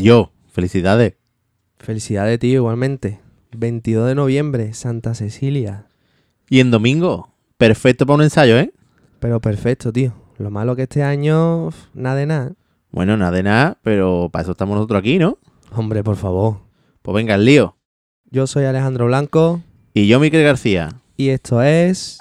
[0.00, 1.16] Y yo, felicidades.
[1.78, 3.20] Felicidades, tío, igualmente.
[3.52, 5.88] 22 de noviembre, Santa Cecilia.
[6.48, 8.72] Y en domingo, perfecto para un ensayo, ¿eh?
[9.18, 10.14] Pero perfecto, tío.
[10.38, 12.52] Lo malo que este año, nada de nada.
[12.90, 15.36] Bueno, nada de nada, pero para eso estamos nosotros aquí, ¿no?
[15.70, 16.60] Hombre, por favor.
[17.02, 17.76] Pues venga, el lío.
[18.30, 19.60] Yo soy Alejandro Blanco
[19.92, 20.88] Y yo, Miquel García,
[21.18, 22.16] y esto es...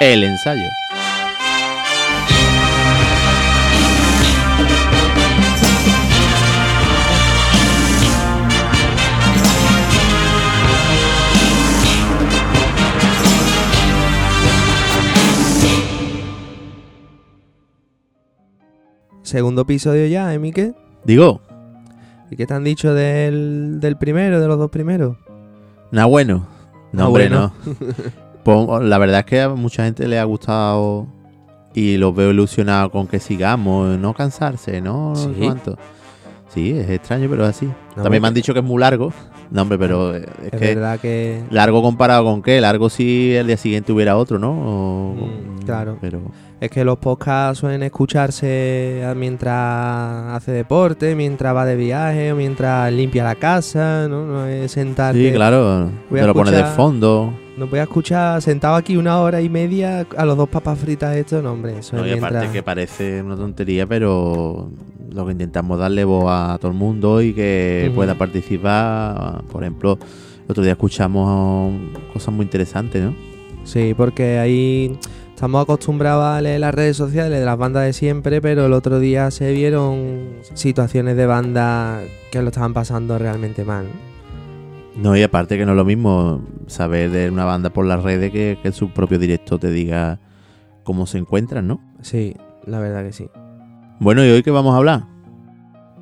[0.00, 0.68] el ensayo.
[19.30, 20.74] Segundo episodio ya, ¿eh, Mique?
[21.04, 21.40] Digo,
[22.32, 25.16] ¿Y qué te han dicho del, del primero, de los dos primeros?
[25.92, 26.48] nada bueno.
[26.92, 27.52] No, Ah, hombre, bueno.
[27.68, 27.86] no.
[28.42, 31.06] Pues, la verdad es que a mucha gente le ha gustado
[31.74, 35.14] y los veo ilusionados con que sigamos, no cansarse, ¿no?
[35.14, 35.32] Sí.
[35.40, 35.78] cuánto.
[36.48, 37.70] Sí, es extraño, pero es así.
[37.94, 39.12] También me han dicho que es muy largo.
[39.52, 41.44] No, hombre, pero eh, es, Es que verdad que...
[41.50, 42.60] largo comparado con qué?
[42.60, 44.50] Largo si el día siguiente hubiera otro, ¿no?
[44.50, 45.98] O- Mm, claro.
[46.00, 46.20] Pero
[46.60, 52.92] Es que los podcasts suelen escucharse mientras hace deporte, mientras va de viaje o mientras
[52.92, 54.26] limpia la casa, ¿no?
[54.26, 55.26] No es sentarte...
[55.26, 57.32] sí, claro, te lo pones de fondo.
[57.56, 61.16] No voy a escuchar sentado aquí una hora y media a los dos papas fritas
[61.16, 64.70] esto, no, hombre, eso No, es y aparte que parece una tontería, pero
[65.10, 69.44] lo que intentamos darle voz a todo el mundo y que pueda participar.
[69.50, 69.98] Por ejemplo,
[70.44, 71.72] el otro día escuchamos
[72.12, 73.14] cosas muy interesantes, ¿no?
[73.64, 74.98] Sí, porque ahí
[75.40, 79.00] estamos acostumbrados a leer las redes sociales de las bandas de siempre, pero el otro
[79.00, 83.86] día se vieron situaciones de bandas que lo estaban pasando realmente mal.
[84.96, 85.16] ¿no?
[85.16, 88.58] Y aparte que no es lo mismo saber de una banda por las redes que,
[88.62, 90.20] que su propio directo te diga
[90.84, 91.80] cómo se encuentran, ¿no?
[92.02, 93.30] Sí, la verdad que sí.
[93.98, 95.06] Bueno, ¿y hoy qué vamos a hablar?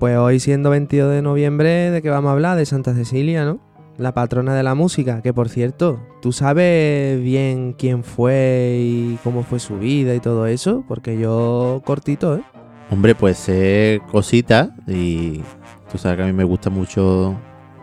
[0.00, 2.58] Pues hoy siendo 22 de noviembre, ¿de qué vamos a hablar?
[2.58, 3.60] De Santa Cecilia, ¿no?
[3.98, 9.42] La patrona de la música, que por cierto, ¿tú sabes bien quién fue y cómo
[9.42, 10.84] fue su vida y todo eso?
[10.88, 12.42] Porque yo cortito, ¿eh?
[12.90, 15.40] Hombre, pues sé cositas y
[15.92, 17.36] tú sabes que a mí me gusta mucho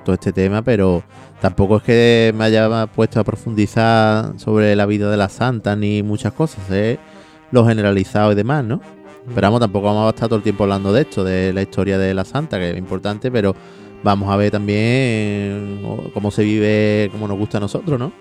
[0.03, 1.03] todo este tema, pero
[1.41, 6.01] tampoco es que me haya puesto a profundizar sobre la vida de la santa ni
[6.03, 6.97] muchas cosas, sé
[7.51, 8.81] lo generalizado y demás, ¿no?
[9.33, 11.97] Pero vamos, tampoco vamos a estar todo el tiempo hablando de esto, de la historia
[11.97, 13.55] de la santa, que es importante, pero
[14.03, 18.11] vamos a ver también o- cómo se vive, cómo nos gusta a nosotros, ¿no?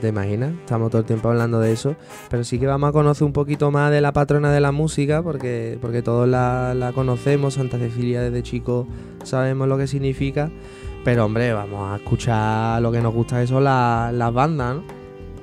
[0.00, 1.94] Te imaginas, estamos todo el tiempo hablando de eso,
[2.30, 5.22] pero sí que vamos a conocer un poquito más de la patrona de la música,
[5.22, 8.86] porque, porque todos la, la conocemos, Santa Cecilia desde chico
[9.24, 10.50] sabemos lo que significa,
[11.04, 14.82] pero hombre, vamos a escuchar lo que nos gusta, eso la- las bandas, ¿no?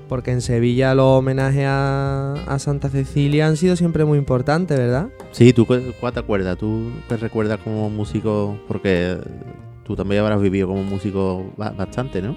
[0.09, 5.09] Porque en Sevilla los homenajes a, a Santa Cecilia han sido siempre muy importantes, ¿verdad?
[5.31, 6.57] Sí, ¿tú cuál te acuerdas?
[6.57, 8.57] ¿Tú te recuerdas como músico?
[8.67, 9.17] Porque
[9.83, 12.35] tú también habrás vivido como músico ba- bastante, ¿no?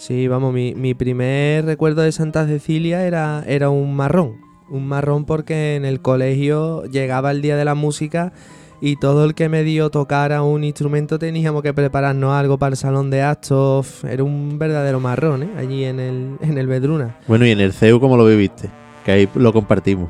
[0.00, 4.38] Sí, vamos, mi, mi primer recuerdo de Santa Cecilia era, era un marrón.
[4.70, 8.32] Un marrón porque en el colegio llegaba el día de la música
[8.80, 12.76] y todo el que me dio tocara un instrumento teníamos que prepararnos algo para el
[12.78, 14.02] salón de actos.
[14.04, 15.50] Era un verdadero marrón, ¿eh?
[15.58, 17.18] Allí en el, en el Bedruna.
[17.28, 18.70] Bueno, y en el CEU, ¿cómo lo viviste?
[19.04, 20.08] Que ahí lo compartimos.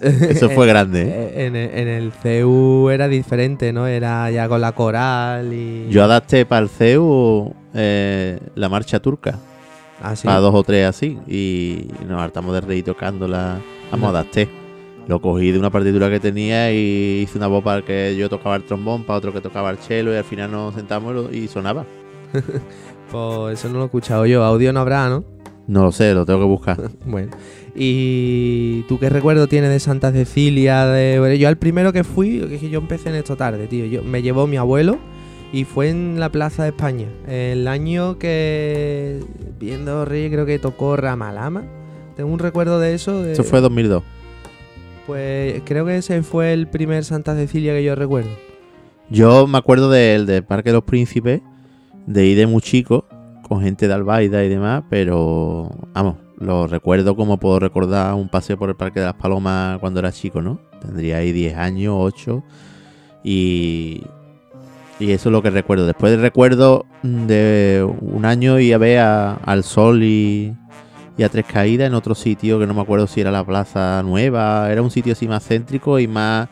[0.00, 1.08] Eso fue grande, ¿eh?
[1.34, 3.86] Eh, En, el- en el CEU era diferente, ¿no?
[3.86, 5.88] Era ya con la coral y...
[5.90, 9.38] Yo adapté para el CEU eh, la marcha turca,
[10.02, 10.26] Así.
[10.26, 13.60] para dos o tres así, y nos hartamos de reír tocándola.
[13.90, 14.16] Vamos, No.
[14.18, 14.48] adapté.
[15.06, 18.56] Lo cogí de una partitura que tenía y hice una voz para que yo tocaba
[18.56, 21.84] el trombón, para otro que tocaba el cello, y al final nos sentamos y sonaba.
[23.10, 24.42] Pues eso no lo he escuchado yo.
[24.42, 25.22] Audio no habrá, ¿no?
[25.68, 26.90] No lo sé, lo tengo que buscar.
[27.06, 27.30] Bueno,
[27.74, 30.86] ¿y tú qué recuerdo tienes de Santa Cecilia?
[30.86, 31.38] De...
[31.38, 33.86] Yo al primero que fui, que yo empecé en esto tarde, tío.
[33.86, 34.98] Yo, me llevó mi abuelo
[35.52, 37.06] y fue en la Plaza de España.
[37.26, 39.20] El año que,
[39.58, 41.64] viendo Reyes, creo que tocó Ramalama.
[42.16, 43.22] Tengo un recuerdo de eso.
[43.22, 44.02] de- Eso fue 2002.
[45.06, 48.30] Pues creo que ese fue el primer Santa Cecilia que yo recuerdo.
[49.08, 51.40] Yo me acuerdo del del Parque de los Príncipes,
[52.06, 53.04] de ir de muy chico,
[53.48, 58.58] con gente de Albaida y demás, pero vamos, lo recuerdo como puedo recordar un paseo
[58.58, 60.58] por el Parque de las Palomas cuando era chico, ¿no?
[60.80, 62.42] Tendría ahí 10 años, 8,
[63.22, 64.02] y,
[64.98, 65.86] y eso es lo que recuerdo.
[65.86, 70.54] Después recuerdo de un año ir a ver al Sol y,
[71.18, 74.02] y a Tres Caídas en otro sitio que no me acuerdo si era la Plaza
[74.02, 76.48] Nueva, era un sitio así más céntrico y más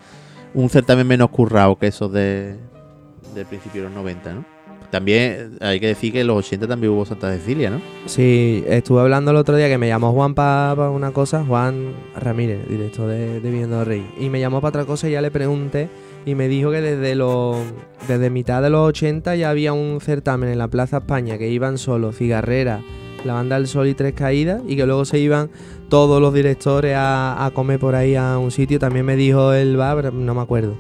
[0.53, 2.57] un certamen menos currado que esos de
[3.35, 4.45] del principio de los 90, ¿no?
[4.91, 7.81] También hay que decir que en los 80 también hubo Santa Cecilia, ¿no?
[8.07, 12.69] Sí, estuve hablando el otro día que me llamó Juan para una cosa, Juan Ramírez,
[12.69, 14.09] director de, de Rey.
[14.21, 15.89] Y me llamó para otra cosa y ya le pregunté
[16.27, 17.57] y me dijo que desde los
[18.09, 21.79] desde mitad de los 80 ya había un certamen en la Plaza España que iban
[21.79, 22.83] solo Cigarrera,
[23.25, 25.51] la banda del Sol y Tres Caídas y que luego se iban
[25.89, 28.79] todos los directores a, a comer por ahí a un sitio.
[28.79, 30.77] También me dijo el bar, no me acuerdo.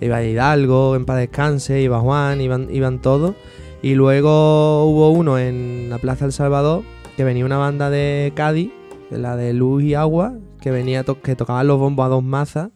[0.00, 3.34] Iba Hidalgo, en Paz Descanse, iba Juan, iban, iban todos.
[3.82, 6.82] Y luego hubo uno en la Plaza del Salvador
[7.16, 8.70] que venía una banda de Cádiz,
[9.10, 12.70] la de Luz y Agua, que venía que tocaban los bombos a dos mazas.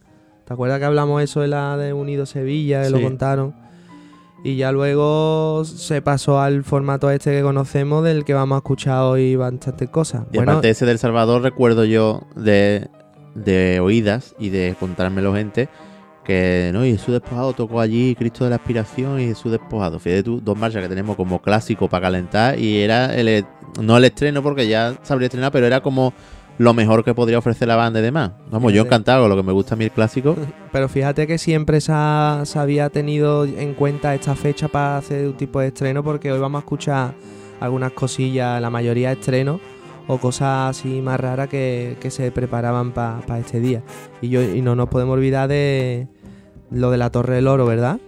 [0.51, 3.55] ¿Te acuerdas que hablamos eso de la de Unido Sevilla, que lo contaron?
[4.43, 9.03] Y ya luego se pasó al formato este que conocemos, del que vamos a escuchar
[9.03, 10.25] hoy bastantes cosas.
[10.33, 12.89] Y aparte ese del Salvador recuerdo yo de,
[13.37, 15.69] de oídas y de contármelo gente
[16.25, 20.01] que no y Jesús despojado tocó allí Cristo de la Aspiración y Jesús despojado.
[20.01, 23.47] Fíjate tú, dos marchas que tenemos como clásico para calentar y era el e-
[23.81, 26.13] no el estreno porque ya se habría estrenado, pero era como
[26.61, 28.33] lo mejor que podría ofrecer la banda y demás.
[28.51, 30.37] Vamos, yo encantado lo que me gusta a mí el clásico.
[30.73, 35.27] Pero fíjate que siempre se, ha- se había tenido en cuenta esta fecha para hacer
[35.27, 37.15] un tipo de estreno, porque hoy vamos a escuchar
[37.61, 39.59] algunas cosillas, la mayoría estrenos,
[40.07, 43.83] o cosas así más raras que, que se preparaban para este día.
[44.21, 46.09] Y, yo, y no nos podemos olvidar de
[46.71, 47.99] lo de la Torre del Oro, ¿verdad?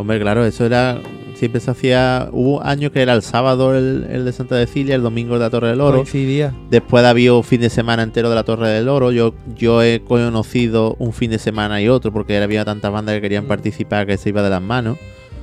[0.00, 0.98] Hombre, claro, eso era.
[1.34, 2.28] Siempre se hacía.
[2.32, 5.50] Hubo años que era el sábado el, el de Santa Cecilia, el domingo de la
[5.50, 5.98] Torre del Oro.
[5.98, 6.54] Coincidía.
[6.70, 9.12] Después había un fin de semana entero de la Torre del Oro.
[9.12, 13.20] Yo, yo he conocido un fin de semana y otro porque había tantas bandas que
[13.20, 13.48] querían Mm.
[13.48, 14.96] participar que se iba de las manos.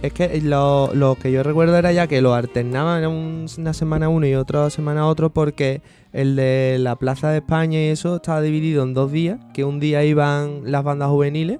[0.03, 4.27] Es que lo, lo que yo recuerdo era ya que lo alternaban una semana uno
[4.27, 5.81] y otra semana otro porque
[6.13, 9.79] el de la Plaza de España y eso estaba dividido en dos días, que un
[9.79, 11.57] día iban las bandas juveniles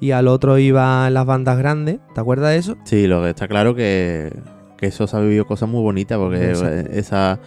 [0.00, 2.76] y al otro iban las bandas grandes, ¿te acuerdas de eso?
[2.84, 4.32] Sí, lo que está claro que,
[4.78, 6.52] que eso se ha vivido cosas muy bonitas porque
[6.92, 7.38] esa,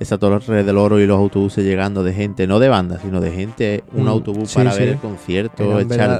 [0.00, 3.30] esa Torre del Oro y los autobuses llegando de gente, no de bandas, sino de
[3.32, 4.78] gente, un Mm, autobús sí, para sí.
[4.80, 6.18] ver el concierto, Eran echar.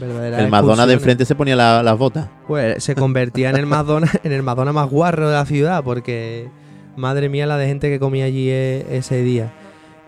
[0.00, 2.28] Verdaderas El Madonna de enfrente se ponía la- las botas.
[2.48, 6.48] Pues se convertía en el Madonna, en el Madonna más guarro de la ciudad, porque
[6.96, 9.52] madre mía la de gente que comía allí e- ese día.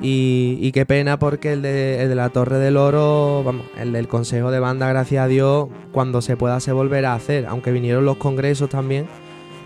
[0.00, 3.93] Y, y qué pena porque el de, el de la Torre del Oro, vamos, el
[3.93, 7.46] del Consejo de Banda, gracias a Dios, cuando se pueda se volverá a hacer.
[7.46, 9.06] Aunque vinieron los congresos también,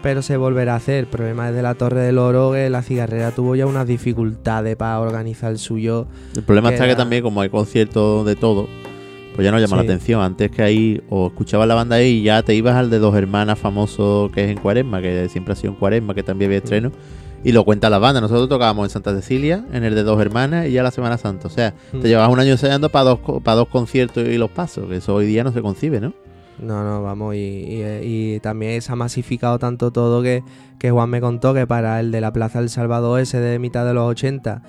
[0.03, 1.01] pero se volverá a hacer.
[1.01, 4.77] El problema es de la Torre del Oro que la cigarrera tuvo ya unas dificultades
[4.77, 6.07] para organizar el suyo.
[6.37, 8.69] El problema está que también, como hay conciertos de todo,
[9.35, 10.23] pues ya no llama la atención.
[10.23, 13.15] Antes que ahí, o escuchabas la banda ahí y ya te ibas al de dos
[13.17, 16.59] hermanas famoso que es en Cuaresma, que siempre ha sido en Cuaresma, que también había
[16.59, 16.93] estreno,
[17.45, 18.21] y lo cuenta la banda.
[18.21, 21.47] Nosotros tocábamos en Santa Cecilia, en el de dos hermanas, y ya la Semana Santa.
[21.47, 22.01] O sea, Mm.
[22.01, 25.15] te llevabas un año ensayando para dos, para dos conciertos y los pasos, que eso
[25.15, 26.13] hoy día no se concibe, ¿no?
[26.59, 30.43] No, no, vamos, y, y- y también se ha masificado tanto todo que,
[30.79, 33.87] que Juan me contó que para el de la Plaza del Salvador, ese de mitad
[33.87, 34.63] de los 80,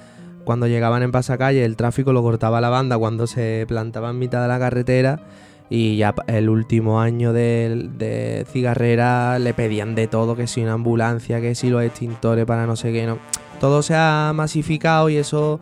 [0.45, 4.41] cuando llegaban en pasacalle, el tráfico lo cortaba la banda cuando se plantaba en mitad
[4.41, 5.19] de la carretera.
[5.73, 10.73] Y ya el último año de, de cigarrera le pedían de todo, que si una
[10.73, 13.17] ambulancia, que si los extintores para no sé qué, no.
[13.61, 15.61] Todo se ha masificado y eso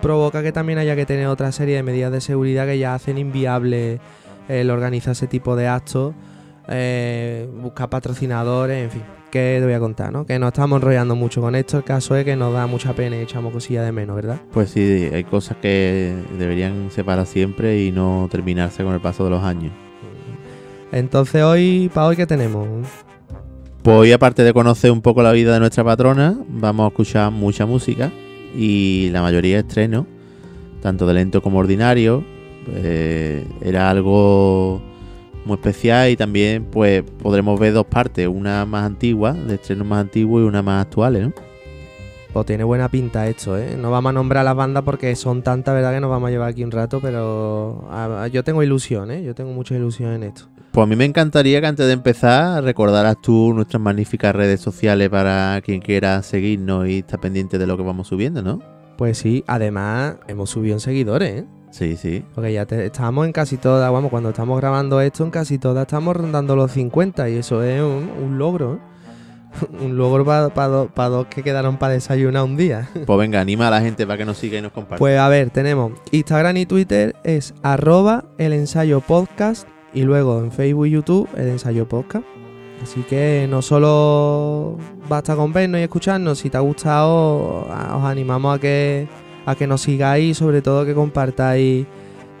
[0.00, 3.18] provoca que también haya que tener otra serie de medidas de seguridad que ya hacen
[3.18, 3.98] inviable
[4.48, 6.14] el organizar ese tipo de actos,
[6.68, 9.17] eh, buscar patrocinadores, en fin.
[9.30, 10.24] ¿Qué te voy a contar, no?
[10.24, 11.76] Que nos estamos enrollando mucho con esto.
[11.76, 14.40] El caso es que nos da mucha pena y echamos cosillas de menos, ¿verdad?
[14.52, 14.80] Pues sí,
[15.12, 19.72] hay cosas que deberían separar siempre y no terminarse con el paso de los años.
[20.92, 22.66] Entonces hoy, para hoy, ¿qué tenemos?
[23.82, 27.30] Pues hoy, aparte de conocer un poco la vida de nuestra patrona, vamos a escuchar
[27.30, 28.10] mucha música
[28.56, 30.06] y la mayoría estrenos,
[30.80, 32.24] tanto de lento como ordinario.
[32.74, 34.82] Eh, era algo
[35.48, 40.00] muy especial y también pues podremos ver dos partes, una más antigua, de estrenos más
[40.02, 41.32] antiguos y una más actuales, ¿no?
[42.32, 43.76] Pues tiene buena pinta esto, ¿eh?
[43.80, 45.94] No vamos a nombrar las bandas porque son tantas, ¿verdad?
[45.94, 49.24] Que nos vamos a llevar aquí un rato, pero a- a- yo tengo ilusión, ¿eh?
[49.24, 50.42] Yo tengo mucha ilusión en esto.
[50.70, 55.08] Pues a mí me encantaría que antes de empezar recordaras tú nuestras magníficas redes sociales
[55.08, 58.60] para quien quiera seguirnos y estar pendiente de lo que vamos subiendo, ¿no?
[58.98, 61.46] Pues sí, además hemos subido en seguidores, ¿eh?
[61.70, 62.24] Sí, sí.
[62.34, 65.82] Porque ya te- estamos en casi todas, vamos, cuando estamos grabando esto, en casi todas
[65.82, 68.78] estamos rondando los 50 y eso es un, un logro, ¿eh?
[69.80, 70.68] un logro para
[71.08, 72.88] dos que quedaron para desayunar un día.
[73.06, 74.98] Pues venga, anima a la gente para que nos siga y nos comparta.
[74.98, 80.52] Pues a ver, tenemos Instagram y Twitter es arroba el ensayo podcast y luego en
[80.52, 82.24] Facebook y YouTube el ensayo podcast.
[82.82, 84.76] Así que no solo
[85.08, 89.08] basta con vernos y escucharnos, si te ha gustado os animamos a que,
[89.48, 91.86] a que nos sigáis y sobre todo que compartáis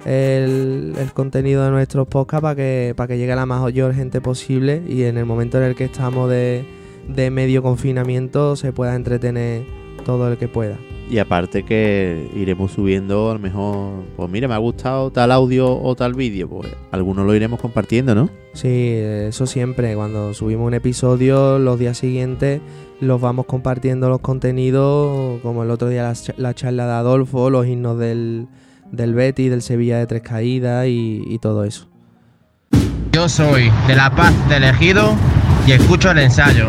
[0.04, 4.20] el, el contenido de nuestros podcasts para que, para que llegue a la mayor gente
[4.20, 6.66] posible y en el momento en el que estamos de,
[7.08, 9.64] de medio confinamiento se pueda entretener
[10.04, 10.76] todo el que pueda.
[11.10, 15.80] Y aparte que iremos subiendo a lo mejor, pues mira, me ha gustado tal audio
[15.80, 18.28] o tal vídeo, pues algunos lo iremos compartiendo, ¿no?
[18.52, 19.94] Sí, eso siempre.
[19.94, 22.60] Cuando subimos un episodio, los días siguientes
[23.00, 27.48] los vamos compartiendo los contenidos, como el otro día la, ch- la charla de Adolfo,
[27.48, 28.46] los himnos del,
[28.92, 31.88] del Betty, del Sevilla de Tres Caídas y, y todo eso.
[33.12, 35.14] Yo soy de La Paz de Elegido
[35.66, 36.66] y escucho el ensayo.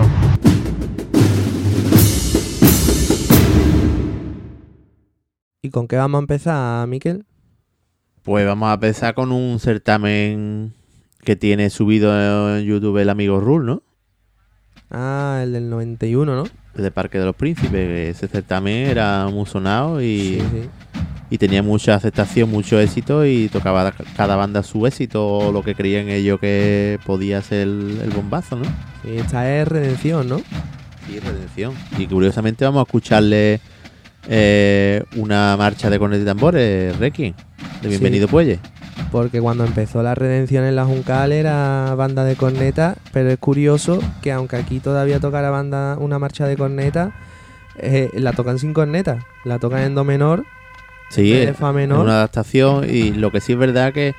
[5.62, 7.26] ¿Y con qué vamos a empezar, Miquel?
[8.24, 10.74] Pues vamos a empezar con un certamen
[11.24, 13.84] que tiene subido en YouTube el amigo Rule, ¿no?
[14.90, 16.44] Ah, el del 91, ¿no?
[16.76, 18.16] El de Parque de los Príncipes.
[18.16, 20.70] Ese certamen era muy sonado y, Sí, sí.
[21.30, 25.76] y tenía mucha aceptación, mucho éxito y tocaba cada banda su éxito o lo que
[25.76, 28.66] creían ellos que podía ser el, el bombazo, ¿no?
[29.04, 30.38] Sí, esta es Redención, ¿no?
[31.06, 31.74] Sí, Redención.
[31.98, 33.60] Y curiosamente vamos a escucharle
[34.32, 37.34] eh, una marcha de cornetas y tambores, Requiem,
[37.82, 38.60] de Bienvenido Puelle.
[39.12, 44.00] Porque cuando empezó la Redención en la Juncal era banda de corneta, pero es curioso
[44.22, 47.12] que aunque aquí todavía toca la banda una marcha de corneta,
[47.78, 50.46] eh, la tocan sin corneta, la tocan en do menor,
[51.10, 52.02] Sí, en es fa menor.
[52.02, 54.14] una adaptación y lo que sí es verdad que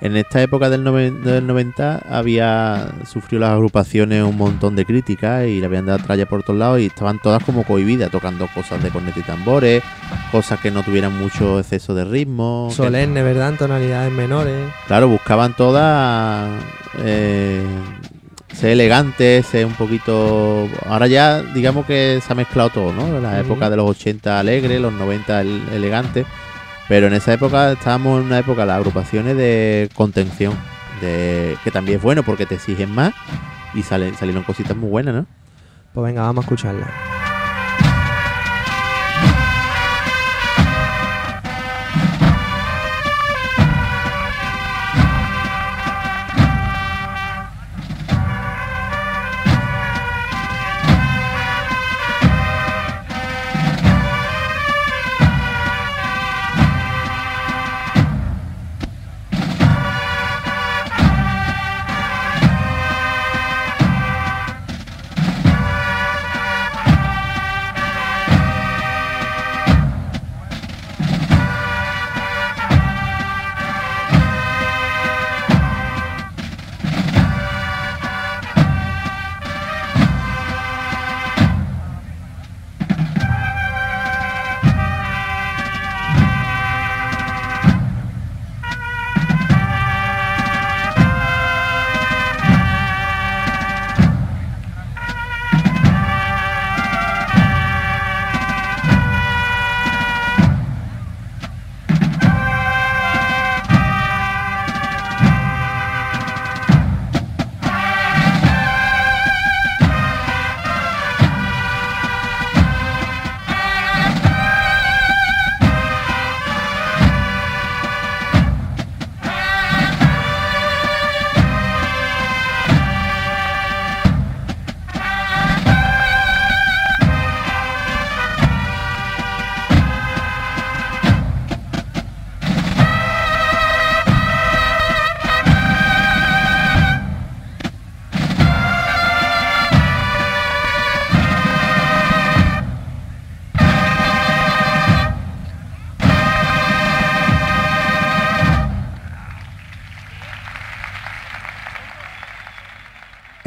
[0.00, 0.84] en esta época del,
[1.22, 6.26] del 90 había sufrido las agrupaciones un montón de críticas y le habían dado tralla
[6.26, 9.82] por todos lados y estaban todas como cohibidas, tocando cosas de corneta y tambores,
[10.30, 12.68] cosas que no tuvieran mucho exceso de ritmo.
[12.72, 13.50] Solemne, ¿verdad?
[13.50, 14.68] En tonalidades menores.
[14.86, 16.48] Claro, buscaban todas
[16.98, 17.62] eh,
[18.52, 20.68] ser elegantes, ser un poquito...
[20.88, 23.18] Ahora ya digamos que se ha mezclado todo, ¿no?
[23.20, 26.24] La época de los 80 alegre, los 90 el- elegante,
[26.88, 30.54] pero en esa época estábamos en una época las agrupaciones de contención,
[31.00, 33.12] de que también es bueno porque te exigen más
[33.74, 35.26] y salen, salieron cositas muy buenas, ¿no?
[35.92, 37.25] Pues venga, vamos a escucharla.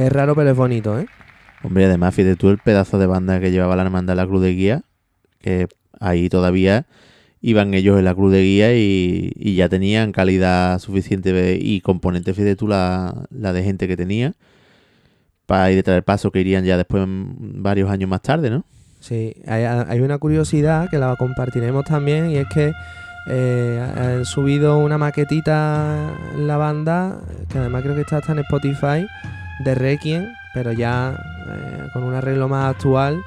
[0.10, 1.06] Es raro, pero es bonito, ¿eh?
[1.62, 4.42] Hombre, además, fíjate tú el pedazo de banda que llevaba la hermandad de la Cruz
[4.42, 4.82] de Guía,
[5.40, 5.68] que
[6.00, 6.88] ahí todavía
[7.42, 12.34] iban ellos en la Cruz de Guía y, y ya tenían calidad suficiente y componente,
[12.34, 14.34] fíjate tú la, la de gente que tenía,
[15.46, 18.66] para ir detrás del paso que irían ya después mm, varios años más tarde, ¿no?
[19.02, 22.72] Sí, hay, hay una curiosidad que la compartiremos también y es que
[23.30, 28.40] eh, han subido una maquetita en la banda, que además creo que está hasta en
[28.40, 29.06] Spotify,
[29.60, 31.16] de Requiem, pero ya
[31.48, 33.22] eh, con un arreglo más actual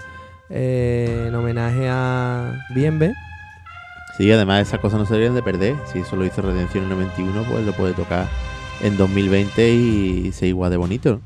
[0.50, 3.14] eh, en homenaje a Bienve.
[4.16, 5.76] Sí, además esas cosas no se deberían de perder.
[5.90, 8.26] Si eso lo hizo Redención en 91, pues lo puede tocar
[8.82, 11.20] en 2020 y ser igual de bonito.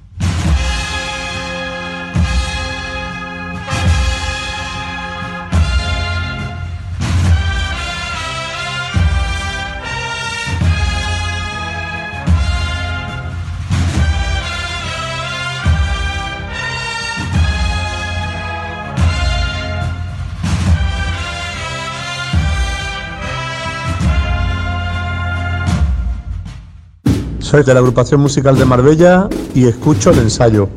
[27.46, 30.68] Soy de la agrupación musical de Marbella y escucho el ensayo.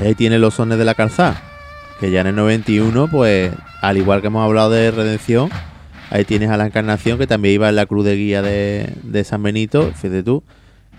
[0.00, 1.42] Ahí tiene los sones de la calzada.
[2.00, 3.52] Que ya en el 91, pues,
[3.82, 5.50] al igual que hemos hablado de Redención,
[6.08, 9.24] ahí tienes a la Encarnación, que también iba en la cruz de guía de, de
[9.24, 10.42] San Benito, fíjate tú,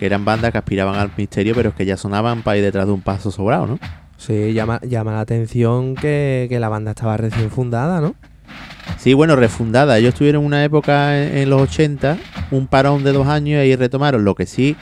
[0.01, 2.87] que eran bandas que aspiraban al misterio, pero es que ya sonaban para ir detrás
[2.87, 3.79] de un paso sobrado, ¿no?
[4.17, 8.15] Sí, llama, llama la atención que, que la banda estaba recién fundada, ¿no?
[8.97, 9.99] Sí, bueno, refundada.
[9.99, 12.17] Ellos tuvieron una época en, en los 80,
[12.49, 14.25] un parón de dos años y ahí retomaron.
[14.25, 14.75] Lo que sí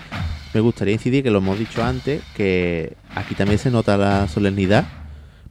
[0.54, 4.86] me gustaría incidir, que lo hemos dicho antes, que aquí también se nota la solemnidad,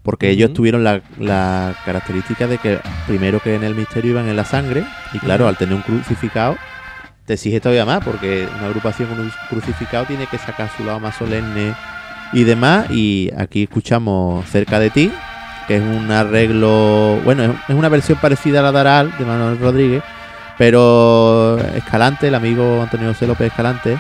[0.03, 4.37] porque ellos tuvieron la, la característica de que primero que en el misterio iban en
[4.37, 6.57] la sangre, y claro, al tener un crucificado,
[7.29, 10.99] te exige todavía más, porque una agrupación con un crucificado tiene que sacar su lado
[10.99, 11.75] más solemne
[12.33, 15.13] y demás, y aquí escuchamos Cerca de ti,
[15.67, 20.03] que es un arreglo, bueno, es, una versión parecida a la de de Manuel Rodríguez,
[20.57, 23.99] pero Escalante, el amigo Antonio José López Escalante,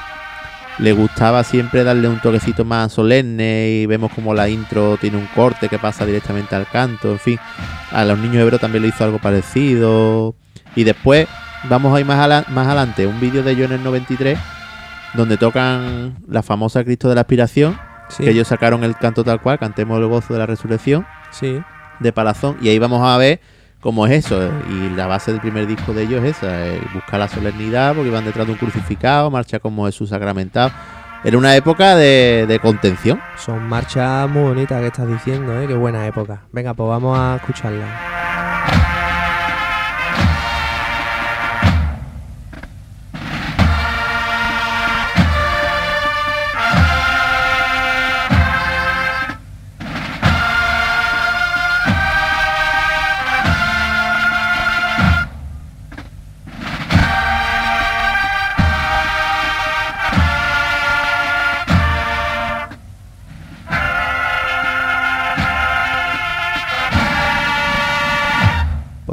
[0.78, 5.26] le gustaba siempre darle un toquecito más solemne y vemos como la intro tiene un
[5.34, 7.38] corte que pasa directamente al canto, en fin,
[7.92, 10.34] a los niños hebreos también le hizo algo parecido.
[10.76, 11.26] Y después
[11.64, 14.38] vamos a ir más, ala- más adelante, un vídeo de ellos en el 93
[15.14, 17.78] donde tocan la famosa Cristo de la Aspiración,
[18.10, 21.60] Sí, que ellos sacaron el canto tal cual, cantemos el gozo de la resurrección sí.
[22.00, 23.40] de Palazón y ahí vamos a ver
[23.80, 27.20] cómo es eso y la base del primer disco de ellos es esa, el buscar
[27.20, 30.70] la solemnidad porque iban detrás de un crucificado, marcha como Jesús sacramentado.
[31.24, 33.20] Era una época de, de contención.
[33.36, 35.66] Son marchas muy bonitas que estás diciendo, ¿eh?
[35.66, 36.42] Qué buena época.
[36.52, 38.37] Venga, pues vamos a escucharla.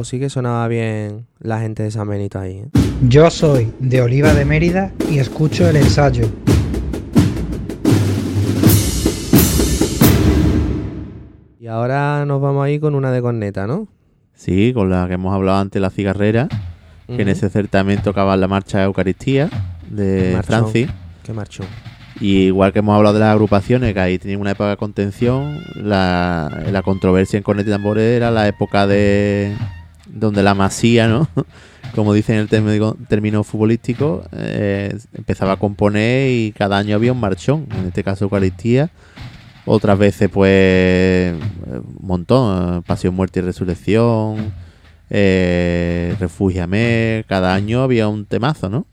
[0.05, 2.69] Pues sí que sonaba bien la gente de San Benito ahí, ¿eh?
[3.09, 6.29] Yo soy de Oliva de Mérida y escucho el ensayo.
[11.59, 13.87] Y ahora nos vamos ahí con una de corneta, ¿no?
[14.35, 16.49] Sí, con la que hemos hablado antes, la cigarrera,
[17.07, 19.49] que en ese certamen tocaba la marcha Eucaristía
[19.89, 20.39] de.
[20.43, 20.87] Francis.
[21.23, 21.65] Qué marchón.
[22.19, 25.63] Y igual que hemos hablado de las agrupaciones, que ahí tenían una época de contención,
[25.73, 29.51] la, la controversia en cornet y tambores era la época de
[30.05, 31.27] donde la masía, ¿no?
[31.95, 37.19] Como dicen en el término, futbolístico, eh, empezaba a componer y cada año había un
[37.19, 38.89] marchón, en este caso Eucaristía.
[39.65, 41.33] Otras veces, pues,
[41.65, 44.53] un montón, Pasión, Muerte y Resurrección,
[45.09, 48.85] eh, Refúgiame, cada año había un temazo, ¿no?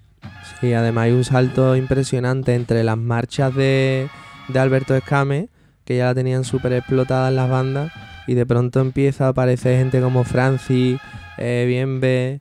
[0.60, 4.08] Sí, además hay un salto impresionante entre las marchas de,
[4.48, 5.48] de Alberto Escame,
[5.84, 7.92] que ya la tenían súper explotada en las bandas,
[8.26, 10.98] y de pronto empieza a aparecer gente como Francis,
[11.38, 12.40] eh, Bienve,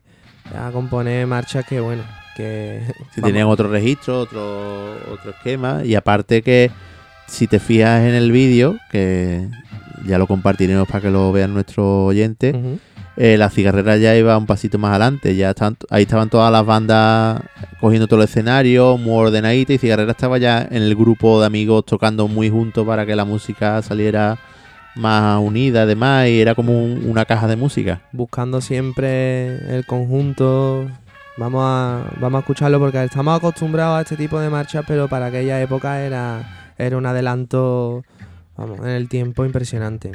[0.56, 2.02] a componer marchas que, bueno,
[2.36, 2.82] que...
[3.14, 5.82] Si vamos, tenían otro registro, otro, otro esquema.
[5.84, 6.70] Y aparte que
[7.26, 9.48] si te fijas en el vídeo, que
[10.06, 12.54] ya lo compartiremos para que lo vean nuestros oyentes,
[13.16, 15.34] eh, la cigarrera ya iba un pasito más adelante.
[15.36, 17.42] Ya estaban, ahí estaban todas las bandas
[17.80, 21.84] cogiendo todo el escenario, muy ordenadita, y cigarrera estaba ya en el grupo de amigos
[21.86, 24.38] tocando muy juntos para que la música saliera
[24.94, 28.00] más unida, además, y era como un- una caja de música.
[28.12, 30.86] buscando siempre el conjunto.
[31.38, 35.26] Vamos a, vamos a escucharlo porque estamos acostumbrados a este tipo de marchas, pero para
[35.26, 38.04] aquella época era, era un adelanto
[38.56, 40.12] vamos, en el tiempo impresionante.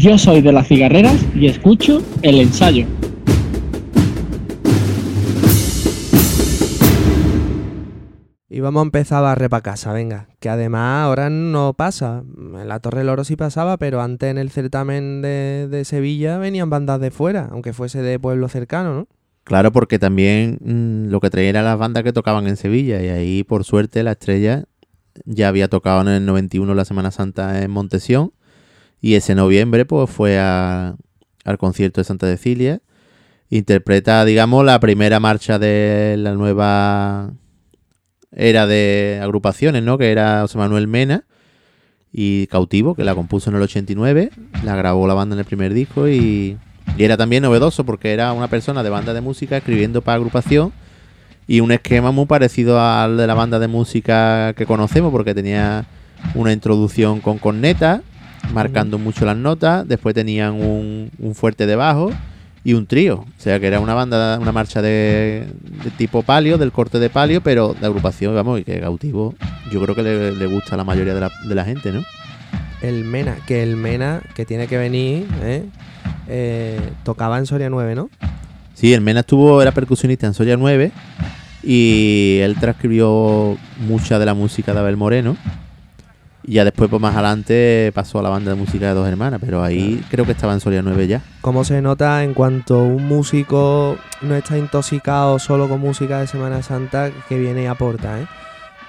[0.00, 2.86] Yo soy de las cigarreras y escucho el ensayo.
[8.48, 10.28] Y vamos a empezar a barrer para casa, venga.
[10.40, 12.24] Que además ahora no pasa.
[12.38, 16.38] En la Torre del Oro sí pasaba, pero antes en el certamen de, de Sevilla
[16.38, 19.08] venían bandas de fuera, aunque fuese de pueblo cercano, ¿no?
[19.44, 23.08] Claro, porque también mm, lo que traían eran las bandas que tocaban en Sevilla y
[23.08, 24.64] ahí por suerte la estrella
[25.26, 28.32] ya había tocado en el 91 la Semana Santa en Montesión
[29.00, 30.96] y ese noviembre pues fue al
[31.58, 32.80] concierto de Santa Cecilia.
[33.48, 37.32] Interpreta, digamos, la primera marcha de la nueva
[38.32, 39.98] era de agrupaciones, ¿no?
[39.98, 41.24] Que era José Manuel Mena
[42.12, 44.30] y Cautivo, que la compuso en el 89,
[44.62, 46.56] la grabó la banda en el primer disco y,
[46.96, 50.72] y era también novedoso porque era una persona de banda de música escribiendo para agrupación
[51.46, 55.86] y un esquema muy parecido al de la banda de música que conocemos porque tenía
[56.34, 58.02] una introducción con corneta,
[58.52, 62.12] marcando mucho las notas, después tenían un, un fuerte de bajo
[62.62, 65.46] y un trío, o sea que era una banda, una marcha de,
[65.82, 69.34] de tipo palio, del corte de palio, pero de agrupación, vamos, y que cautivo,
[69.70, 72.02] yo creo que le, le gusta a la mayoría de la, de la gente, ¿no?
[72.82, 75.64] El Mena, que el Mena, que tiene que venir, ¿eh?
[76.28, 78.10] Eh, tocaba en Soria 9, ¿no?
[78.74, 80.92] Sí, el Mena estuvo, era percusionista en Soya 9
[81.62, 85.36] y él transcribió mucha de la música de Abel Moreno.
[86.42, 89.40] Y ya después, pues más adelante, pasó a la banda de música de dos hermanas,
[89.44, 91.22] pero ahí creo que estaba en Soria 9 ya.
[91.40, 96.62] Cómo se nota en cuanto un músico no está intoxicado solo con música de Semana
[96.62, 98.26] Santa que viene y aporta, ¿eh?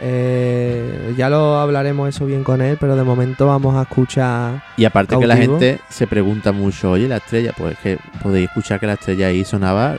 [0.03, 4.85] Eh, ya lo hablaremos eso bien con él, pero de momento vamos a escuchar Y
[4.85, 8.79] aparte que la gente se pregunta mucho, oye, la estrella, pues es que podéis escuchar
[8.79, 9.95] que la estrella ahí sonaba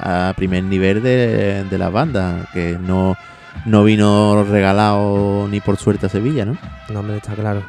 [0.00, 3.16] a primer nivel de, de las bandas, que no,
[3.64, 6.56] no vino regalado ni por suerte a Sevilla, ¿no?
[6.90, 7.62] No, hombre, está claro.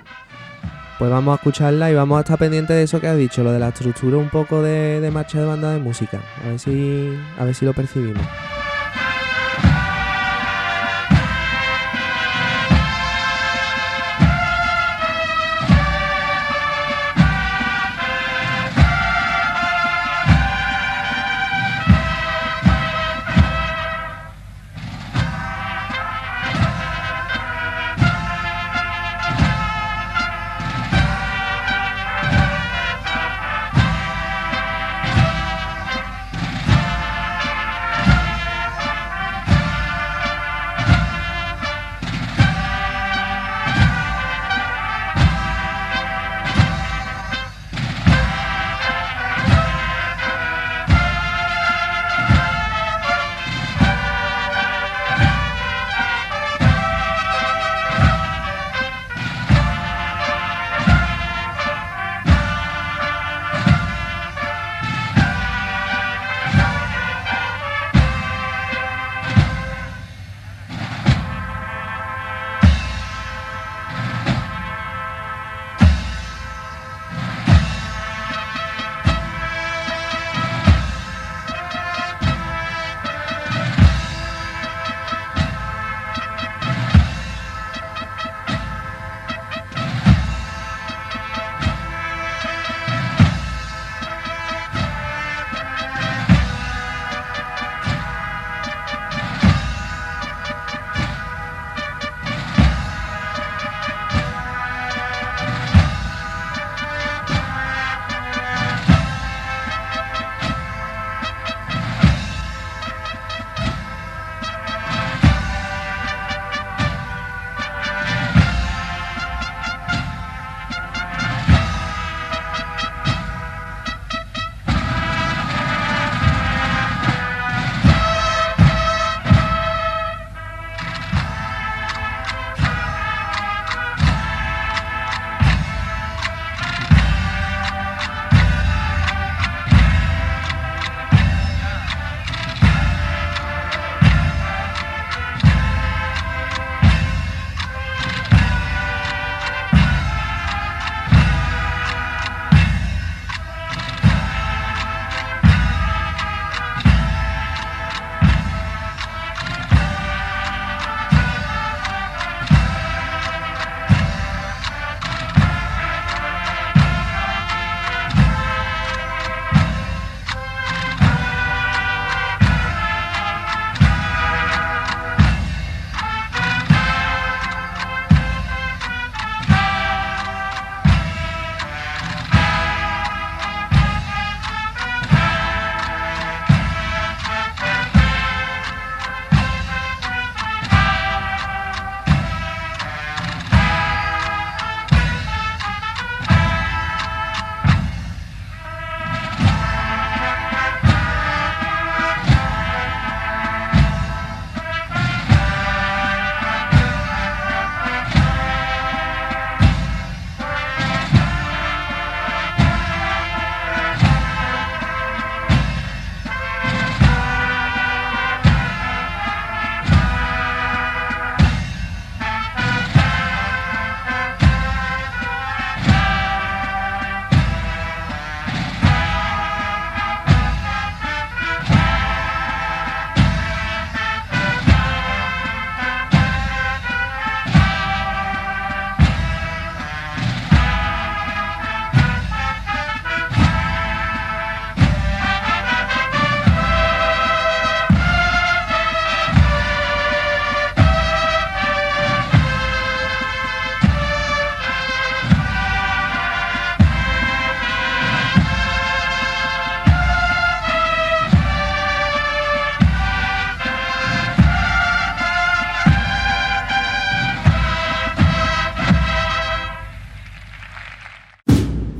[0.97, 3.52] Pues vamos a escucharla y vamos a estar pendientes de eso que has dicho, lo
[3.52, 6.19] de la estructura un poco de, de marcha de banda de música.
[6.43, 8.23] A ver si, a ver si lo percibimos.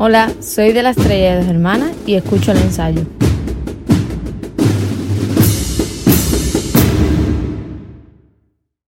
[0.02, 3.02] Hola, soy de la Estrella de Hermanas y escucho el ensayo.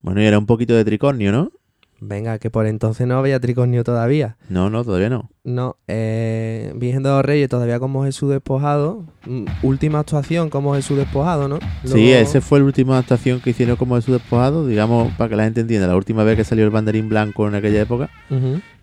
[0.02, 1.54] Bueno, y era un poquito de tricornio, ¿no?
[2.00, 4.38] Venga, que por entonces no había tricornio todavía.
[4.50, 5.32] No, no, todavía no.
[5.44, 9.06] No, eh, Virgen de los Reyes todavía como Jesús despojado.
[9.26, 11.58] Mm, Última actuación como Jesús despojado, ¿no?
[11.86, 15.46] Sí, ese fue la última adaptación que hicieron como su despojado, digamos, para que la
[15.46, 18.10] gente entienda, la última vez que salió el banderín blanco en aquella época.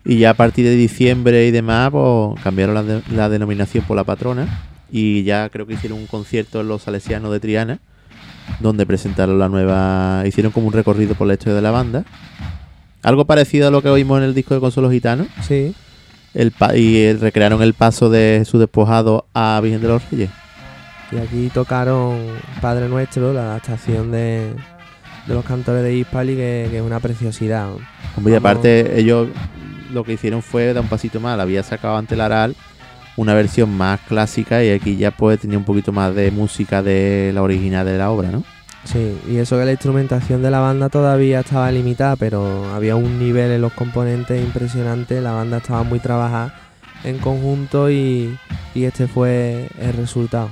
[0.03, 3.95] Y ya a partir de diciembre y demás, pues cambiaron la, de- la denominación por
[3.95, 4.67] la patrona.
[4.91, 7.79] Y ya creo que hicieron un concierto en los Salesianos de Triana,
[8.59, 10.23] donde presentaron la nueva.
[10.27, 12.03] Hicieron como un recorrido por la historia de la banda.
[13.05, 15.25] Algo parecido a lo que oímos en el disco de Consuelo Gitano.
[15.47, 15.73] Sí,
[16.33, 20.29] El pa- y eh, recrearon el paso de su despojado a Virgen de los Reyes.
[21.11, 22.17] y aquí tocaron
[22.61, 24.53] Padre Nuestro, la adaptación de,
[25.27, 27.69] de los cantores de Hispali, que, que es una preciosidad.
[28.17, 29.27] Hombre, y aparte, ellos
[29.93, 31.39] lo que hicieron fue dar un pasito más.
[31.39, 32.55] Había sacado ante el Aral
[33.17, 37.31] una versión más clásica y aquí ya pues tenía un poquito más de música de
[37.33, 38.43] la original de la obra, ¿no?
[38.85, 43.19] Sí, y eso que la instrumentación de la banda todavía estaba limitada, pero había un
[43.19, 46.53] nivel en los componentes impresionante, la banda estaba muy trabajada
[47.03, 48.37] en conjunto y,
[48.75, 50.49] este fue el resultado.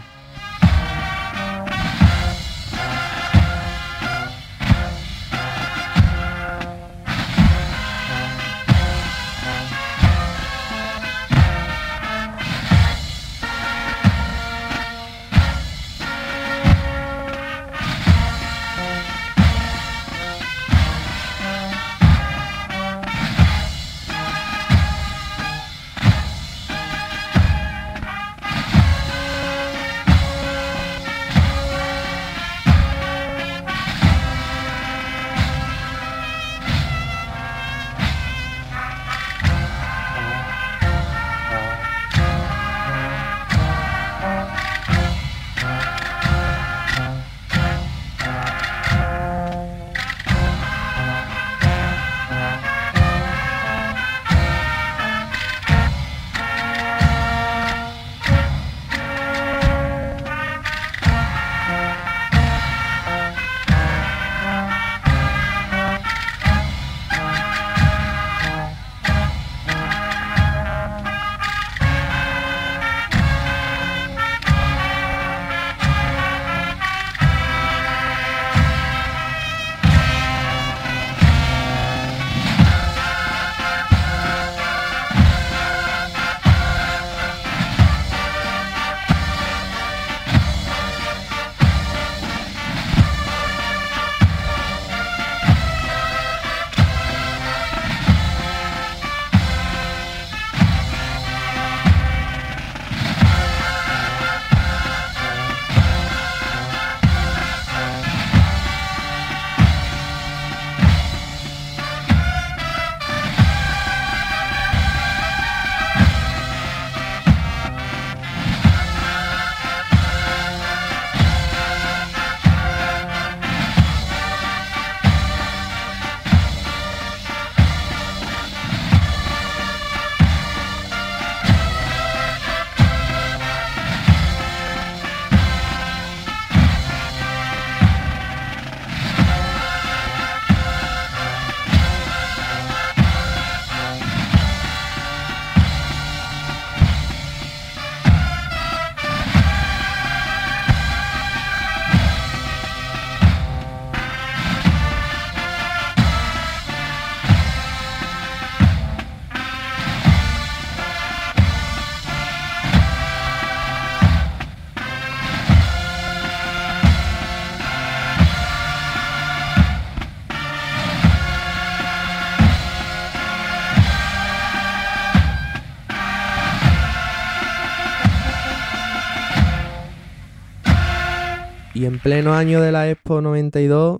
[181.93, 183.99] En pleno año de la Expo 92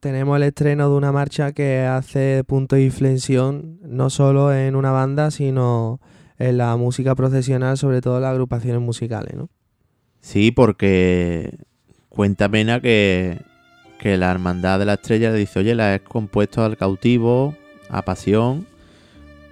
[0.00, 4.90] tenemos el estreno de una marcha que hace punto de inflexión no solo en una
[4.90, 6.00] banda, sino
[6.38, 9.50] en la música profesional, sobre todo las agrupaciones musicales, ¿no?
[10.22, 11.58] Sí, porque
[12.08, 13.42] cuenta pena que,
[13.98, 17.54] que la hermandad de la estrella le dice, oye, la he compuesto al cautivo,
[17.90, 18.66] a pasión,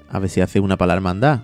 [0.08, 1.40] a ver si hace una para la hermandad.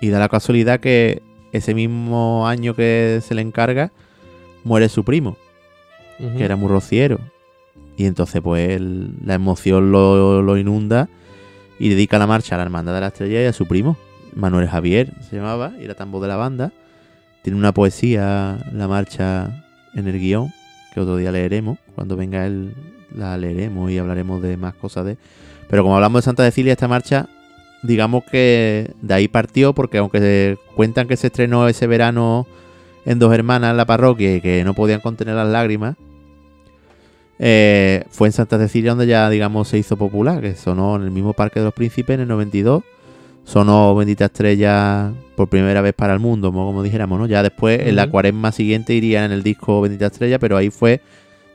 [0.00, 3.92] Y da la casualidad que ese mismo año que se le encarga,
[4.64, 5.36] muere su primo,
[6.18, 7.20] que era muy rociero.
[7.96, 8.80] Y entonces pues
[9.24, 11.08] la emoción lo, lo inunda
[11.78, 13.96] y dedica la marcha a la hermandad de la estrella y a su primo.
[14.34, 16.72] Manuel Javier se llamaba, y era tambo de la banda.
[17.42, 20.52] Tiene una poesía, la marcha en el guion,
[20.92, 21.78] que otro día leeremos.
[21.94, 22.74] Cuando venga él
[23.14, 25.16] la leeremos y hablaremos de más cosas de...
[25.68, 27.28] Pero como hablamos de Santa Cecilia, esta marcha,
[27.82, 32.46] digamos que de ahí partió, porque aunque se cuentan que se estrenó ese verano
[33.04, 35.96] en Dos Hermanas en la parroquia y que no podían contener las lágrimas,
[37.38, 41.10] eh, fue en Santa Cecilia donde ya, digamos, se hizo popular, que sonó en el
[41.10, 42.84] mismo Parque de los Príncipes en el 92.
[43.44, 47.26] Sonó Bendita Estrella por primera vez para el mundo, como, como dijéramos, ¿no?
[47.26, 51.02] Ya después, en la cuaresma siguiente, iría en el disco Bendita Estrella, pero ahí fue,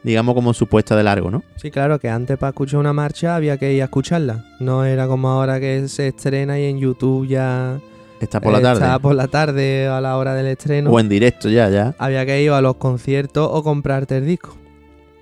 [0.04, 1.44] digamos, como su puesta de largo, ¿no?
[1.56, 4.46] Sí, claro, que antes para escuchar una marcha había que ir a escucharla.
[4.60, 7.80] No era como ahora que se estrena y en YouTube ya
[8.20, 9.00] Está por la está tarde.
[9.02, 10.92] por la tarde a la hora del estreno.
[10.92, 11.96] O en directo ya, ya.
[11.98, 14.56] Había que ir a los conciertos o comprarte el disco.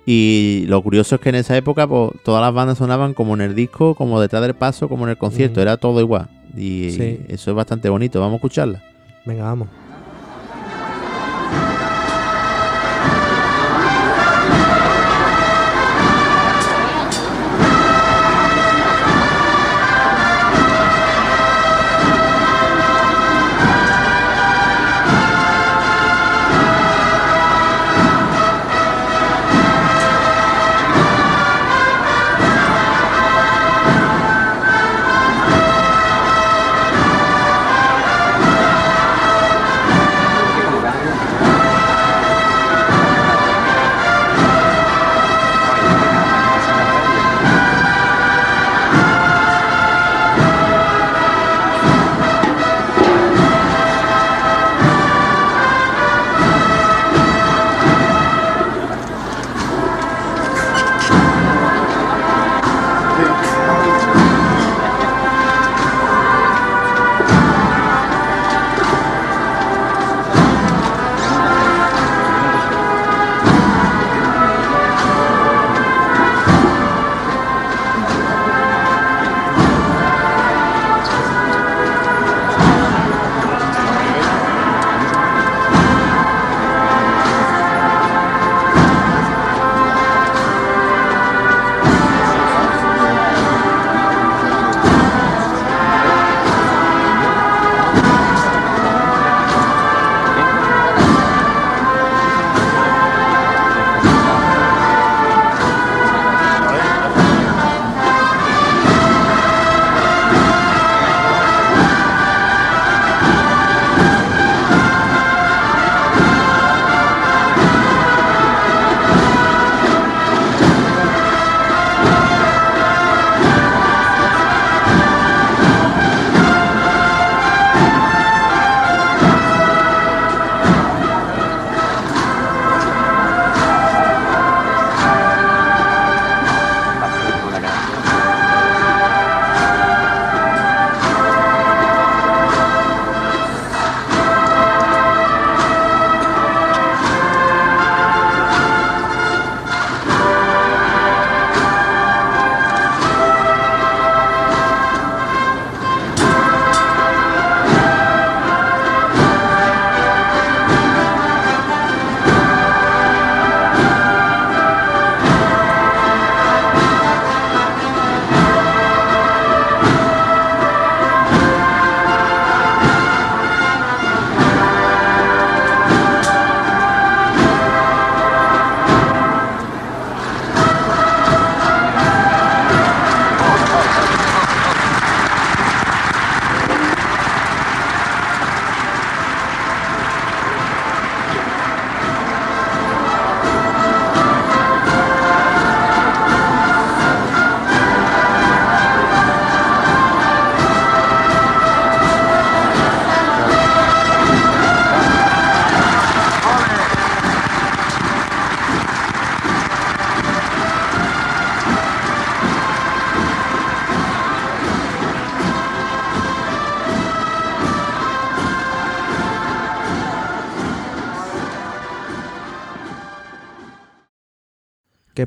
[0.06, 3.42] Y lo curioso es que en esa época pues, todas las bandas sonaban como en
[3.42, 5.60] el disco, como detrás del paso, como en el concierto.
[5.60, 5.62] Mm.
[5.62, 6.28] Era todo igual.
[6.56, 7.20] Y Sí.
[7.28, 8.18] eso es bastante bonito.
[8.20, 8.82] Vamos a escucharla.
[9.26, 9.68] Venga, vamos.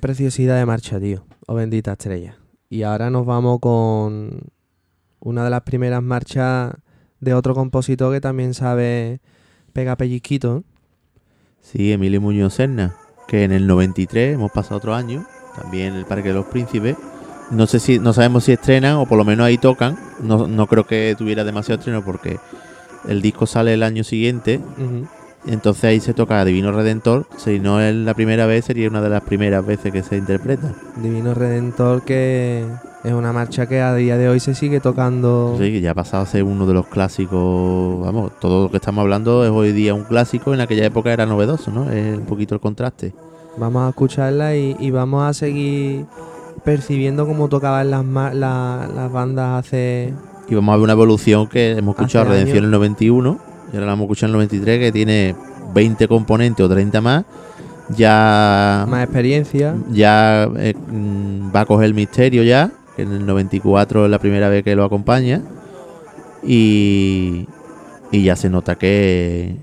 [0.02, 1.24] Preciosidad de marcha, tío.
[1.48, 2.38] Oh bendita estrella.
[2.70, 4.42] Y ahora nos vamos con
[5.20, 6.74] una de las primeras marchas
[7.20, 9.22] de otro compositor que también sabe
[9.72, 10.58] pegar pellizquito.
[10.58, 10.64] ¿eh?
[11.62, 12.96] Sí, Emilio Muñoz Serna,
[13.28, 15.26] que en el 93, hemos pasado otro año,
[15.56, 16.98] también en el Parque de los Príncipes,
[17.52, 19.98] no sé si, no sabemos si estrenan o por lo menos ahí tocan.
[20.22, 22.40] No, no creo que tuviera demasiado estreno porque
[23.08, 24.62] el disco sale el año siguiente.
[25.48, 27.26] Entonces ahí se toca Divino Redentor.
[27.38, 30.72] Si no es la primera vez, sería una de las primeras veces que se interpreta.
[31.02, 32.64] Divino Redentor, que
[33.04, 35.56] es una marcha que a día de hoy se sigue tocando.
[35.58, 38.02] Sí, que ya ha pasado a ser uno de los clásicos.
[38.06, 40.54] Vamos, todo lo que estamos hablando es hoy día un clásico.
[40.54, 41.90] En aquella época era novedoso, ¿no?
[41.90, 43.14] Es un poquito el contraste.
[43.58, 46.06] Vamos a escucharla y, y vamos a seguir
[46.64, 50.14] percibiendo cómo tocaban las, la- las bandas hace.
[50.48, 53.88] Y vamos a ver una evolución que hemos escuchado Redención en el 91 y ahora
[53.88, 55.36] la hemos escuchado en el 93 que tiene
[55.74, 57.24] 20 componentes o 30 más.
[57.90, 59.76] Ya, Más experiencia.
[59.90, 64.20] ya eh, mm, va a coger el misterio ya, que en el 94 es la
[64.20, 65.42] primera vez que lo acompaña.
[66.44, 67.48] Y,
[68.12, 69.58] y ya se nota que,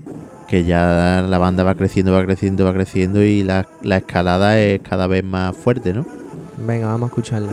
[0.47, 4.79] que ya la banda va creciendo, va creciendo, va creciendo y la, la escalada es
[4.81, 6.05] cada vez más fuerte, ¿no?
[6.65, 7.51] Venga, vamos a escucharla.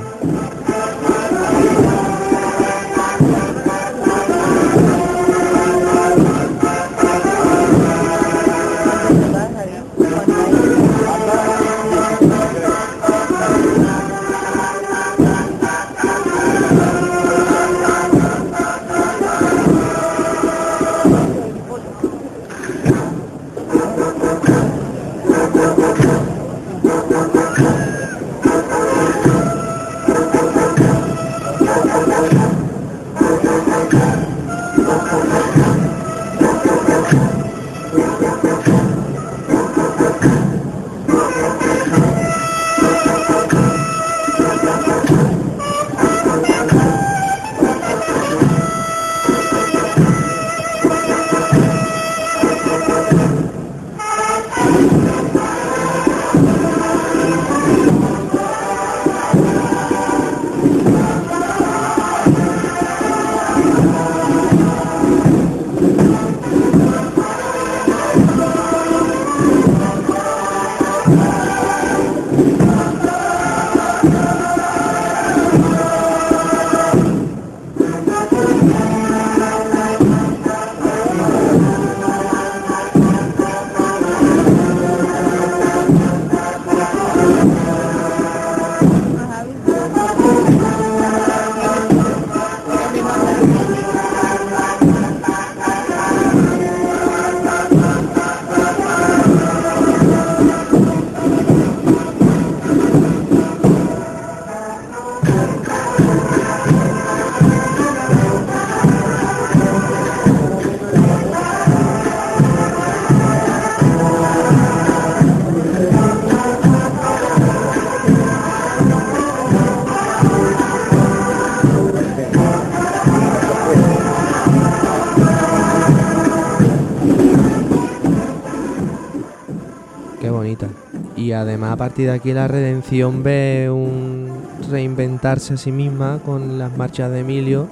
[130.21, 130.69] Qué bonita.
[131.17, 134.29] Y además a partir de aquí la redención ve un
[134.71, 137.69] reinventarse a sí misma con las marchas de Emilio,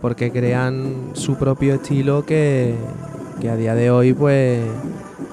[0.00, 2.74] porque crean su propio estilo que,
[3.40, 4.64] que a día de hoy pues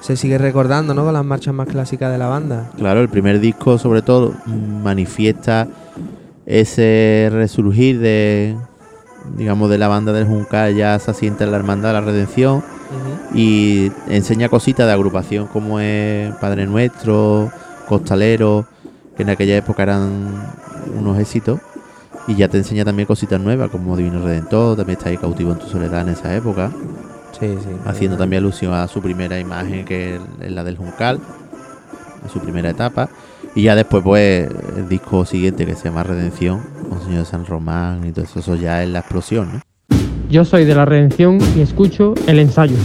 [0.00, 1.04] se sigue recordando, ¿no?
[1.04, 2.70] Con las marchas más clásicas de la banda.
[2.76, 5.68] Claro, el primer disco sobre todo manifiesta
[6.44, 8.56] ese resurgir de,
[9.36, 12.62] digamos, de la banda del Juncal, ya se asienta en la Hermandad de la Redención
[13.36, 17.52] y enseña cositas de agrupación como es Padre Nuestro,
[17.86, 18.66] Costalero,
[19.16, 20.42] que en aquella época eran
[20.98, 21.60] unos éxitos.
[22.28, 25.58] Y ya te enseña también cositas nuevas como Divino Redentor, también está ahí cautivo en
[25.58, 26.72] tu soledad en esa época,
[27.38, 27.68] Sí, sí.
[27.84, 31.20] haciendo también alusión a su primera imagen que es la del Juncal,
[32.24, 33.08] a su primera etapa.
[33.54, 37.46] Y ya después pues el disco siguiente que se llama Redención, con Señor de San
[37.46, 39.60] Román y todo eso, eso ya es la explosión, ¿no?
[40.28, 42.76] Yo soy de la redención y escucho el ensayo.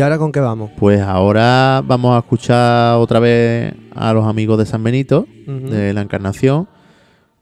[0.00, 0.70] ¿Y ahora con qué vamos?
[0.78, 6.00] Pues ahora vamos a escuchar otra vez a los amigos de San Benito, de la
[6.00, 6.68] Encarnación.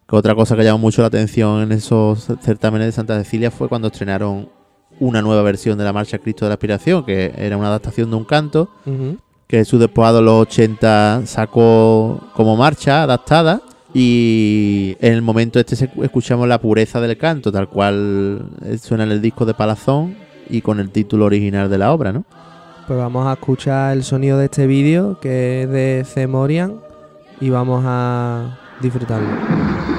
[0.08, 3.68] Que otra cosa que llamó mucho la atención en esos certámenes de Santa Cecilia fue
[3.68, 4.48] cuando estrenaron
[4.98, 8.16] una nueva versión de la Marcha Cristo de la Aspiración, que era una adaptación de
[8.16, 8.68] un canto,
[9.46, 13.62] que Jesús después de los 80 sacó como marcha adaptada.
[13.94, 18.50] Y en el momento este escuchamos la pureza del canto, tal cual
[18.82, 20.16] suena en el disco de Palazón
[20.50, 22.24] y con el título original de la obra, ¿no?
[22.88, 26.80] Pues vamos a escuchar el sonido de este vídeo que es de Cemorian
[27.38, 29.97] y vamos a disfrutarlo.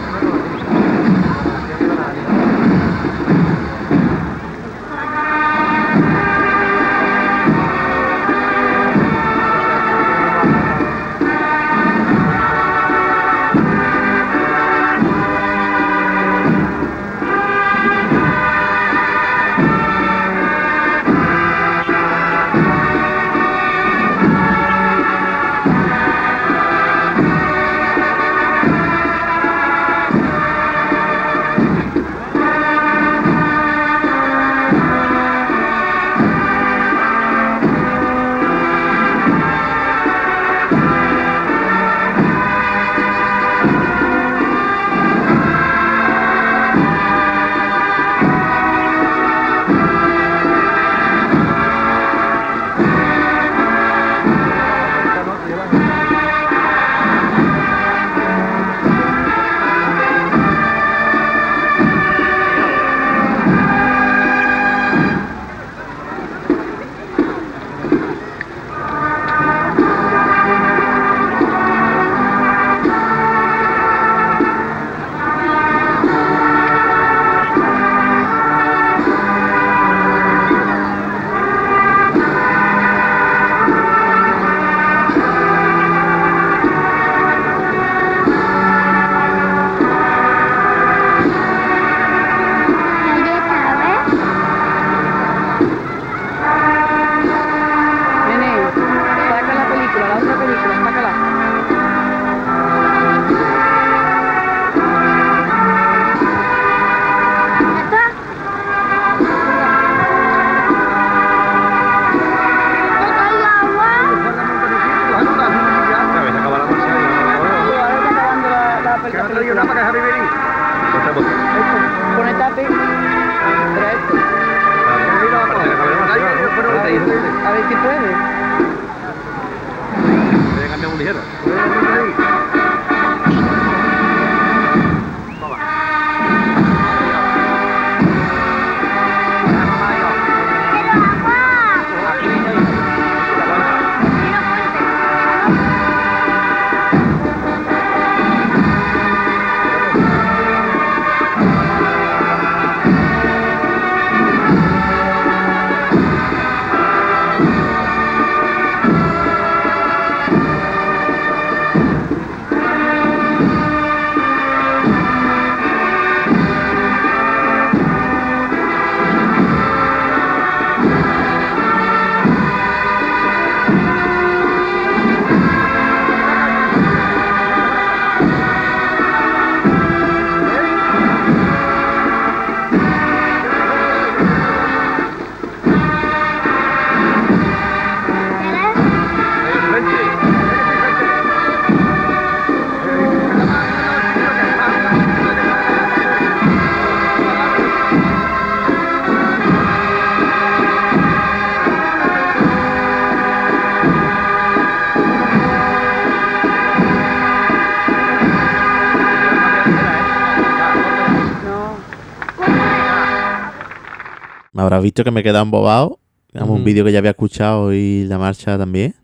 [214.80, 216.00] Habrás visto que me he quedado embobado.
[216.32, 218.96] Digamos, un vídeo que ya había escuchado y la marcha también.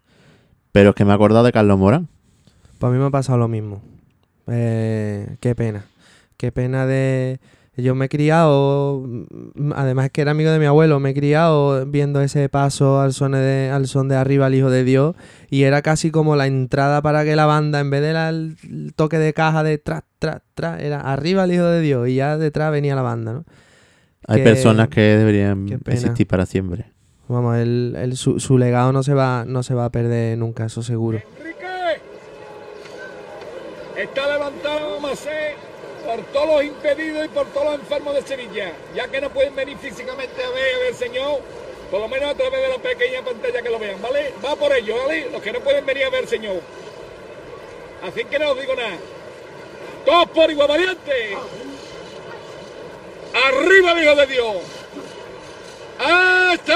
[0.71, 2.07] Pero es que me he acordado de Carlos Morán.
[2.79, 3.81] Pues a mí me ha pasado lo mismo.
[4.47, 5.85] Eh, qué pena.
[6.37, 7.41] Qué pena de...
[7.75, 11.85] Yo me he criado, mm, además que era amigo de mi abuelo, me he criado
[11.85, 15.13] viendo ese paso al son de, al son de arriba el Hijo de Dios
[15.49, 19.19] y era casi como la entrada para que la banda, en vez del el toque
[19.19, 22.71] de caja de tras, tras, tras, era arriba el Hijo de Dios y ya detrás
[22.71, 23.45] venía la banda, ¿no?
[24.27, 26.85] Hay Que- personas que deberían existir para siempre.
[27.27, 30.65] Vamos, el, el- su, su legado no se va, no se va a perder nunca,
[30.65, 31.19] eso seguro.
[31.39, 31.65] Enrique
[33.97, 35.55] está levantado Macé
[36.05, 39.55] por todos los impedidos y por todos los enfermos de Sevilla, ya que no pueden
[39.55, 41.39] venir físicamente a ver al Señor,
[41.89, 44.33] por lo menos a través de la pequeña pantalla que lo vean, ¿vale?
[44.43, 45.29] Va por ello, ¿vale?
[45.31, 46.61] Los que no pueden venir a ver al Señor.
[48.03, 48.97] Así que no os digo nada.
[50.05, 51.11] Todos por igual valiente.
[53.33, 54.55] Arriba el Hijo de Dios.
[56.53, 56.73] ¡Este!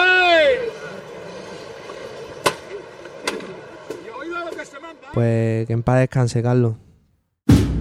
[5.14, 6.76] Pues que en paz descanse, Carlos.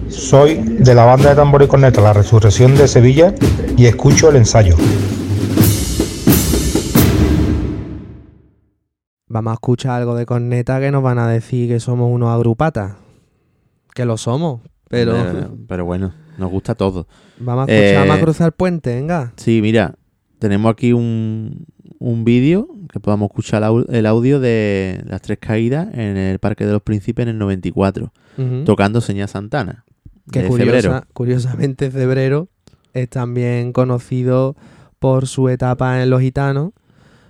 [0.09, 3.33] Soy de la banda de tambor y corneta La Resurrección de Sevilla
[3.77, 4.75] y escucho el ensayo.
[9.27, 12.93] Vamos a escuchar algo de corneta que nos van a decir que somos unos agrupatas.
[13.93, 17.07] Que lo somos, pero Eh, pero bueno, nos gusta todo.
[17.39, 19.33] vamos a escuchar, Eh, vamos a cruzar el puente, venga.
[19.37, 19.95] Sí, mira,
[20.39, 21.65] tenemos aquí un,
[21.99, 26.39] un vídeo que podamos escuchar el au- el audio de las tres caídas en el
[26.39, 28.63] Parque de los Príncipes en el 94, Ujú.
[28.65, 29.85] tocando Seña Santana.
[30.31, 31.03] que curiosa- febrero.
[31.13, 32.49] curiosamente febrero
[32.93, 34.55] es también conocido
[34.99, 36.71] por su etapa en Los Gitanos.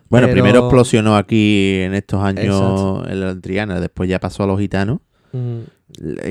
[0.10, 3.07] Bueno, pero- primero explosionó aquí en estos años Exacto.
[3.10, 4.99] en la Triana, después ya pasó a los gitanos.
[5.32, 5.59] Mm,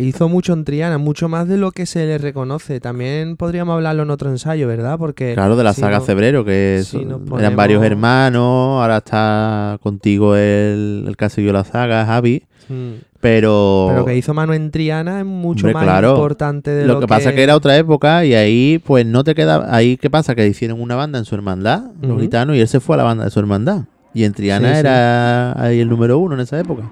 [0.01, 2.78] Hizo mucho en Triana, mucho más de lo que se le reconoce.
[2.78, 4.99] También podríamos hablarlo en otro ensayo, ¿verdad?
[4.99, 8.80] Porque Claro, de la si saga no- Febrero, que si son- nos eran varios hermanos,
[8.80, 14.34] ahora está contigo el, el que siguió la saga, Javi, Mm, pero, Pero que hizo
[14.34, 16.11] mano en Triana es mucho Hombre, más claro.
[16.12, 19.34] importante de lo, lo, que pasa que era otra época y ahí pues no te
[19.34, 22.20] queda, ahí qué pasa, que hicieron una banda en su hermandad, los Ujú.
[22.20, 23.84] gitanos, y él se fue a la banda de su hermandad.
[24.12, 24.80] Y en Triana Sí, sí.
[24.80, 26.90] era ahí el número uno en esa época.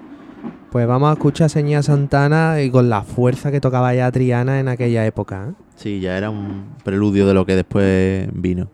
[0.71, 4.59] Pues vamos a escuchar a Seña Santana y con la fuerza que tocaba ya Triana
[4.59, 5.49] en aquella época.
[5.49, 5.53] ¿eh?
[5.75, 8.69] Sí, ya era un preludio de lo que después vino.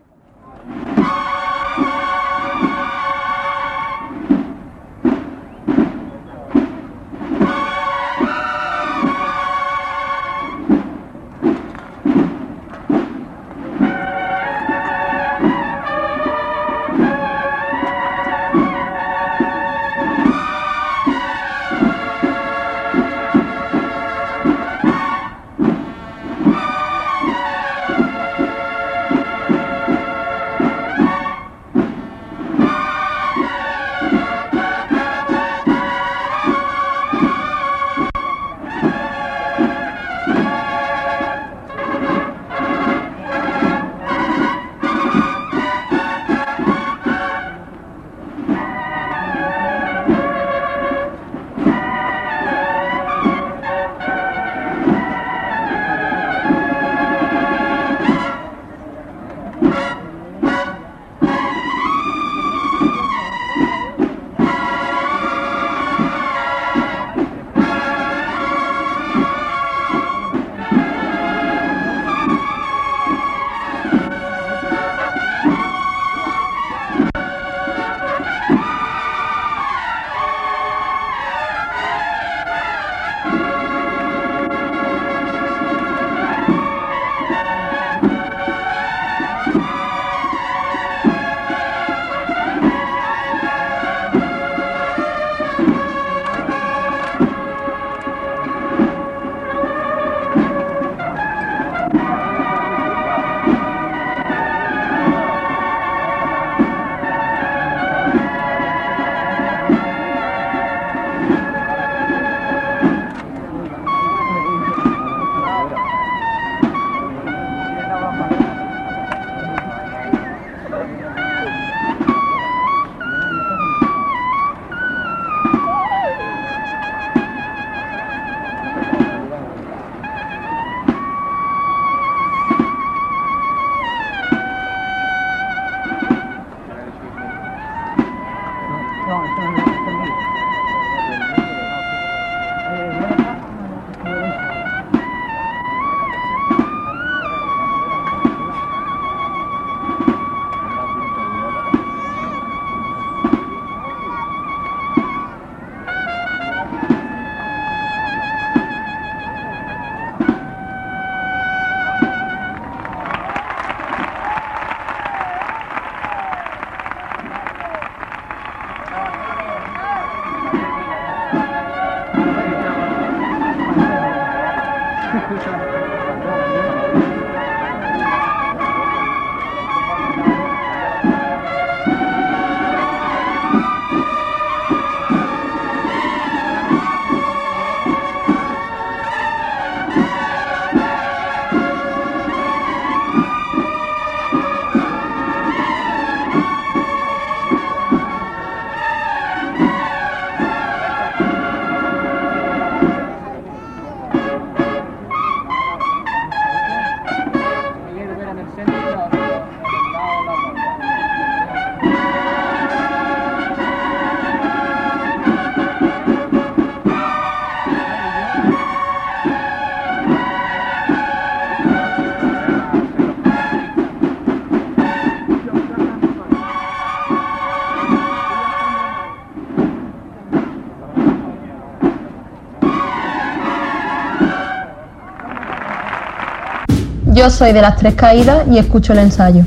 [237.24, 239.44] Yo soy de las tres caídas y escucho el ensayo.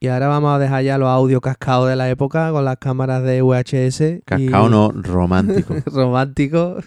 [0.00, 3.22] Y ahora vamos a dejar ya los audios cascados de la época con las cámaras
[3.22, 4.00] de VHS.
[4.00, 5.74] y- Cascao no, romántico.
[5.86, 6.78] romántico.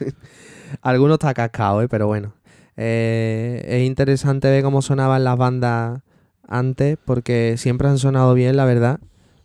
[0.81, 1.87] Algunos está cascado, ¿eh?
[1.87, 2.33] pero bueno.
[2.75, 6.01] Eh, es interesante ver cómo sonaban las bandas
[6.45, 8.99] antes, porque siempre han sonado bien, la verdad.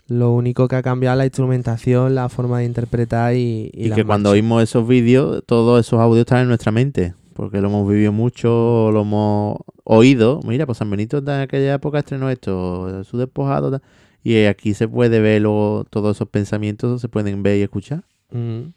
[0.09, 3.91] Lo único que ha cambiado es la instrumentación, la forma de interpretar y, y Y
[3.91, 7.15] que cuando oímos esos vídeos, todos esos audios están en nuestra mente.
[7.35, 10.41] Porque lo hemos vivido mucho, lo hemos oído.
[10.47, 13.71] Mira, pues San Benito de aquella época estrenó esto, su despojado.
[13.71, 13.83] tal.
[14.23, 18.03] Y aquí se puede ver luego todos esos pensamientos, se pueden ver y escuchar.
[18.31, 18.73] Mm.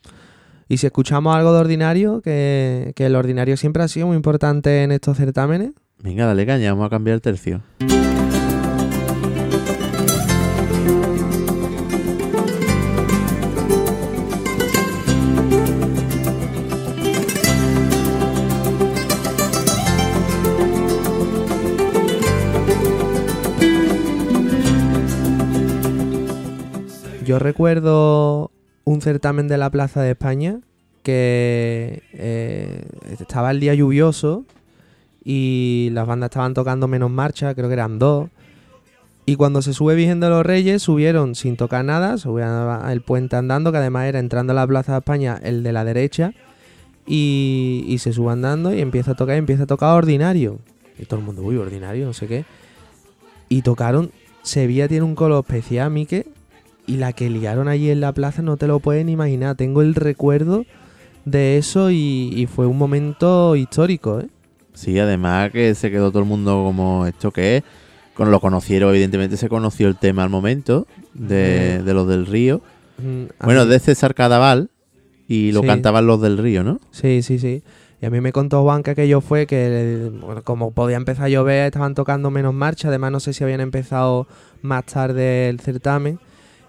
[0.67, 4.83] Y si escuchamos algo de ordinario, que, que el ordinario siempre ha sido muy importante
[4.83, 5.71] en estos certámenes.
[6.03, 7.61] Venga, dale caña, vamos a cambiar el tercio.
[27.29, 28.49] Yo recuerdo
[28.85, 30.61] un certamen de la Plaza de España
[31.03, 32.83] que eh,
[33.19, 34.45] estaba el día lluvioso
[35.23, 38.29] y las bandas estaban tocando menos marcha, creo que eran dos.
[39.27, 43.35] Y cuando se sube Virgen de los Reyes, subieron sin tocar nada, subían el puente
[43.35, 46.33] andando, que además era entrando a la Plaza de España el de la derecha,
[47.05, 50.57] y, se sube andando y empieza a tocar, empieza a tocar ordinario.
[50.97, 52.45] Y todo el mundo, uy, ordinario, no sé qué.
[53.49, 54.09] Y tocaron,
[54.41, 56.25] Sevilla tiene un color especial, Mique,
[56.89, 59.55] y la que liaron allí en la plaza no te lo pueden imaginar.
[59.55, 60.65] Tengo el recuerdo
[61.25, 64.27] de eso y, y fue un momento histórico, ¿eh?
[64.73, 67.63] Sí, además que se quedó todo el mundo como esto que es.
[68.13, 72.61] Con lo conocieron, evidentemente se conoció el tema al momento de, de los del río.
[72.97, 74.69] Mm, Bueno, mí- de César Cadaval
[75.27, 75.67] y lo Sí.
[75.67, 76.79] cantaban los del río, ¿no?
[76.91, 77.61] Sí, sí, sí.
[78.01, 81.29] Y a mí me contó Juan que aquello fue que, bueno, como podía empezar a
[81.29, 82.87] llover, estaban tocando menos marcha.
[82.87, 84.25] Además, no sé si habían empezado
[84.61, 86.19] más tarde el certamen.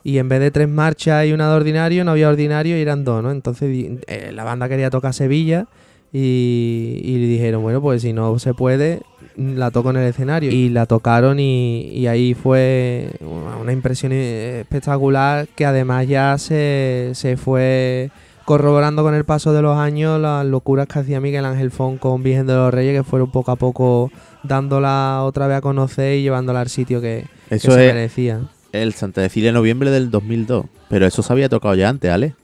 [0.02, 3.04] Y en vez de tres marchas y una de ordinario, no había ordinario y eran
[3.04, 3.30] dos, ¿no?
[3.30, 3.68] Entonces
[4.06, 5.66] eh, la banda quería tocar Sevilla
[6.12, 9.02] y, y le dijeron, bueno, pues si no se puede,
[9.36, 10.50] la toco en el escenario.
[10.50, 17.36] Y la tocaron y, y ahí fue una- impresión espectacular que además ya se, se
[17.36, 18.10] fue
[18.44, 22.22] corroborando con el paso de los años las locuras que hacía Miguel Ángel Fon con
[22.24, 24.10] Virgen de los Reyes, que fueron poco a poco
[24.42, 28.40] dándola otra vez a conocer y llevándola al sitio que, se es merecía.
[28.72, 30.66] El Santa Cecilia en noviembre del 2002.
[30.88, 32.34] Pero eso se había tocado ya antes, ¿ale?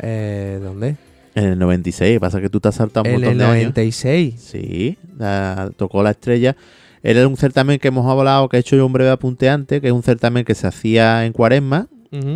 [0.00, 0.96] Eh, ¿Dónde?
[1.34, 2.18] En el 96.
[2.20, 3.54] Pasa que tú te has saltado un En montón el de años.
[3.74, 4.34] 96.
[4.40, 6.56] Sí, la- tocó la estrella.
[7.02, 9.88] Era un certamen que hemos hablado, que he hecho yo un breve apunte antes, que
[9.88, 11.88] es un certamen que se hacía en cuaresma.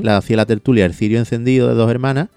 [0.03, 2.29] La hacía la tertulia El Cirio Encendido de dos hermanas.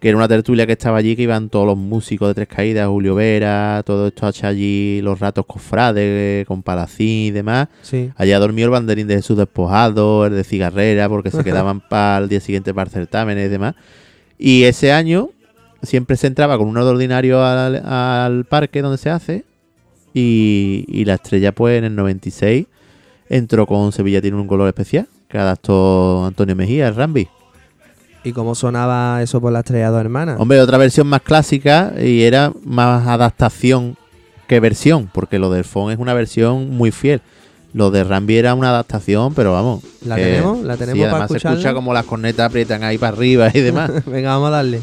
[0.00, 2.88] Que era una tertulia que estaba allí, que iban todos los músicos de Tres Caídas,
[2.88, 7.68] Julio Vera, todo esto hecho allí, los ratos cofrades, con Palacín y demás.
[7.82, 8.10] Sí.
[8.16, 12.30] Allá dormió el banderín de Jesús Despojado, el de Cigarrera, porque se quedaban para el
[12.30, 13.74] día siguiente para certámenes y demás.
[14.38, 15.30] Y ese año
[15.82, 19.44] siempre se entraba con uno de ordinario al, al parque donde se hace.
[20.14, 22.66] Y, y la estrella, pues en el 96,
[23.28, 27.28] entró con Sevilla Tiene un color especial, que adaptó Antonio Mejía, el Rambi.
[28.22, 30.36] ¿Y cómo sonaba eso por las tres dos hermanas?
[30.38, 33.96] Hombre, otra versión más clásica y era más adaptación
[34.46, 37.22] que versión, porque lo del Fon es una versión muy fiel.
[37.72, 39.84] Lo de Rambi era una adaptación, pero vamos.
[40.04, 40.60] ¿La tenemos?
[40.62, 43.60] ¿La tenemos sí, para además se escucha como las cornetas aprietan ahí para arriba y
[43.60, 43.90] demás.
[44.06, 44.80] Venga, vamos a darle.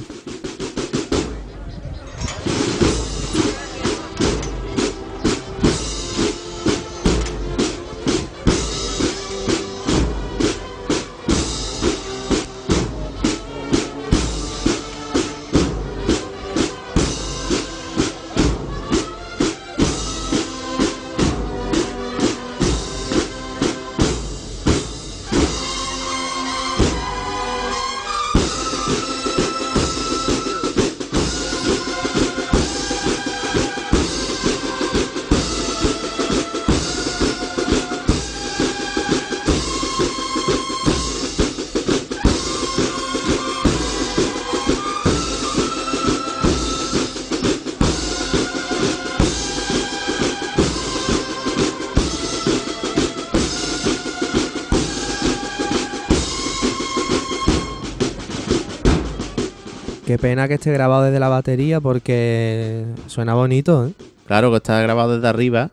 [60.27, 63.93] Pena que esté grabado desde la batería porque suena bonito, ¿eh?
[64.27, 65.69] Claro que está grabado desde arriba.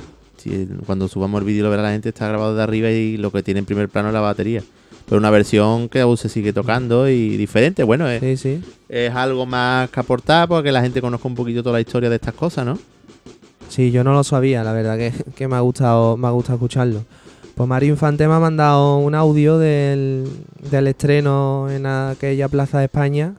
[0.87, 3.43] Cuando subamos el vídeo lo verá la gente, está grabado desde arriba y lo que
[3.43, 4.63] tiene en primer plano es la batería.
[5.07, 7.83] Pero una versión que aún se sigue tocando y diferente.
[7.83, 8.63] Bueno, es, Sí, sí.
[8.89, 12.15] es algo más que aportar porque la gente conozca un poquito toda la historia de
[12.17, 12.79] estas cosas, ¿no?
[13.69, 16.55] Sí, yo no lo sabía, la verdad que, que me ha gustado, me ha gustado
[16.59, 17.05] escucharlo.
[17.57, 20.29] Pues Mario Infante me ha mandado un audio del,
[20.71, 23.35] del estreno en aquella Plaza de España.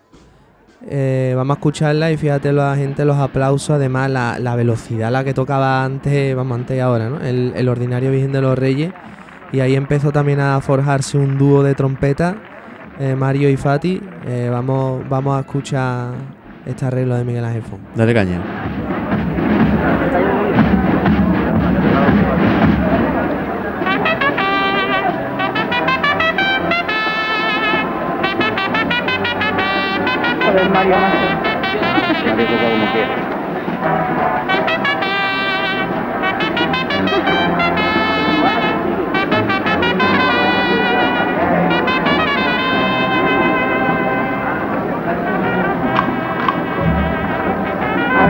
[0.87, 5.11] Eh, vamos a escucharla y fíjate la gente, los aplausos, además la, la velocidad a
[5.11, 7.19] la que tocaba antes, vamos antes y ahora, ¿no?
[7.21, 8.91] El, el ordinario Virgen de los Reyes.
[9.51, 12.35] Y ahí empezó también a forjarse un dúo de trompeta,
[12.99, 14.01] eh, Mario y Fati.
[14.27, 16.13] Eh, vamos, vamos a escuchar
[16.65, 17.79] este arreglo de Miguel Ángel Fon.
[17.95, 18.41] Dale caña.
[30.55, 30.95] Joder, Mario,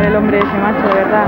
[0.03, 1.27] el hombre ese macho, de verdad.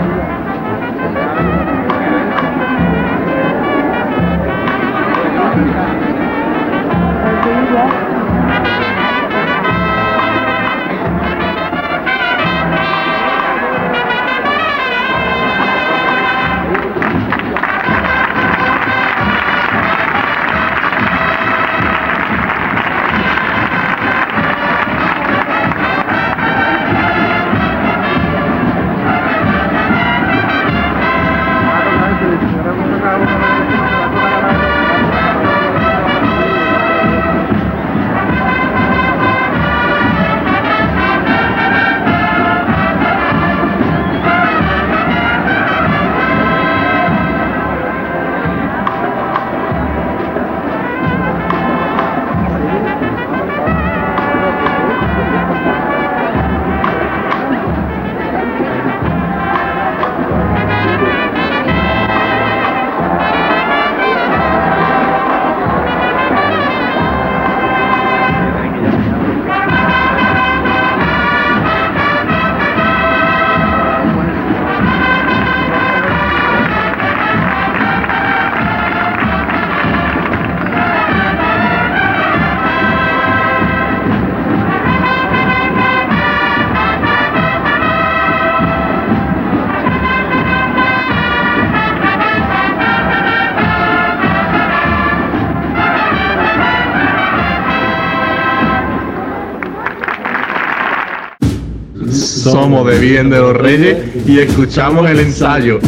[102.52, 105.80] Somos de Bien de los Reyes y escuchamos el ensayo.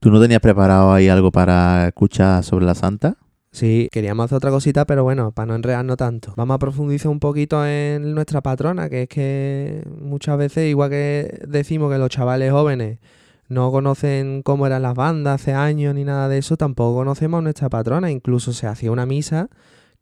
[0.00, 3.18] ¿Tú no tenías preparado ahí algo para escuchar sobre la santa?
[3.52, 6.34] Sí, queríamos hacer otra cosita, pero bueno, para no enredarnos tanto.
[6.36, 11.38] Vamos a profundizar un poquito en nuestra patrona, que es que muchas veces, igual que
[11.46, 12.98] decimos que los chavales jóvenes
[13.48, 17.42] no conocen cómo eran las bandas hace años ni nada de eso, tampoco conocemos a
[17.42, 18.10] nuestra patrona.
[18.10, 19.50] Incluso se hacía una misa,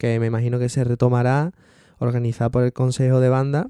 [0.03, 1.53] que me imagino que se retomará,
[2.01, 3.69] organizada por el Consejo de Banda.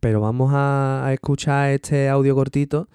[0.00, 2.88] Pero vamos a, a escuchar este audio cortito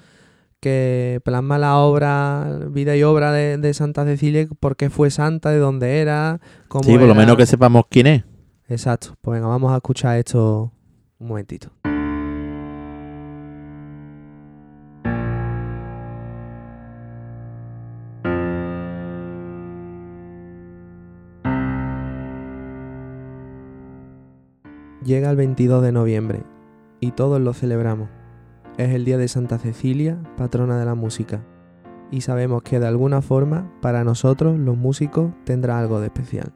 [0.59, 5.51] que plasma la obra, vida y obra de, de Santa Cecilia, por qué fue santa,
[5.51, 8.23] de dónde era, cómo Sí, por lo menos que sepamos quién es.
[8.67, 9.15] Exacto.
[9.21, 10.73] Pues venga, vamos a escuchar esto
[11.19, 11.71] un momentito.
[25.03, 26.43] Llega el 22 de noviembre
[27.01, 28.07] y todos lo celebramos.
[28.77, 31.41] Es el día de Santa Cecilia, patrona de la música,
[32.09, 36.53] y sabemos que de alguna forma para nosotros los músicos tendrá algo de especial.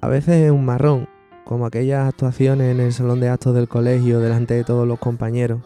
[0.00, 1.08] A veces es un marrón,
[1.44, 5.60] como aquellas actuaciones en el salón de actos del colegio delante de todos los compañeros,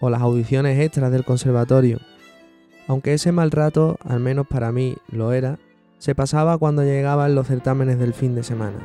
[0.00, 1.98] o las audiciones extras del conservatorio.
[2.86, 5.58] Aunque ese mal rato, al menos para mí, lo era,
[5.98, 8.78] se pasaba cuando llegaban los certámenes del fin de semana.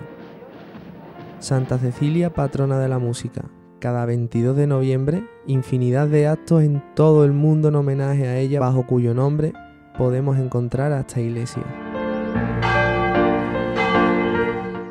[1.43, 3.43] Santa Cecilia, patrona de la música.
[3.79, 8.61] Cada 22 de noviembre, infinidad de actos en todo el mundo en homenaje a ella,
[8.61, 9.51] bajo cuyo nombre
[9.97, 11.65] podemos encontrar hasta iglesias.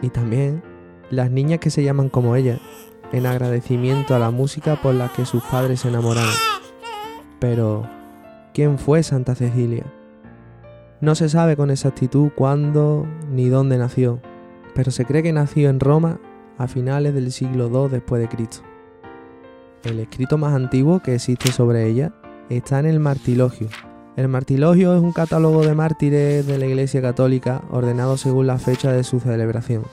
[0.02, 0.62] Y también
[1.08, 2.58] las niñas que se llaman como ella,
[3.12, 6.34] en agradecimiento a la música por la que sus padres se enamoraron.
[7.40, 7.88] Pero,
[8.52, 9.86] ¿quién fue Santa Cecilia?
[11.00, 14.20] No se sabe con exactitud cuándo ni dónde nació,
[14.74, 16.20] pero se cree que nació en Roma
[16.58, 18.62] a finales del siglo II después de Cristo.
[19.84, 22.12] El escrito más antiguo que existe sobre ella
[22.48, 23.68] está en el Martilogio,
[24.14, 28.92] El martilogio es un catálogo de mártires de la Iglesia Católica ordenado según la fecha
[28.92, 29.84] de su celebración.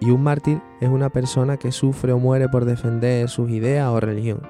[0.00, 4.00] Y un mártir es una persona que sufre o muere por defender sus ideas o
[4.00, 4.40] religión.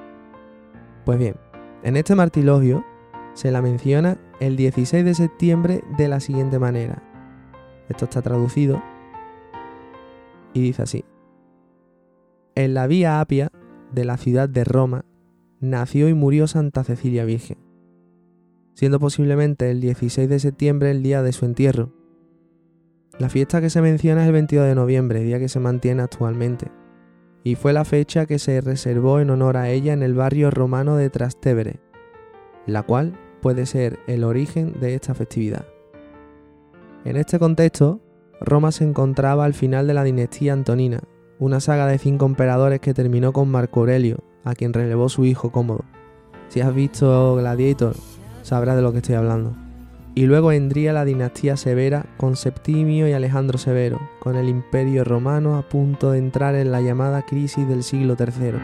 [1.04, 1.34] Pues bien,
[1.82, 2.84] en este martilogio
[3.34, 7.02] se la menciona el 16 de septiembre de la siguiente manera.
[7.88, 8.80] Esto está traducido
[10.54, 11.04] y dice así.
[12.54, 13.50] En la vía Apia
[13.92, 15.06] de la ciudad de Roma
[15.60, 17.56] nació y murió Santa Cecilia Virgen,
[18.74, 21.94] siendo posiblemente el 16 de septiembre el día de su entierro.
[23.18, 26.70] La fiesta que se menciona es el 22 de noviembre, día que se mantiene actualmente,
[27.42, 30.96] y fue la fecha que se reservó en honor a ella en el barrio romano
[30.96, 31.80] de Trastevere,
[32.66, 35.64] la cual puede ser el origen de esta festividad.
[37.06, 38.02] En este contexto,
[38.42, 41.00] Roma se encontraba al final de la dinastía antonina,
[41.42, 45.50] una saga de cinco emperadores que terminó con Marco Aurelio, a quien relevó su hijo
[45.50, 45.84] Cómodo.
[46.46, 47.96] Si has visto Gladiator,
[48.42, 49.52] sabrás de lo que estoy hablando.
[50.14, 55.56] Y luego vendría la dinastía severa con Septimio y Alejandro Severo, con el imperio romano
[55.56, 58.60] a punto de entrar en la llamada crisis del siglo III.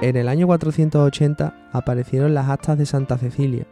[0.00, 3.66] En el año 480 aparecieron las actas de Santa Cecilia.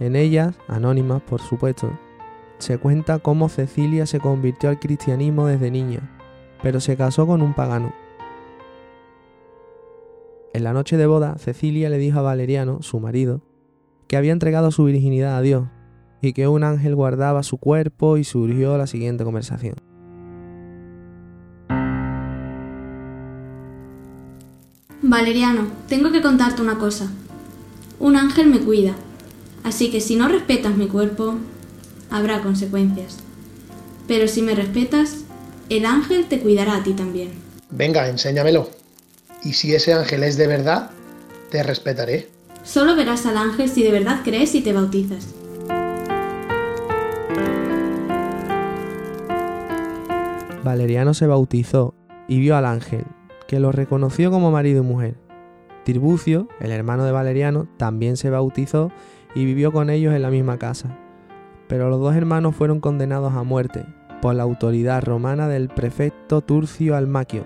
[0.00, 1.90] En ellas, anónimas por supuesto,
[2.58, 6.10] se cuenta cómo Cecilia se convirtió al cristianismo desde niña,
[6.62, 7.92] pero se casó con un pagano.
[10.52, 13.42] En la noche de boda, Cecilia le dijo a Valeriano, su marido,
[14.08, 15.68] que había entregado su virginidad a Dios
[16.20, 19.76] y que un ángel guardaba su cuerpo y surgió la siguiente conversación.
[25.00, 27.08] Valeriano, tengo que contarte una cosa.
[28.00, 28.94] Un ángel me cuida,
[29.62, 31.36] así que si no respetas mi cuerpo,
[32.10, 33.18] habrá consecuencias.
[34.06, 35.24] Pero si me respetas,
[35.68, 37.30] el ángel te cuidará a ti también.
[37.70, 38.70] Venga, enséñamelo.
[39.44, 40.90] Y si ese ángel es de verdad,
[41.50, 42.28] te respetaré.
[42.64, 45.34] Solo verás al ángel si de verdad crees y te bautizas.
[50.64, 51.94] Valeriano se bautizó
[52.26, 53.04] y vio al ángel,
[53.46, 55.14] que lo reconoció como marido y mujer.
[55.84, 58.92] Tirbucio, el hermano de Valeriano, también se bautizó
[59.34, 60.94] y vivió con ellos en la misma casa.
[61.68, 63.84] Pero los dos hermanos fueron condenados a muerte
[64.20, 67.44] por la autoridad romana del prefecto Turcio Almaquio.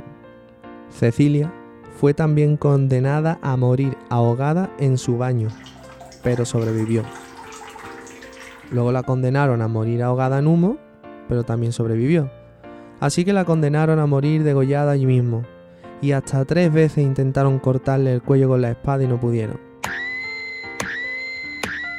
[0.88, 1.52] Cecilia
[1.96, 5.48] fue también condenada a morir ahogada en su baño,
[6.22, 7.02] pero sobrevivió.
[8.70, 10.78] Luego la condenaron a morir ahogada en humo,
[11.28, 12.30] pero también sobrevivió.
[13.00, 15.42] Así que la condenaron a morir degollada allí mismo,
[16.00, 19.60] y hasta tres veces intentaron cortarle el cuello con la espada y no pudieron.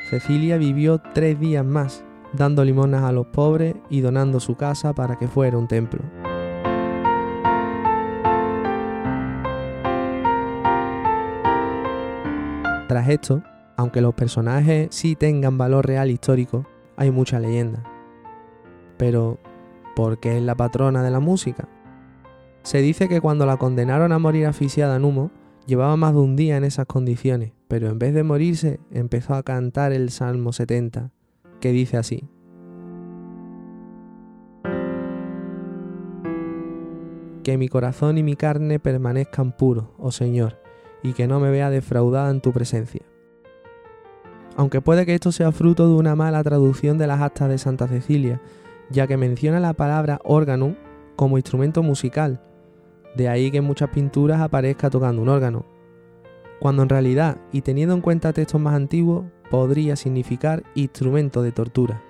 [0.09, 2.03] Cecilia vivió tres días más,
[2.33, 6.01] dando limonas a los pobres y donando su casa para que fuera un templo.
[12.87, 13.41] Tras esto,
[13.77, 16.65] aunque los personajes sí tengan valor real histórico,
[16.95, 17.83] hay mucha leyenda.
[18.97, 19.39] Pero,
[19.95, 21.67] ¿por qué es la patrona de la música?
[22.61, 25.31] Se dice que cuando la condenaron a morir asfixiada en humo,
[25.65, 29.43] llevaba más de un día en esas condiciones, pero en vez de morirse empezó a
[29.43, 31.11] cantar el Salmo 70,
[31.63, 32.27] que dice así.
[37.41, 40.59] Que mi corazón y mi carne permanezcan puros, oh Señor,
[41.03, 43.03] y que no me vea defraudada en tu presencia.
[44.57, 47.87] Aunque puede que esto sea fruto de una mala traducción de las actas de Santa
[47.87, 48.41] Cecilia,
[48.89, 50.75] ya que menciona la palabra órgano
[51.15, 52.41] como instrumento musical,
[53.15, 55.65] de ahí que en muchas pinturas aparezca tocando un órgano,
[56.59, 59.23] cuando en realidad, y teniendo en cuenta textos más antiguos,
[59.53, 62.01] podría significar instrumento de tortura.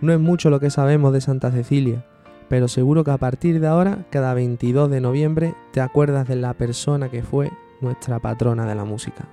[0.00, 2.04] No es mucho lo que sabemos de Santa Cecilia,
[2.48, 6.54] pero seguro que a partir de ahora, cada 22 de noviembre, te acuerdas de la
[6.54, 9.28] persona que fue nuestra patrona de la música.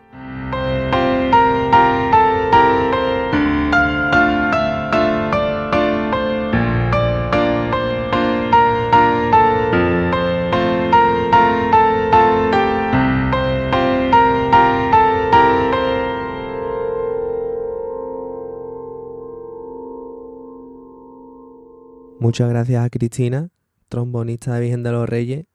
[22.21, 23.49] Muchas gracias a Cristina,
[23.89, 25.45] trombonista de Virgen de los Reyes,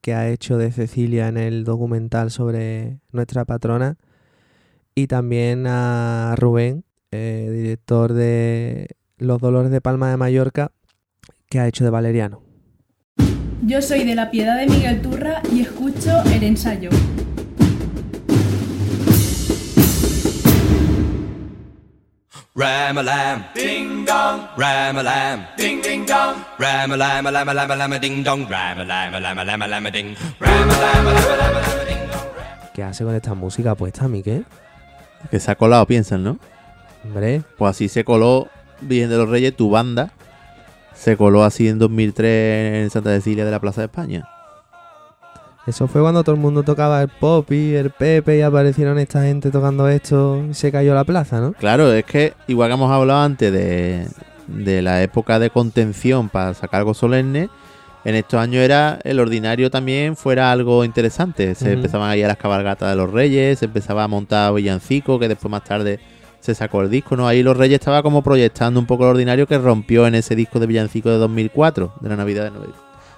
[0.00, 3.96] que ha hecho de Cecilia en el documental sobre nuestra patrona.
[4.94, 10.70] Y también a Rubén, eh, director de Los Dolores de Palma de Mallorca,
[11.50, 12.44] que ha hecho de Valeriano.
[13.66, 16.90] Yo soy de la Piedad de Miguel Turra y escucho el ensayo.
[22.54, 29.46] Ram-a-lam, ding dong, ram-a-lam, ding ding dong, ram-a-lam, lam lam lam ding dong, ram-a-lam, lam
[29.46, 32.28] lam lam ding, ram-a-lam, lam lam lam ding dong.
[32.72, 34.44] ¿Qué hace con esta música puesta, Miquel?
[35.30, 36.38] Que se ha colado, piensan, ¿no?
[37.04, 38.48] Hombre, Pues así se coló
[38.80, 40.12] Virgen de los Reyes, tu banda.
[40.94, 44.28] Se coló así en 2003 en Santa Cecilia de la Plaza de España.
[45.66, 49.22] Eso fue cuando todo el mundo tocaba el pop y el pepe y aparecieron esta
[49.22, 51.52] gente tocando esto y se cayó la plaza, ¿no?
[51.54, 54.06] Claro, es que igual que hemos hablado antes de,
[54.46, 57.48] de la época de contención para sacar algo solemne,
[58.04, 61.54] en estos años era el ordinario también fuera algo interesante.
[61.54, 61.72] Se Ujú.
[61.74, 65.50] empezaban ahí a las cabalgatas de los reyes, se empezaba a montar villancico, que después
[65.50, 65.98] más tarde
[66.40, 67.26] se sacó el disco, ¿no?
[67.26, 70.60] Ahí los reyes estaba como proyectando un poco el ordinario que rompió en ese disco
[70.60, 72.74] de villancico de 2004, de la Navidad de, nove-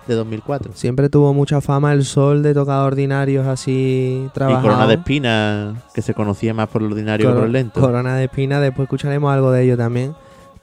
[0.07, 0.73] de 2004.
[0.75, 4.65] Siempre tuvo mucha fama el sol de tocar ordinarios así Y trabajados.
[4.65, 7.81] Corona de Espina, que se conocía más por el ordinario que por el lento.
[7.81, 10.15] Corona de Espina, después escucharemos algo de ello también.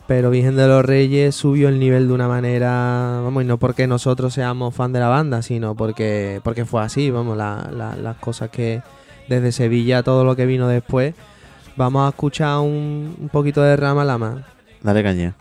[0.05, 3.87] Pero Virgen de los Reyes subió el nivel de una manera, vamos, y no porque
[3.87, 8.17] nosotros seamos fan de la banda, sino porque, porque fue así, vamos, la- la- las
[8.17, 8.81] cosas que
[9.29, 11.15] desde Sevilla, todo lo que vino después.
[11.77, 14.45] Vamos a escuchar un, un poquito de Rama Lama.
[14.81, 15.35] Dale caña.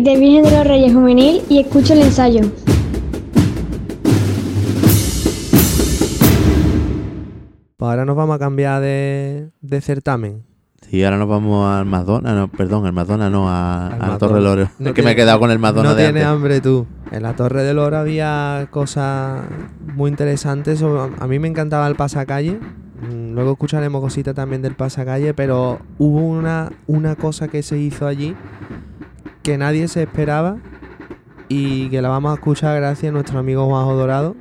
[0.00, 2.40] Soy de Virgen de los Reyes Juvenil y escucho el ensayo.
[7.76, 10.44] Pues ahora nos vamos a cambiar de, de certamen.
[10.88, 14.18] Sí, ahora nos vamos al Madonna, no, perdón, al Madonna no, a, a la.
[14.18, 14.70] Torre del Oro.
[14.78, 16.86] No es que me he quedado con el Madonna No de tienes hambre tú.
[17.10, 19.42] En la Torre del Oro había cosas
[19.94, 20.82] muy interesantes.
[20.82, 22.58] A mí me encantaba el pasacalle.
[23.02, 28.06] Mm, Luego escucharemos cositas también del pasacalle, pero hubo una, una cosa que se hizo
[28.06, 28.34] allí
[29.50, 30.58] que nadie se esperaba
[31.48, 34.36] y que la vamos a escuchar gracias a nuestro amigo Juanjo Dorado.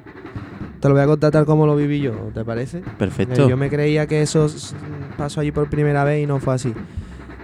[0.79, 2.83] Te lo voy a contar tal como lo viví yo, ¿te parece?
[2.99, 3.45] Perfecto.
[3.45, 4.45] Eh, Yo me creía que eso
[5.17, 6.75] pasó allí por primera vez y no fue así.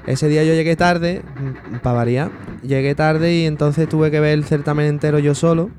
[0.05, 1.23] Ese día yo llegué tarde,
[1.81, 2.29] para variar,
[2.61, 5.71] llegué tarde y entonces tuve que ver el certamen entero yo solo.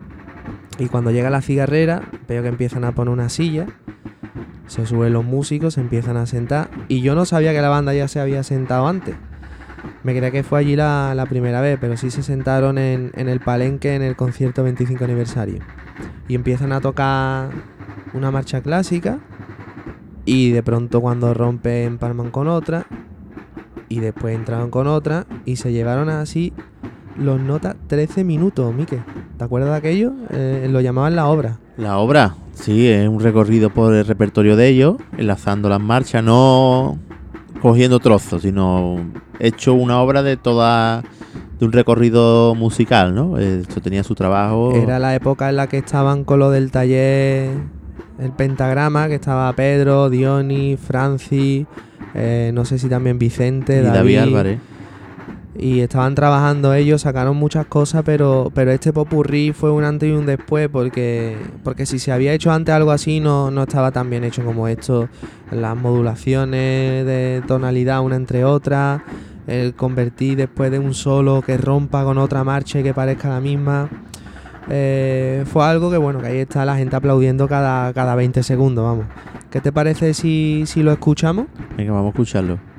[0.81, 3.67] Y cuando llega la cigarrera, veo que empiezan a poner una silla,
[4.67, 7.95] se suben los músicos, se empiezan a sentar y yo no sabía que la banda
[7.95, 9.15] ya se había sentado antes.
[10.03, 13.29] Me creía que fue allí la, la primera vez, pero sí se sentaron en, en
[13.29, 15.61] el palenque en el concierto 25 aniversario.
[16.29, 17.51] Y empiezan a tocar
[18.15, 19.19] una marcha clásica
[20.25, 22.87] y de pronto cuando rompen palman con otra
[23.89, 26.53] y después entraron con otra y se llevaron así
[27.17, 29.03] los notas 13 minutos, Mike.
[29.39, 30.13] ¿Te acuerdas de aquello?
[30.31, 31.59] Eh, lo llamaban la obra.
[31.77, 36.99] La obra, sí, es un recorrido por el repertorio de ellos, enlazando las marchas, no
[37.67, 38.97] cogiendo trozos, sino
[39.41, 41.03] hecho una obra de toda
[41.59, 43.39] de un recorrido musical, ¿no?
[43.39, 44.73] Esto tenía su trabajo.
[44.73, 47.51] Era la época en la que estaban con lo del taller
[48.21, 51.67] el pentagrama, que estaba Pedro, Diony, Francis,
[52.15, 54.61] eh, no sé si también Vicente, y David Álvarez.
[55.59, 60.13] Y estaban trabajando ellos, sacaron muchas cosas, pero, pero este popurrí fue un antes y
[60.13, 64.11] un después, porque, porque si se había hecho antes algo así, no, no estaba tan
[64.11, 65.09] bien hecho como esto.
[65.51, 69.03] Las modulaciones de tonalidad una entre otras,
[69.47, 73.41] el convertir después de un solo que rompa con otra marcha y que parezca la
[73.41, 73.89] misma.
[74.69, 78.85] Eh, fue algo que bueno, que ahí está la gente aplaudiendo cada, cada 20 segundos,
[78.85, 79.07] vamos.
[79.51, 81.47] ¿Qué te parece si, si lo escuchamos?
[81.77, 82.76] Venga, vamos a escucharlo.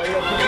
[0.00, 0.43] ahí.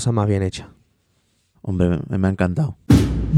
[0.00, 0.70] Cosa más bien hecha.
[1.60, 2.78] Hombre, me, me ha encantado.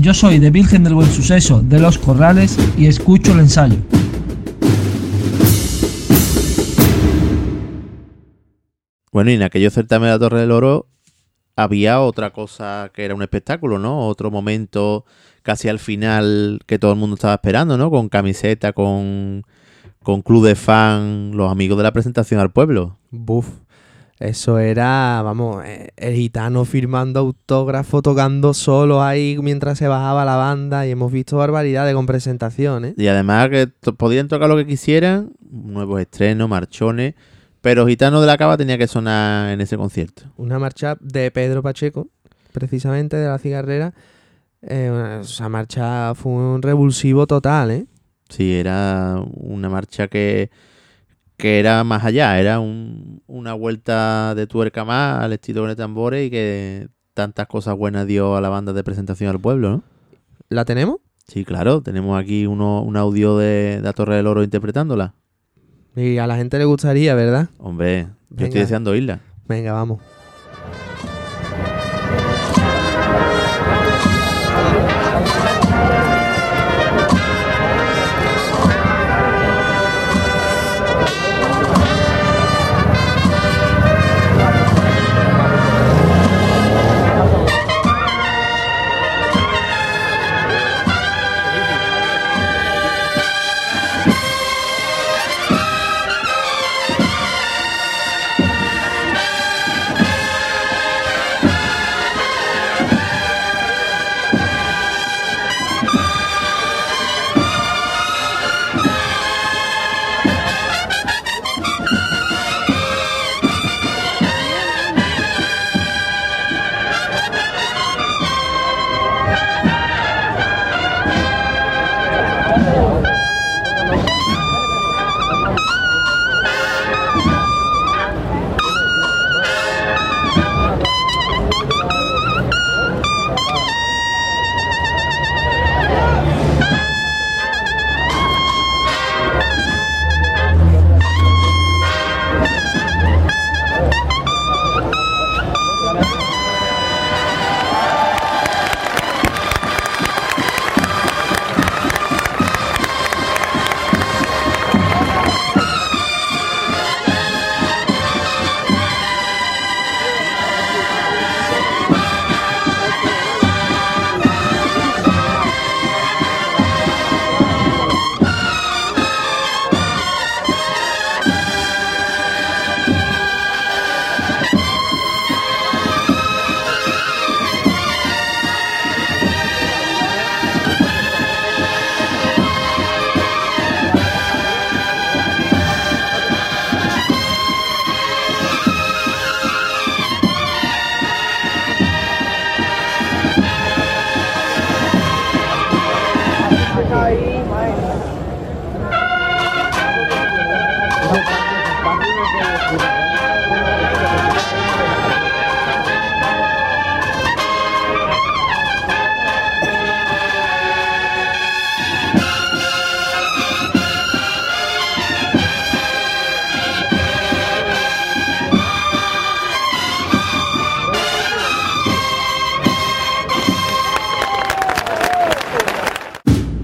[0.01, 3.79] Yo soy de Virgen del Buen Suceso de Los Corrales y escucho el ensayo.
[9.11, 10.87] Bueno, y en aquellos certamen de la Torre del Oro
[11.57, 14.07] había otra cosa que era un espectáculo, ¿no?
[14.07, 15.05] Otro momento
[15.43, 17.91] casi al final que todo el mundo estaba esperando, ¿no?
[17.91, 19.43] Con camiseta, con,
[20.05, 22.99] con club de fan, los amigos de la presentación al pueblo.
[23.11, 23.49] Buf.
[24.23, 30.37] Eso era, vamos, eh, el gitano firmando autógrafo, tocando solo ahí mientras se bajaba la
[30.37, 32.95] banda y hemos visto barbaridades con presentaciones.
[32.97, 33.67] Y además que
[33.97, 37.15] podían tocar lo que quisieran, nuevos estrenos, marchones,
[37.63, 40.23] pero Gitano de la Cava tenía que sonar en ese concierto.
[40.37, 42.07] Una marcha de Pedro Pacheco,
[42.53, 43.93] precisamente de la cigarrera.
[44.63, 47.87] Eh, una- esa marcha fue un revulsivo total, ¿eh?
[48.29, 50.51] Sí, era una marcha que,
[51.43, 56.25] que era más allá, era un- una vuelta de tuerca más al estilo de tambores
[56.27, 59.83] y que tantas cosas buenas dio a la banda de presentación al pueblo, ¿no?
[60.49, 60.99] ¿La tenemos?
[61.27, 65.15] Sí, claro, tenemos aquí uno, un audio de, de la Torre del Oro interpretándola.
[65.97, 67.49] Y a la gente le gustaría, ¿verdad?
[67.59, 69.21] Hombre, yo estoy deseando oírla.
[69.49, 70.01] Venga, vamos.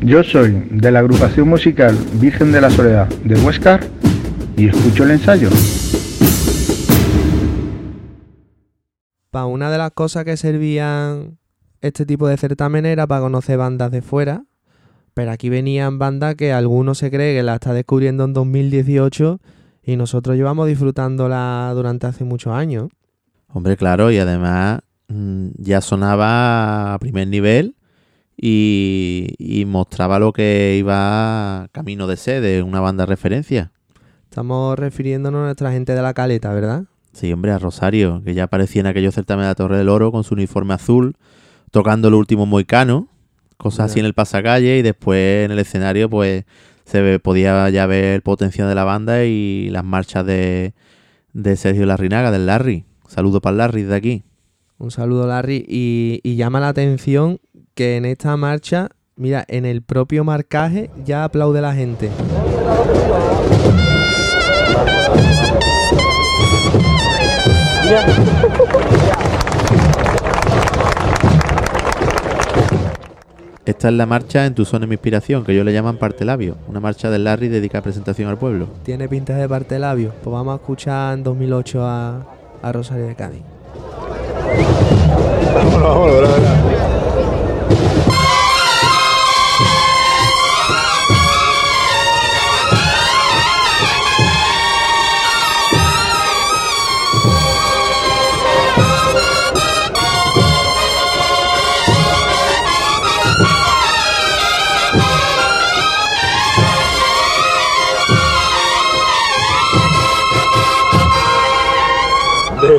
[0.09, 3.87] Yo soy de la agrupación musical Virgen de la Soledad de Huescar
[4.57, 5.51] y escucho el ensayo.
[9.31, 11.37] Para una de las cosas que servían
[11.83, 14.45] este tipo de certámenes era para conocer bandas de fuera.
[15.13, 19.41] Pero aquí venían bandas que alguno se cree que la está descubriendo en 2018
[19.83, 22.89] y nosotros llevamos disfrutándola durante hace muchos años.
[23.49, 27.75] Hombre, claro, y además mm, ya sonaba a primer nivel
[28.41, 33.73] y, y mostraba lo que iba camino de ser, de una banda de referencia.
[34.25, 36.85] Estamos refiriéndonos a nuestra gente de la caleta, ¿verdad?
[37.13, 40.13] Sí, hombre, a Rosario, que ya aparecía en aquellos certámenes de la Torre del Oro
[40.13, 41.17] con su uniforme azul,
[41.73, 43.09] tocando el último moicano,
[43.57, 46.45] cosas así en el pasacalle, y después en el escenario, pues
[46.85, 50.75] se podía ya ver el potencial de la banda y las marchas de,
[51.33, 52.85] de Sergio Larrinaga, del Larry.
[53.09, 54.23] Saludo para el Larry de aquí.
[54.79, 55.65] Un saludo, Larry.
[55.67, 57.41] Y, y llama la atención
[57.79, 62.11] que en esta marcha, mira, en el propio marcaje ya aplaude la gente.
[73.65, 76.25] Esta es la marcha en tu zona de mi inspiración, que yo le llaman parte
[76.25, 76.57] labio.
[76.67, 78.67] Una marcha del Larry dedicada a presentación al pueblo.
[78.83, 80.13] Tiene pinta de parte labio.
[80.25, 82.27] Pues vamos a escuchar en 2008 a,
[82.61, 83.43] a Rosario de Cádiz.
[85.55, 87.18] Vámonos, vámonos, de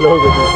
[0.08, 0.49] verdad.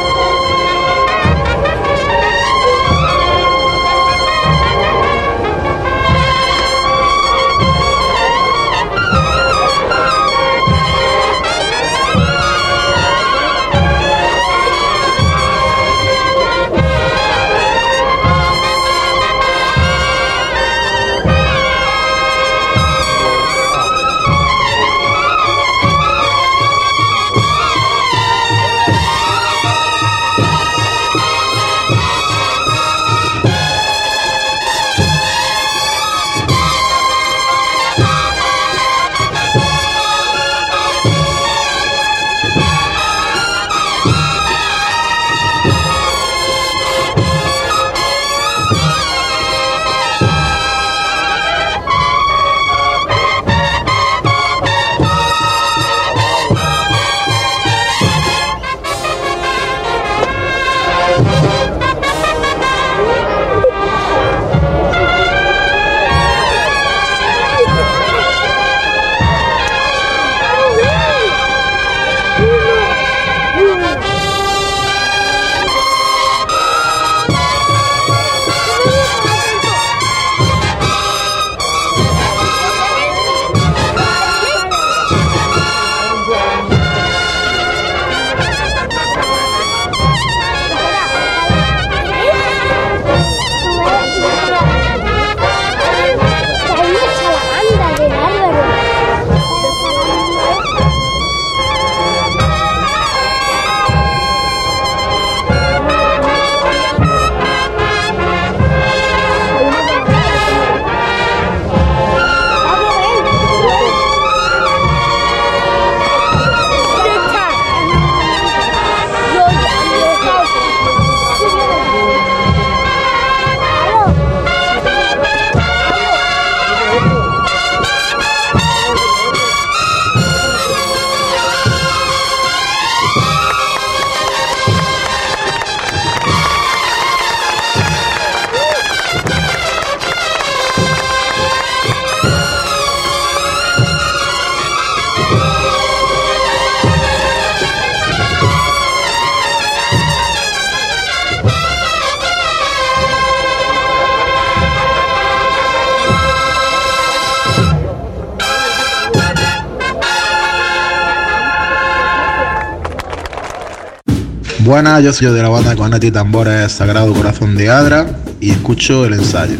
[164.64, 168.06] Buenas, yo soy de la banda Cornet y Tambores Sagrado Corazón de Adra
[168.40, 169.58] y escucho el ensayo.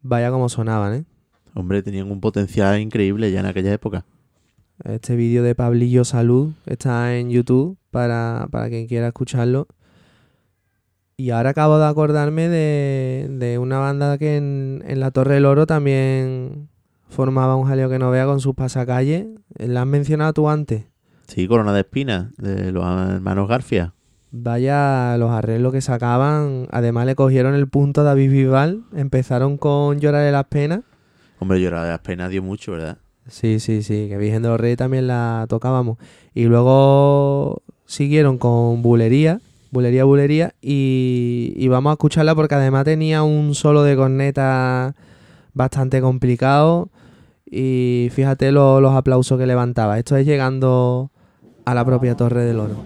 [0.00, 1.04] Vaya como sonaban, ¿eh?
[1.54, 4.04] Hombre, tenían un potencial increíble ya en aquella época.
[4.84, 9.66] Este vídeo de Pablillo Salud está en YouTube para, para quien quiera escucharlo.
[11.16, 15.46] Y ahora acabo de acordarme de, de una banda que en, en la Torre del
[15.46, 16.68] Oro también
[17.08, 19.26] formaba un jaleo que no vea con sus pasacalles.
[19.56, 20.84] ¿La has mencionado tú antes?
[21.38, 23.94] Sí, Corona de Espinas, de los hermanos Garfia.
[24.32, 26.66] Vaya los arreglos que sacaban.
[26.72, 28.82] Además le cogieron el punto a David Bisbal.
[28.96, 30.80] Empezaron con Llorar de las Penas.
[31.38, 32.98] Hombre, Llorar de las Penas dio mucho, ¿verdad?
[33.28, 34.06] Sí, sí, sí.
[34.08, 35.98] Que Virgen de los Reyes también la tocábamos.
[36.34, 39.40] Y luego siguieron con Bulería.
[39.70, 40.54] Bulería, Bulería.
[40.60, 44.96] Y, y vamos a escucharla porque además tenía un solo de corneta
[45.54, 46.88] bastante complicado.
[47.48, 50.00] Y fíjate lo- los aplausos que levantaba.
[50.00, 51.12] Esto es llegando
[51.68, 52.76] a la propia Torre del Oro.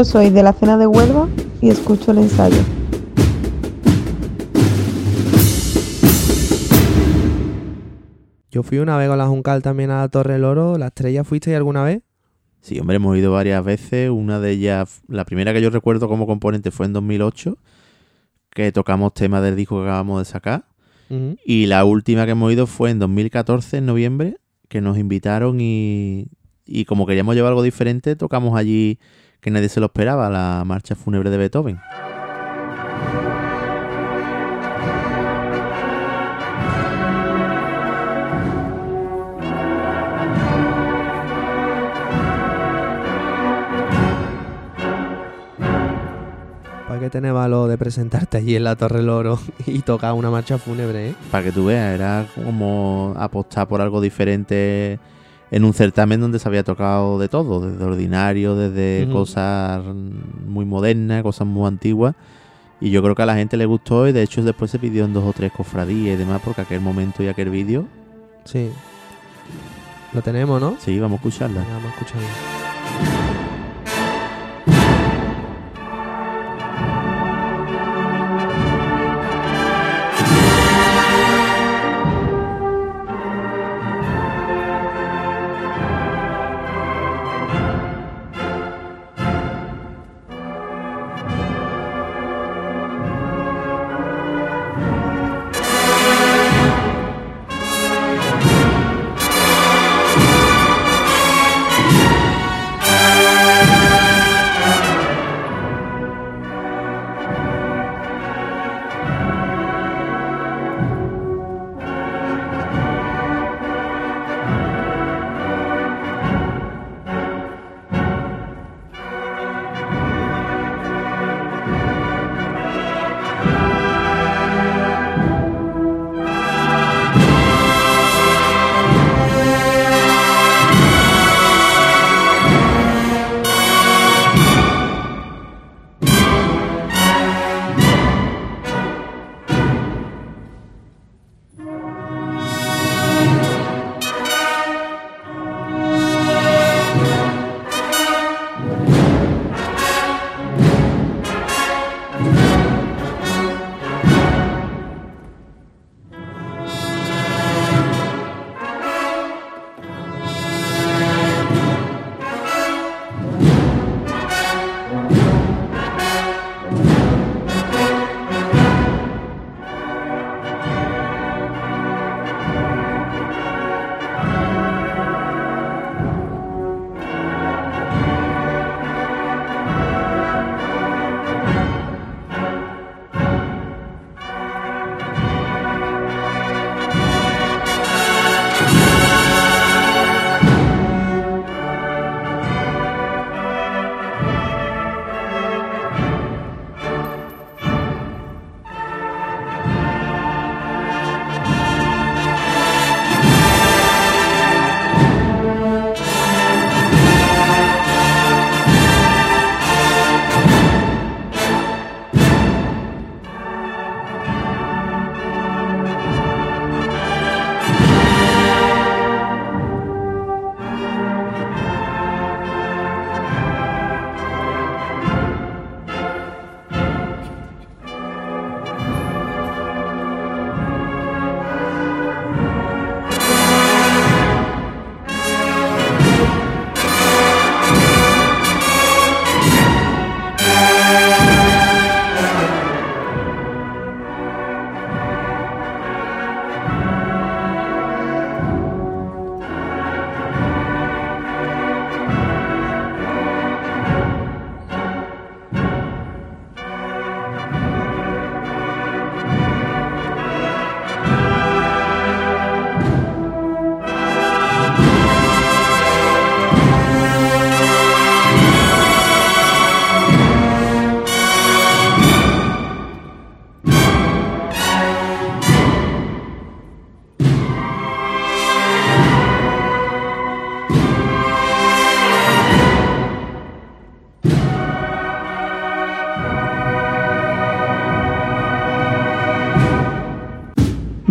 [0.00, 1.28] Yo soy de la cena de Huelva
[1.60, 2.56] y escucho el ensayo.
[8.50, 10.78] Yo fui una vez con la Juncal también a la Torre del Oro.
[10.78, 12.00] ¿La estrella fuiste alguna vez?
[12.62, 14.08] Sí, hombre, hemos ido varias veces.
[14.08, 17.58] Una de ellas, la primera que yo recuerdo como componente fue en 2008,
[18.54, 20.64] que tocamos temas del disco que acabamos de sacar.
[21.44, 24.38] Y la última que hemos ido fue en 2014, en noviembre,
[24.70, 26.28] que nos invitaron y,
[26.64, 28.98] y como queríamos llevar algo diferente, tocamos allí
[29.40, 31.80] que nadie se lo esperaba, la marcha fúnebre de Beethoven.
[46.86, 50.30] ¿Para qué tenés valor de presentarte allí en la Torre del Oro y tocar una
[50.30, 51.14] marcha fúnebre, eh?
[51.30, 54.98] Para que tú veas, era como apostar por algo diferente
[55.50, 59.82] en un certamen donde se había tocado de todo, desde ordinario, desde cosas
[60.46, 62.14] muy modernas, cosas muy antiguas.
[62.80, 65.04] Y yo creo que a la gente le gustó y de hecho después se pidió
[65.04, 67.86] en dos o tres cofradías y demás porque aquel momento y aquel vídeo.
[68.44, 68.70] Sí.
[70.12, 70.76] Lo tenemos, ¿no?
[70.78, 71.60] Sí, vamos a escucharla.
[71.60, 72.59] Vamos a escucharlo.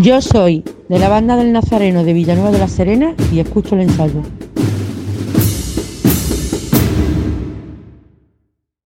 [0.01, 3.81] Yo soy de la banda del Nazareno de Villanueva de la Serena y escucho el
[3.81, 4.23] ensayo.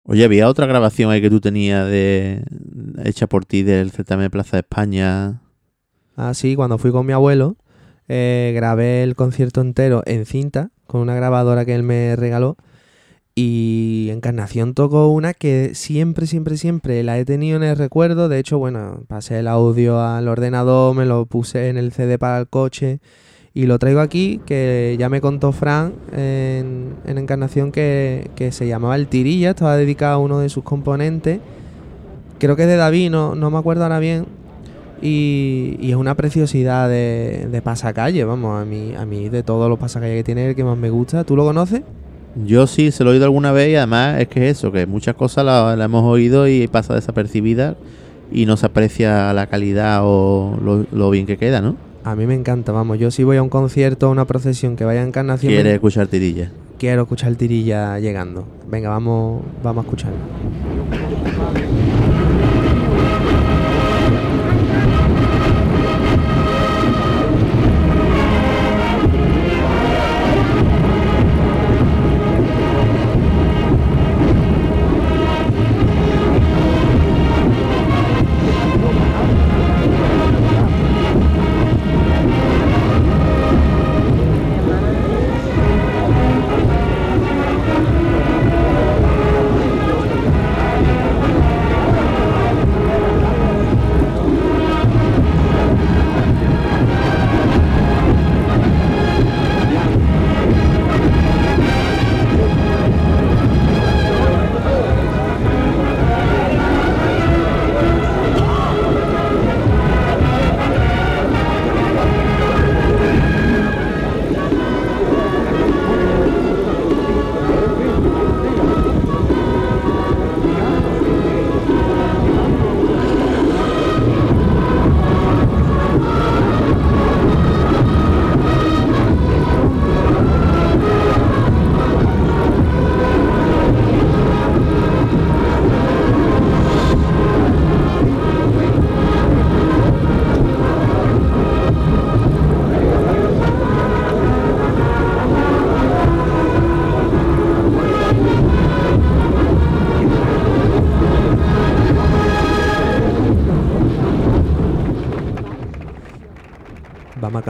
[0.04, 2.42] Oye, había otra grabación ahí que tú tenías de
[3.04, 5.42] hecha por ti del certamen de Plaza de España.
[6.16, 7.58] Ah, sí, cuando fui con mi abuelo,
[8.08, 12.56] eh, grabé el concierto entero en cinta con una grabadora que él me regaló.
[13.36, 18.28] Y Encarnación tocó una que siempre, siempre, siempre la he tenido en el recuerdo.
[18.28, 22.38] De hecho, bueno, pasé el audio al ordenador, me lo puse en el CD para
[22.38, 23.00] el coche
[23.52, 28.68] y lo traigo aquí, que ya me contó Fran en, en Encarnación que, que se
[28.68, 31.40] llamaba El Tirilla, estaba dedicado a uno de sus componentes.
[32.38, 34.26] Creo que es de David, no, no me acuerdo ahora bien.
[35.02, 39.68] Y, y es una preciosidad de, de pasacalle, vamos, a mí, a mí de todos
[39.68, 41.24] los pasacalles que tiene el que más me gusta.
[41.24, 41.82] ¿Tú lo conoces?
[42.44, 44.86] Yo sí, se lo he oído alguna vez y además es que es eso, que
[44.86, 47.76] muchas cosas las la hemos oído y pasa desapercibida
[48.32, 51.76] y no se aprecia la calidad o lo, lo bien que queda, ¿no?
[52.02, 54.84] A mí me encanta, vamos, yo si voy a un concierto o una procesión que
[54.84, 55.52] vaya a Encarnación...
[55.52, 56.50] Quiere me- escuchar tirilla.
[56.78, 58.44] Quiero escuchar tirilla llegando.
[58.68, 60.18] Venga, vamos, vamos a escucharlo.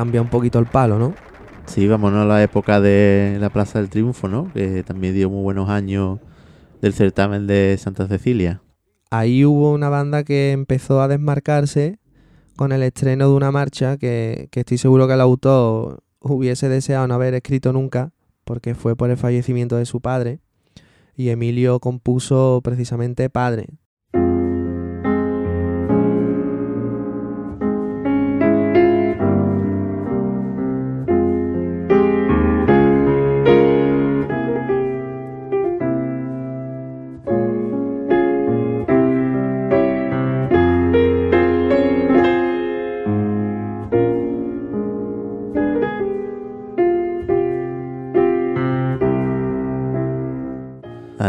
[0.05, 1.15] Vamos a cambiar un poquito el palo, ¿no?
[1.65, 4.53] Sí, vámonos a la época de la Plaza del Triunfo, ¿no?
[4.53, 6.19] Que también dio muy buenos años
[6.83, 8.61] del certamen de Santa Cecilia.
[9.11, 12.01] Ahí hubo una banda que empezó a desmarcarse
[12.55, 17.09] con el estreno de una marcha que, que estoy seguro que el autor hubiese deseado
[17.09, 18.13] no haber escrito nunca,
[18.45, 20.41] porque fue por el fallecimiento de su padre.
[21.17, 23.69] Y Emilio compuso precisamente Padre.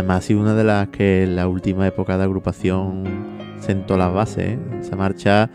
[0.05, 3.05] Además, ha sido una de las que en la última época de agrupación
[3.59, 4.49] sentó las bases.
[4.49, 4.59] ¿eh?
[4.79, 5.49] Esa marcha,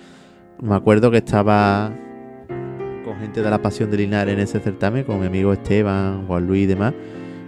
[0.60, 1.92] me acuerdo que estaba
[3.04, 6.48] con gente de la Pasión de Linares en ese certamen, con mi amigo Esteban, Juan
[6.48, 6.94] Luis y demás.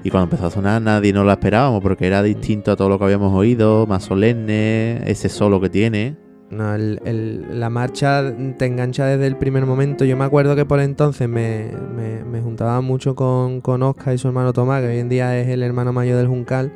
[0.05, 2.99] Y cuando empezó a sonar nadie nos la esperábamos porque era distinto a todo lo
[3.01, 6.15] que habíamos oído, más solemne, ese solo que tiene.
[6.51, 10.05] No, el- la marcha te engancha desde el primer momento.
[10.05, 14.19] Yo me acuerdo que por entonces me, me- me juntaba mucho con, con Oscar y
[14.19, 16.71] su hermano Tomás, que hoy en día es el hermano mayor del Juncal.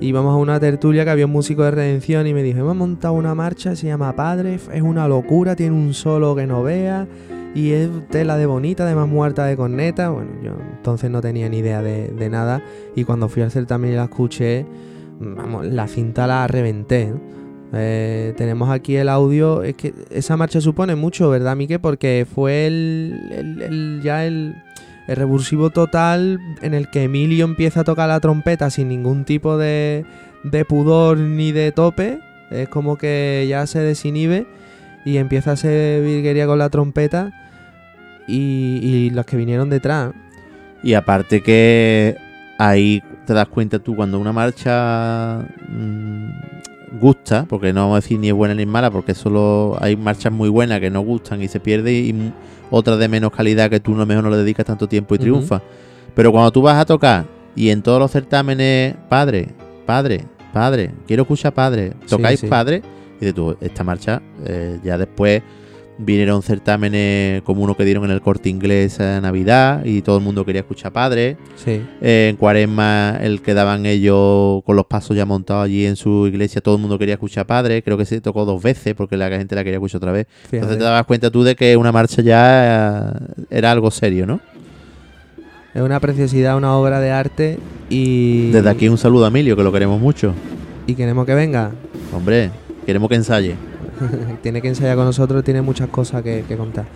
[0.00, 3.14] Íbamos a una tertulia que había un músico de redención y me dijo, hemos montado
[3.14, 7.08] una marcha, se llama Padre, es una locura, tiene un solo que no vea
[7.54, 10.10] y es tela de bonita, además muerta de corneta.
[10.10, 12.62] Bueno, yo entonces no tenía ni idea de, nada
[12.94, 14.66] y cuando fui al certamen y la escuché,
[15.18, 17.12] vamos, la cinta la reventé.
[17.72, 19.62] Eh, tenemos aquí el audio.
[19.64, 21.80] Es que esa marcha supone mucho, ¿verdad, Mike?
[21.80, 24.54] Porque fue el- el- ya el,
[25.08, 29.56] el revulsivo total en el que Emilio empieza a tocar la trompeta sin ningún tipo
[29.56, 30.04] de,
[30.44, 32.20] de pudor ni de tope.
[32.50, 34.46] Es como que ya se desinhibe
[35.04, 37.32] y empieza a hacer virguería con la trompeta.
[38.26, 40.12] Y, y los que vinieron detrás.
[40.82, 42.16] Y aparte que
[42.58, 46.30] ahí te das cuenta tú cuando una marcha mm,
[47.00, 49.96] gusta, porque no vamos a decir ni es buena ni es mala, porque solo hay
[49.96, 52.32] marchas muy buenas que no gustan y se pierde y
[52.70, 55.62] otras de menos calidad que tú no mejor no le dedicas tanto tiempo y triunfa.
[56.14, 59.48] Pero cuando tú vas a tocar y en todos los certámenes, padre,
[59.86, 62.46] padre, padre, quiero escuchar padre, tocáis sí.
[62.46, 62.82] padre.
[63.20, 65.42] Y de tú, esta marcha, eh, ya después
[65.98, 70.24] vinieron certámenes como uno que dieron en el corte inglés a Navidad y todo el
[70.24, 71.36] mundo quería escuchar padre.
[71.56, 71.82] Sí.
[72.00, 76.26] Eh, en Cuaresma, el que daban ellos con los pasos ya montados allí en su
[76.26, 77.82] iglesia, todo el mundo quería escuchar padre.
[77.82, 80.26] Creo que se tocó dos veces porque la gente la quería escuchar otra vez.
[80.28, 80.56] Fíjate.
[80.56, 84.40] Entonces te dabas cuenta tú de que una marcha ya eh, era algo serio, ¿no?
[85.74, 87.58] Es una preciosidad, una obra de arte
[87.90, 88.50] y...
[88.50, 90.32] Desde aquí un saludo a Emilio, que lo queremos mucho.
[90.86, 91.72] Y queremos que venga.
[92.12, 92.50] Hombre,
[92.86, 93.67] queremos que ensaye.
[94.42, 96.86] tiene que ensayar con nosotros, tiene muchas cosas que, que contar.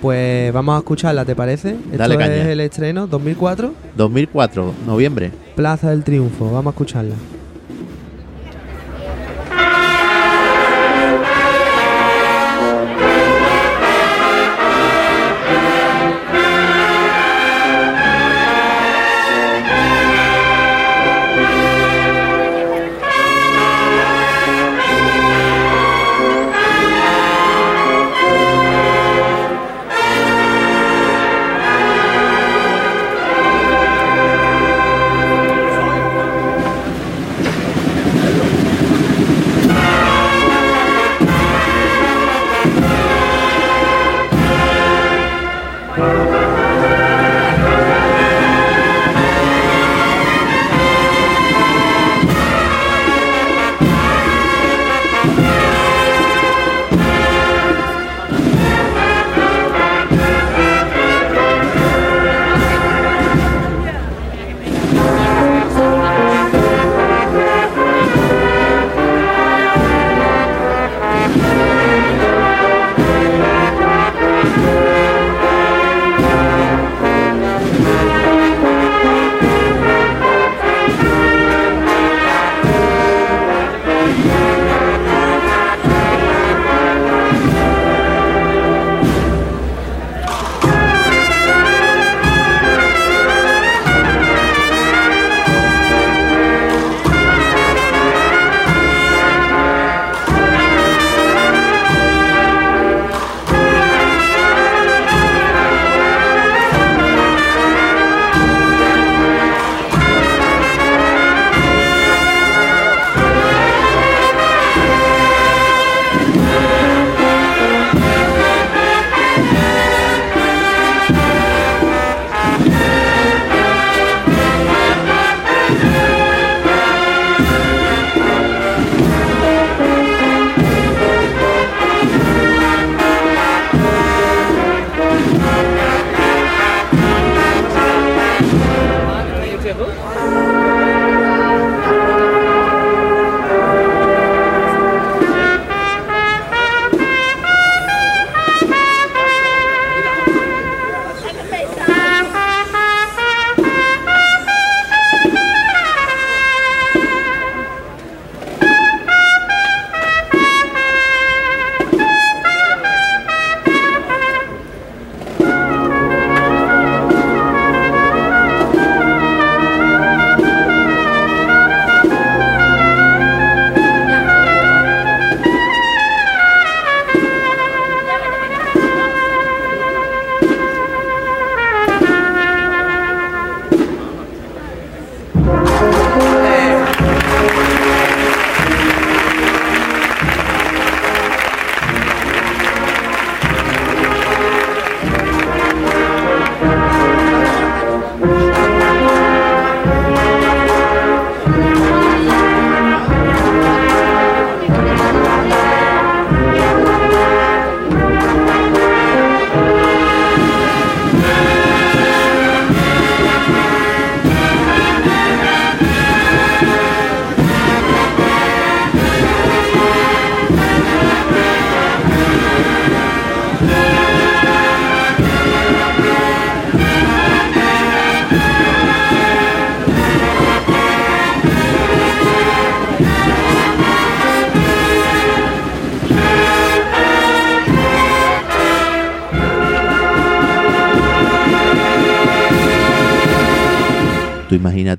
[0.00, 1.76] Pues vamos a escucharla, ¿te parece?
[1.92, 2.36] Dale Esto caña.
[2.36, 5.30] es el estreno, 2004, 2004, noviembre.
[5.56, 6.46] Plaza del Triunfo.
[6.50, 7.14] Vamos a escucharla.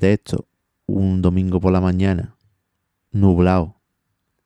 [0.02, 0.46] Imagínate esto,
[0.86, 2.34] un domingo por la mañana,
[3.12, 3.76] nublado,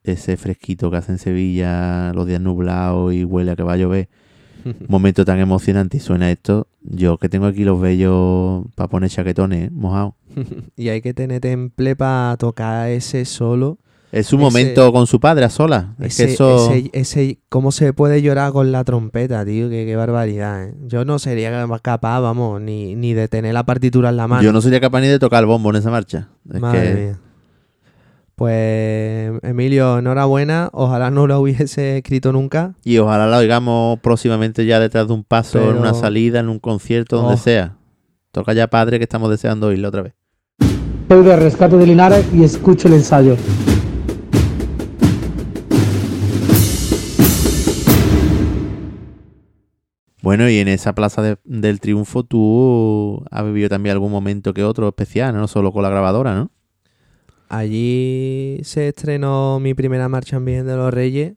[0.05, 3.77] ese fresquito que hace en Sevilla, los días nublados y huele a que va a
[3.77, 4.09] llover,
[4.89, 9.69] momento tan emocionante y suena esto, yo que tengo aquí los vellos para poner chaquetones,
[9.69, 9.71] ¿eh?
[9.73, 10.15] mojados.
[10.77, 13.79] y hay que tener temple para tocar ese solo.
[14.13, 15.87] Es un Ese- momento con su padre a solas.
[16.07, 16.71] Es Ese, que eso...
[16.73, 19.69] ese, ese- ¿Cómo se puede llorar con la trompeta, tío?
[19.69, 20.75] Qué, qué barbaridad, ¿eh?
[20.87, 24.43] Yo no sería capaz, vamos, ni, ni de tener la partitura en la mano.
[24.43, 26.29] Yo no sería capaz ni de tocar el bombo en esa marcha.
[26.53, 27.19] Es Madre que- mía.
[28.35, 30.69] Pues, Emilio, enhorabuena.
[30.73, 32.75] Ojalá no lo hubiese escrito nunca.
[32.85, 36.59] Y ojalá la oigamos próximamente ya detrás de un paso, en una salida, en un
[36.59, 37.39] concierto, donde Oh.
[37.39, 37.77] sea.
[38.33, 40.13] Toca ya padre que estamos deseando oírlo otra vez.
[41.09, 43.37] Soy de Rescate de Linares y escucho el ensayo.
[50.27, 54.65] Bueno, y en esa plaza de- del triunfo tú has vivido también algún momento que
[54.65, 56.51] otro especial, no solo con la grabadora, ¿no?
[57.49, 61.35] Allí se estrenó mi primera marcha en Virgen de los Reyes.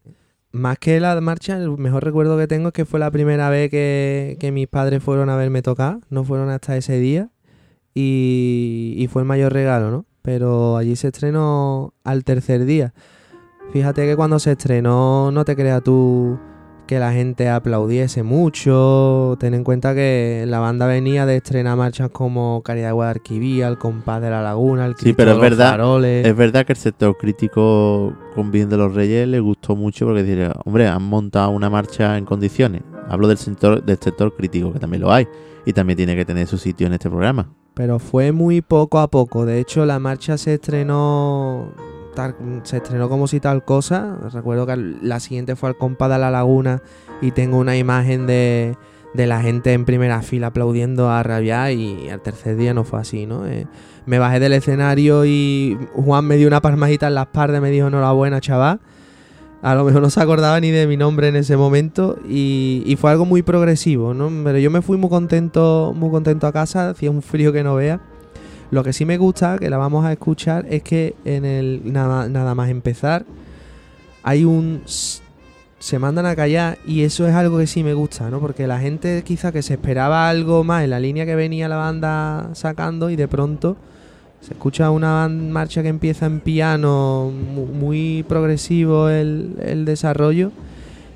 [0.51, 3.69] Más que la marcha, el mejor recuerdo que tengo es que fue la primera vez
[3.69, 5.99] que, que mis padres fueron a verme tocar.
[6.09, 7.29] No fueron hasta ese día.
[7.93, 10.05] Y, y fue el mayor regalo, ¿no?
[10.23, 12.95] Pero allí se estrenó al tercer día.
[13.71, 16.39] Fíjate que cuando se estrenó, no te creas tú
[16.89, 19.37] que la gente aplaudiese mucho.
[19.39, 23.77] Ten en cuenta que la banda venía de estrenar marchas como Caridad de Guadalquivir, El
[23.77, 26.25] Compás de la Laguna, El Sí, Cristo pero de es los verdad, Faroles.
[26.25, 30.23] es verdad que el sector crítico con Bien de los Reyes le gustó mucho porque
[30.23, 32.81] diría, hombre, han montado una marcha en condiciones.
[33.07, 35.27] Hablo del sector, del sector crítico, que también lo hay,
[35.67, 37.49] y también tiene que tener su sitio en este programa.
[37.75, 39.45] Pero fue muy poco a poco.
[39.45, 41.71] De hecho, la marcha se estrenó.
[42.63, 44.17] Se estrenó como si tal cosa.
[44.31, 46.81] Recuerdo que la siguiente fue al compás de la laguna.
[47.21, 48.75] Y tengo una imagen de,
[49.13, 51.71] de la gente en primera fila aplaudiendo a rabiar.
[51.71, 53.45] Y al tercer día no fue así, ¿no?
[53.45, 53.67] Eh,
[54.05, 57.71] me bajé del escenario y Juan me dio una palmadita en la espalda y me
[57.71, 58.79] dijo enhorabuena, chaval.
[59.61, 62.95] A lo mejor no se acordaba ni de mi nombre en ese momento y, y
[62.95, 64.31] fue algo muy progresivo, ¿no?
[64.43, 67.75] Pero yo me fui muy contento, muy contento a casa, hacía un frío que no
[67.75, 67.99] vea.
[68.71, 72.29] Lo que sí me gusta, que la vamos a escuchar, es que en el nada,
[72.29, 73.25] nada más empezar
[74.23, 78.39] hay un se mandan a callar y eso es algo que sí me gusta, ¿no?
[78.41, 81.77] Porque la gente quizá que se esperaba algo más en la línea que venía la
[81.77, 83.77] banda sacando y de pronto
[84.41, 90.51] se escucha una marcha que empieza en piano, mu- muy progresivo el, el desarrollo.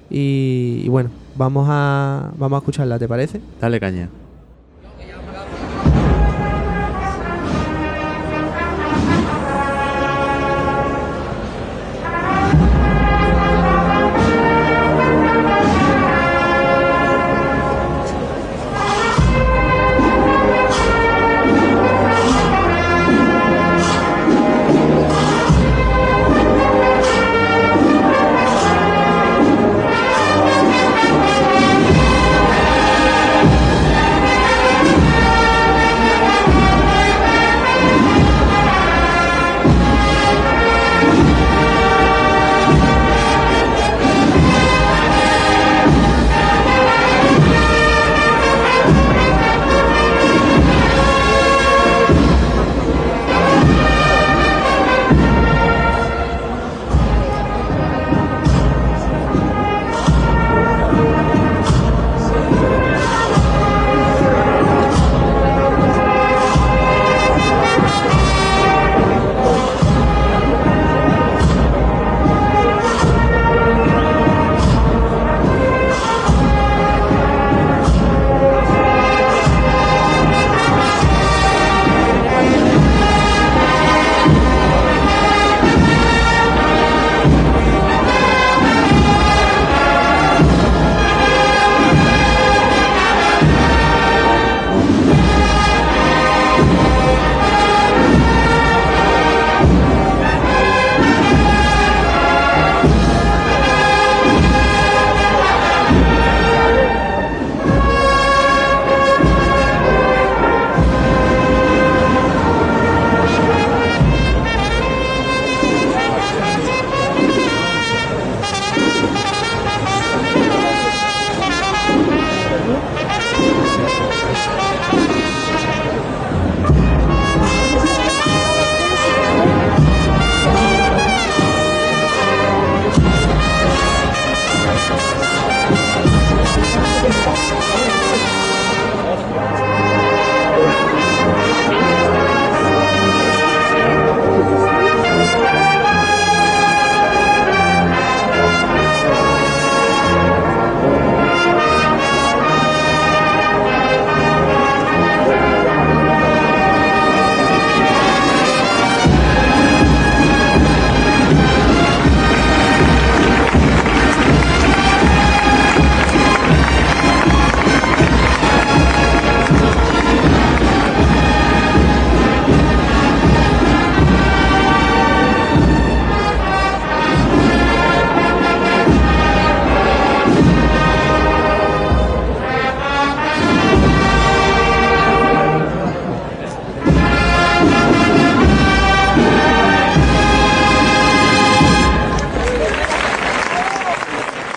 [0.10, 3.42] Y, y bueno, vamos a, vamos a escucharla, ¿te parece?
[3.60, 4.10] Dale caña.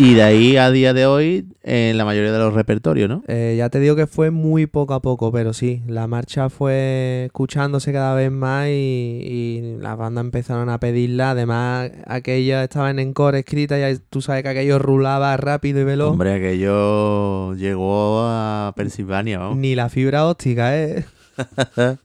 [0.06, 3.24] Y de ahí a día de hoy, en la mayoría de los repertorios, ¿no?
[3.26, 7.24] Eh, ya te digo que fue muy poco a poco, pero sí, la marcha fue
[7.26, 11.30] escuchándose cada vez más y, y las bandas empezaron a pedirla.
[11.30, 16.12] Además, aquello estaba en encore escrita y tú sabes que aquello rulaba rápido y veloz.
[16.12, 19.56] Hombre, aquello llegó a Pensilvania, vamos.
[19.58, 21.04] Ni la fibra óptica, ¿eh?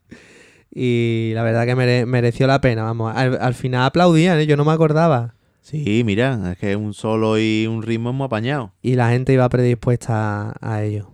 [0.73, 3.14] y la verdad que mere- mereció la pena, vamos.
[3.15, 4.48] Al, al final aplaudían, ¿eh?
[4.48, 5.36] yo no me acordaba.
[5.61, 8.73] Sí, mira, es que un solo y un ritmo hemos apañado.
[8.81, 11.11] Y la gente iba predispuesta a, a ello.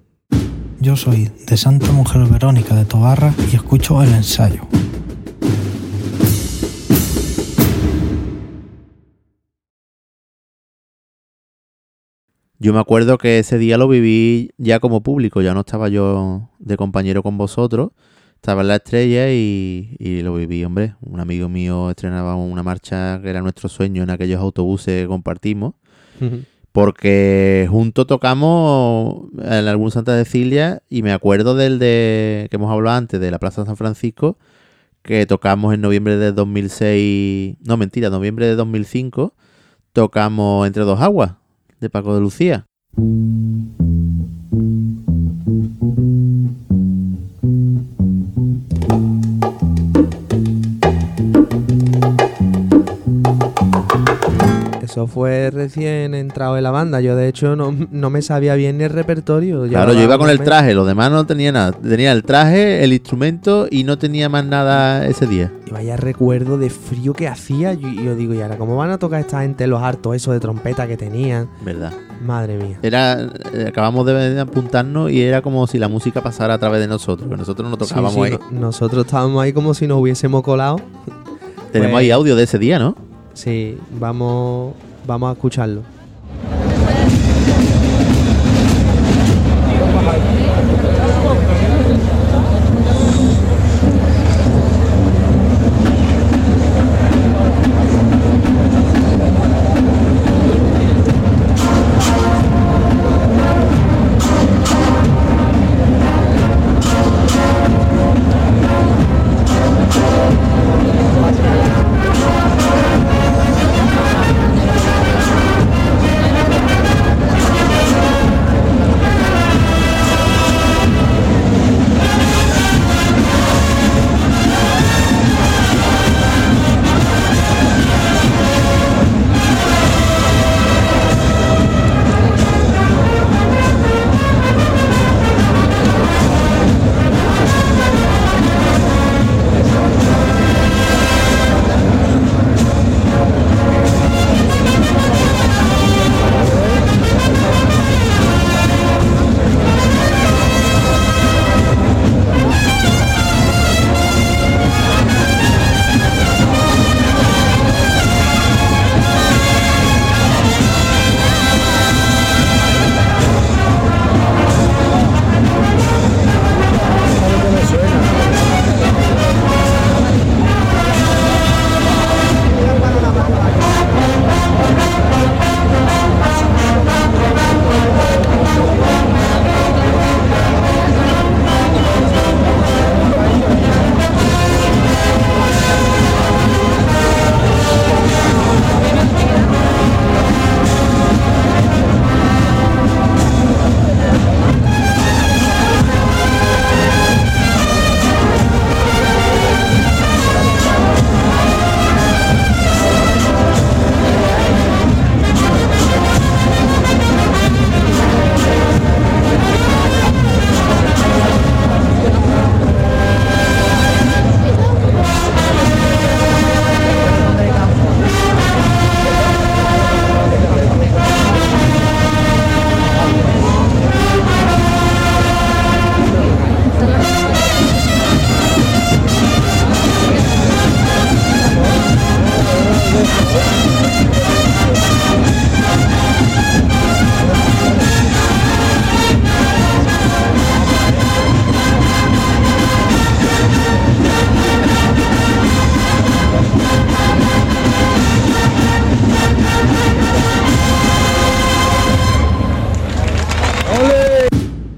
[0.79, 4.61] Yo soy de Santa Mujer Verónica de Tobarra y escucho el ensayo.
[12.59, 16.49] Yo me acuerdo que ese día lo viví ya como público, ya no estaba yo
[16.57, 17.91] de compañero con vosotros,
[18.37, 20.95] estaba en la estrella y, y lo viví, hombre.
[21.01, 25.73] Un amigo mío estrenaba una marcha que era nuestro sueño en aquellos autobuses que compartimos,
[26.71, 32.97] porque juntos tocamos en algún Santa Cecilia y me acuerdo del de que hemos hablado
[32.97, 34.37] antes, de la Plaza San Francisco,
[35.01, 39.33] que tocamos en noviembre de 2006, no mentira, noviembre de 2005,
[39.93, 41.33] tocamos Entre Dos Aguas
[41.79, 42.65] de Paco de Lucía.
[54.97, 57.01] Eso fue recién entrado en la banda.
[57.01, 59.67] Yo, de hecho, no, no me sabía bien ni el repertorio.
[59.69, 61.71] Claro, yo iba con el traje, los demás no tenía nada.
[61.71, 65.51] Tenía el traje, el instrumento y no tenía más nada ese día.
[65.67, 67.73] Y vaya recuerdo de frío que hacía.
[67.75, 70.39] Yo, yo digo, ¿y ahora cómo van a tocar esta gente los hartos esos de
[70.39, 71.47] trompeta que tenían?
[71.63, 71.93] ¿Verdad?
[72.25, 72.79] Madre mía.
[72.81, 73.21] Era,
[73.53, 77.29] eh, acabamos de apuntarnos y era como si la música pasara a través de nosotros,
[77.29, 78.39] que nosotros no Sí, tocábamos sí, ahí.
[78.51, 80.77] no- nosotros estábamos ahí como si nos hubiésemos colado.
[81.71, 82.95] Tenemos Pues- ahí audio de ese día, ¿no?
[83.35, 84.73] Sí, vamos,
[85.07, 85.97] vamos a escucharlo.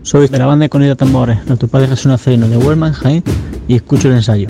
[0.09, 3.23] Soy de la banda de Conida Tambores, nuestro padre Jesús Nazareno de Huelma, en Jaén,
[3.67, 4.49] y escucho el ensayo.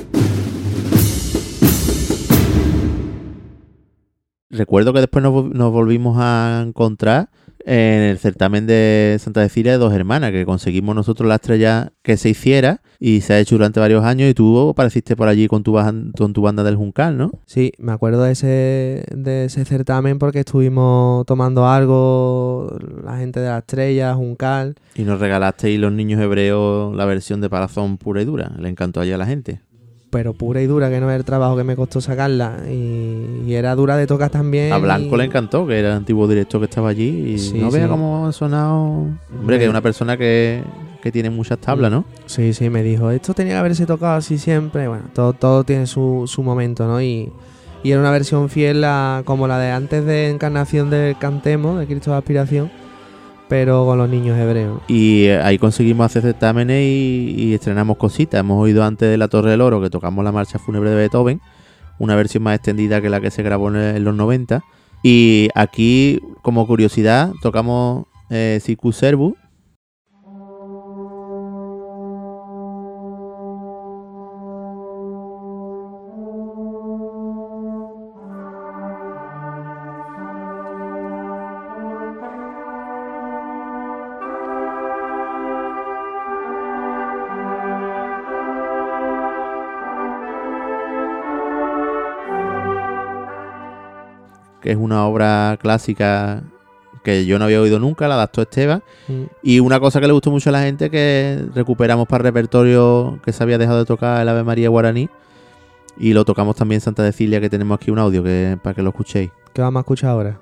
[4.50, 7.30] recuerdo que después nos volvimos a encontrar
[7.66, 12.18] en el certamen de Santa Cecilia de Dos Hermanas, que conseguimos nosotros la estrella que
[12.18, 15.64] se hiciera y se ha hecho durante varios años y tú apareciste por allí con
[15.64, 15.78] tu,
[16.18, 17.32] con tu banda del Juncal, ¿no?
[17.46, 23.50] Sí, me acuerdo de ese, de ese certamen porque estuvimos tomando algo, la gente de
[23.50, 24.76] la estrella, Juncal.
[24.96, 28.52] Y nos regalasteis los niños hebreos la versión de Palazón pura y dura.
[28.58, 29.62] Le encantó allá a la gente.
[30.10, 32.58] Pero pura y dura, que no es el trabajo que me costó sacarla.
[32.70, 34.74] Y, y era dura de tocar también.
[34.74, 37.34] A Blanco y- le encantó, que era el antiguo director que estaba allí.
[37.34, 37.90] Y Sí, no vea sí.
[37.90, 39.08] cómo han sonado.
[39.40, 40.64] Hombre, que es una persona que,
[41.04, 42.06] que tiene muchas tablas, ¿no?
[42.26, 44.88] Sí, sí, me dijo, esto tenía que haberse tocado así siempre.
[44.88, 47.02] Bueno, todo, todo tiene su, su momento, ¿no?
[47.02, 47.32] Y,
[47.84, 51.86] y era una versión fiel a- como la de antes de Encarnación del Cantemo, de
[51.86, 52.72] Cristo de Aspiración,
[53.50, 54.80] pero con los niños hebreos.
[54.88, 58.40] Y eh, ahí conseguimos hacer certámenes y, estrenamos cositas.
[58.40, 61.42] Hemos oído antes de La Torre del Oro que tocamos la marcha fúnebre de Beethoven,
[61.98, 64.64] una versión más extendida que la que se grabó en, los 90.
[65.02, 69.34] Y aquí, como curiosidad, tocamos eh, Sicu Servus,
[94.70, 96.44] que es una obra clásica
[97.02, 98.84] que yo no había oído nunca, la adaptó Esteban.
[99.08, 99.24] Mm.
[99.42, 103.20] Y una cosa que le gustó mucho a la gente que recuperamos para el repertorio
[103.26, 105.10] que se había dejado de tocar el Ave María Guaraní.
[105.98, 108.90] Y lo tocamos también Santa Cecilia, que tenemos aquí un audio que, para que lo
[108.90, 109.32] escuchéis.
[109.54, 110.40] ¿Qué vamos a escuchar ahora?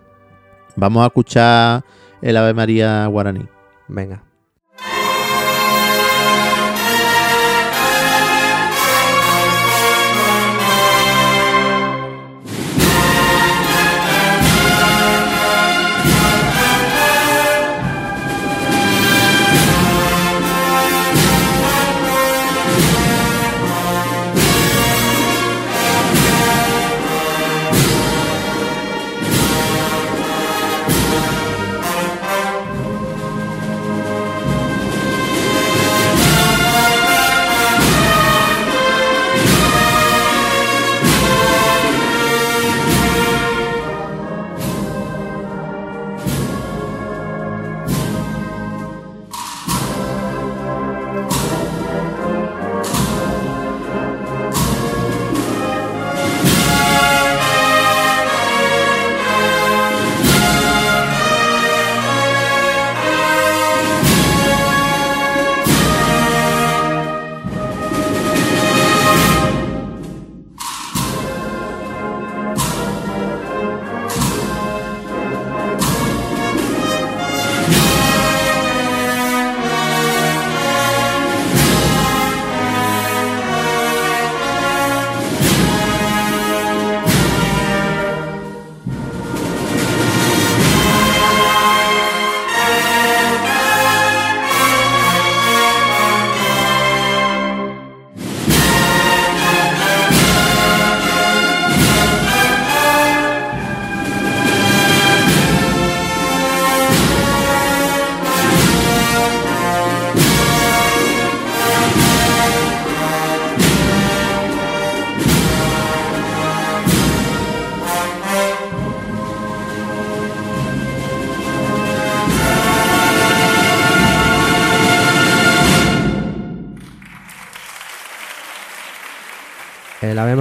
[0.75, 1.85] Vamos a escuchar
[2.21, 3.47] el Ave María Guaraní.
[3.87, 4.26] Venga.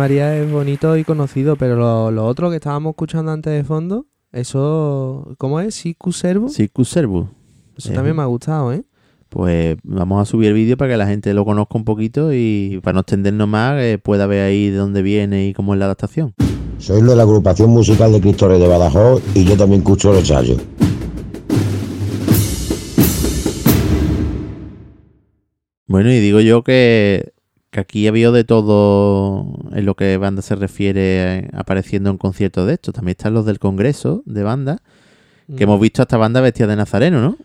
[0.07, 4.07] María es bonito y conocido, pero lo, lo otro que estábamos escuchando antes de fondo,
[4.31, 5.75] eso, ¿cómo es?
[5.75, 6.49] Sicu Servo.
[6.49, 7.27] Sicu Servus.
[7.77, 8.85] Eso también me ha gustado, ¿eh?
[9.29, 12.79] Pues vamos a subir el vídeo para que la gente lo conozca un poquito y
[12.85, 15.87] para no extendernos más, eh, pueda ver ahí de dónde viene y cómo es la
[15.87, 16.35] adaptación.
[16.79, 20.57] Soy de la agrupación musical de Cristores de Badajoz y yo también escucho el ensayo.
[25.89, 27.33] Bueno, y digo yo que,
[27.77, 32.17] que aquí ha habido de todo en lo que banda se refiere eh, apareciendo en
[32.17, 32.95] conciertos de estos.
[32.95, 34.79] También están los del Congreso de banda,
[35.47, 35.69] que Mm.
[35.69, 37.37] hemos visto hasta banda vestida de nazareno, ¿no?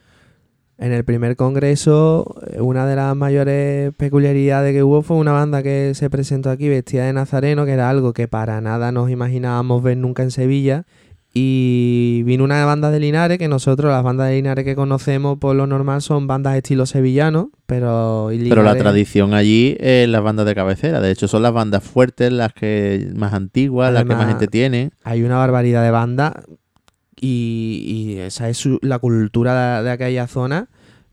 [0.78, 5.62] En el primer congreso, eh, una de las mayores peculiaridades que hubo fue una banda
[5.62, 9.84] que se presentó aquí vestida de nazareno, que era algo que para nada nos imaginábamos
[9.84, 10.86] ver nunca en Sevilla.
[11.34, 15.56] Y vino una banda de Linares, que nosotros, las bandas de Linares que conocemos por
[15.56, 18.30] lo normal son bandas estilo sevillano, pero...
[18.50, 21.00] Pero la tradición allí es las bandas de cabecera.
[21.00, 24.92] De hecho, son las bandas fuertes, las que más antiguas, las que más gente tiene.
[25.06, 26.34] Hay una barbaridad de bandas
[27.20, 27.84] y,
[28.16, 30.68] y esa es su- la cultura de, de aquella zona,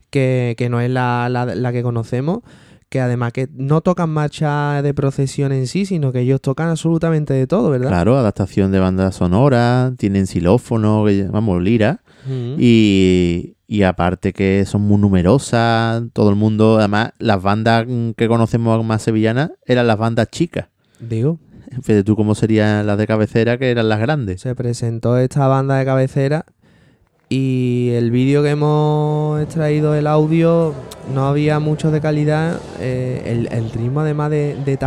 [0.09, 2.39] que, que no es la, la- la que conocemos,
[2.89, 7.33] que además que no tocan marcha de procesión en sí, sino que ellos tocan absolutamente
[7.33, 7.89] de todo, ¿verdad?
[7.89, 12.01] Claro, adaptación de bandas sonoras, tienen xilófono, vamos, lira.
[12.57, 17.87] Y, y aparte que son muy numerosas, todo el mundo, además, las bandas
[18.17, 20.67] que conocemos más sevillanas eran las bandas chicas.
[20.99, 21.39] Digo.
[21.71, 24.41] Fíjate tú cómo serían las de cabecera, que eran las grandes.
[24.41, 26.45] Se presentó esta banda de cabecera
[27.29, 30.73] y el vídeo que hemos extraído, el audio,
[31.13, 32.59] no había mucho de calidad.
[32.79, 34.77] eh, el, ritmo además de, de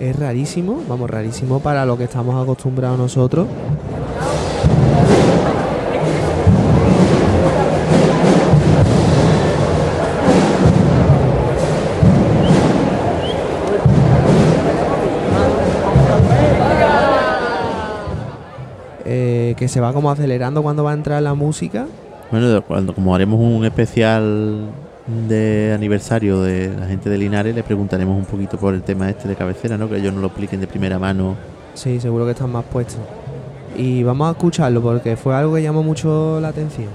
[0.00, 3.46] es rarísimo, vamos, rarísimo para lo que estamos acostumbrados nosotros.
[19.56, 21.86] Que se va como acelerando cuando va a entrar la música.
[22.30, 24.66] Bueno, cuando como haremos un especial
[25.28, 29.28] de aniversario de la gente de Linares, le preguntaremos un poquito por el tema este
[29.28, 29.88] de cabecera, ¿no?
[29.88, 31.36] Que ellos nos lo expliquen de primera mano.
[31.74, 33.00] Sí, seguro que están más puestos.
[33.76, 36.88] Y vamos a escucharlo porque fue algo que llamó mucho la atención.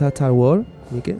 [0.00, 1.18] Gusta Star Wars, Mike?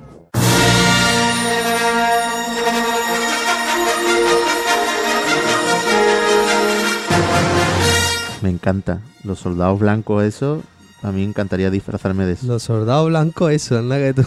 [8.43, 9.03] Me encanta.
[9.23, 10.63] Los soldados blancos, eso,
[11.03, 12.47] a mí me encantaría disfrazarme de eso.
[12.47, 14.25] Los soldados blancos, eso, anda que tú.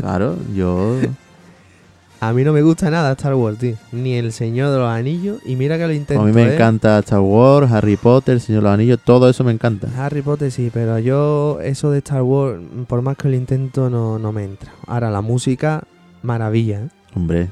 [0.00, 0.98] Claro, yo...
[2.26, 3.76] A mí no me gusta nada Star Wars, tío.
[3.92, 5.40] Ni El Señor de los Anillos.
[5.44, 6.22] Y mira que lo intento.
[6.22, 6.54] a mí me ¿eh?
[6.54, 9.88] encanta Star Wars, Harry Potter, El Señor de los Anillos, todo eso me encanta.
[9.98, 14.18] Harry Potter sí, pero yo eso de Star Wars, por más que lo intento, no,
[14.18, 14.72] no me entra.
[14.86, 15.82] Ahora, la música,
[16.22, 16.84] maravilla.
[16.84, 16.88] ¿eh?
[17.14, 17.50] Hombre,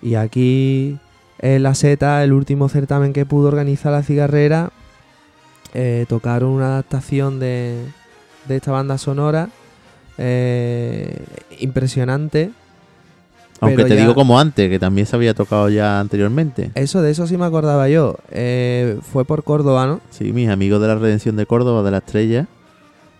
[0.00, 0.98] Y aquí
[1.40, 4.70] en la Z, el último certamen que pudo organizar la cigarrera,
[5.74, 7.84] eh, tocaron una adaptación de,
[8.48, 9.50] de esta banda sonora
[11.60, 12.52] impresionante.
[13.60, 16.70] Aunque te ya- digo como antes, que también se había tocado ya anteriormente.
[16.74, 18.16] Eso, de eso sí me acordaba yo.
[18.30, 20.00] Eh, fue por Córdoba, ¿no?
[20.10, 22.46] Sí, mis amigos de la Redención de Córdoba, de la Estrella,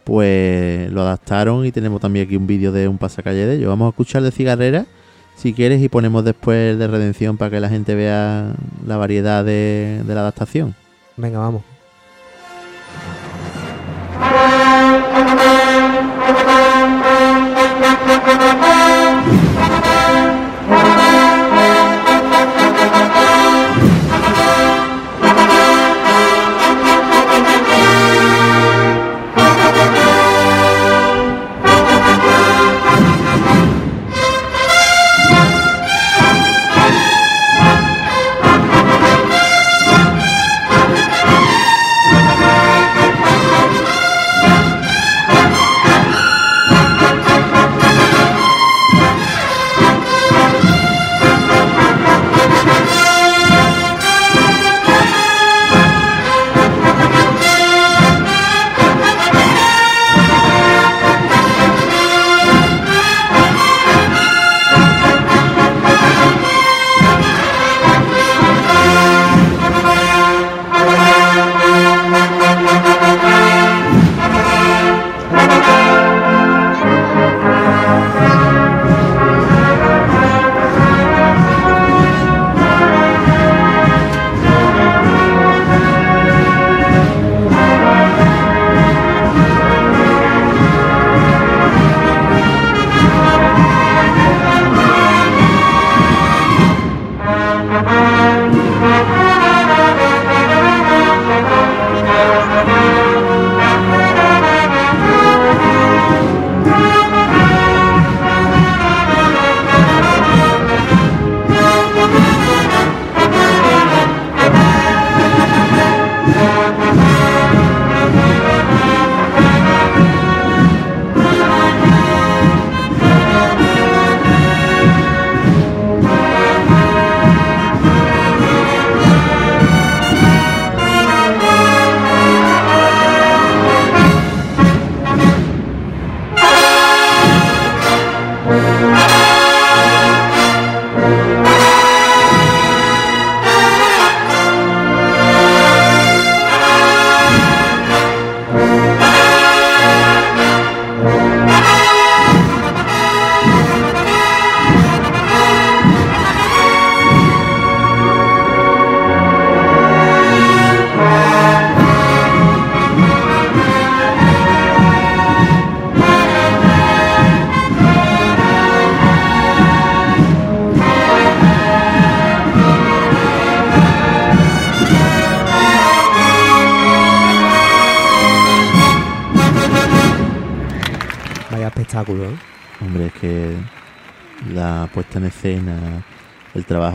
[0.04, 3.68] pues lo adaptaron y tenemos también aquí un vídeo de un pasacalle de ellos.
[3.68, 4.86] Vamos a escuchar de cigarrera,
[5.36, 8.52] si quieres, y ponemos después el de Redención para que la gente vea
[8.86, 10.74] la variedad de, de la adaptación.
[11.16, 11.62] Venga, vamos.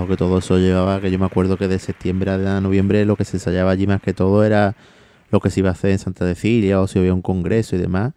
[0.03, 3.15] Trabajo que todo eso llevaba, que yo me acuerdo que de septiembre a noviembre lo
[3.15, 4.75] que se ensayaba allí más que todo era
[5.31, 7.79] lo que se iba a hacer en Santa Cecilia o si había un congreso y
[7.79, 8.13] demás.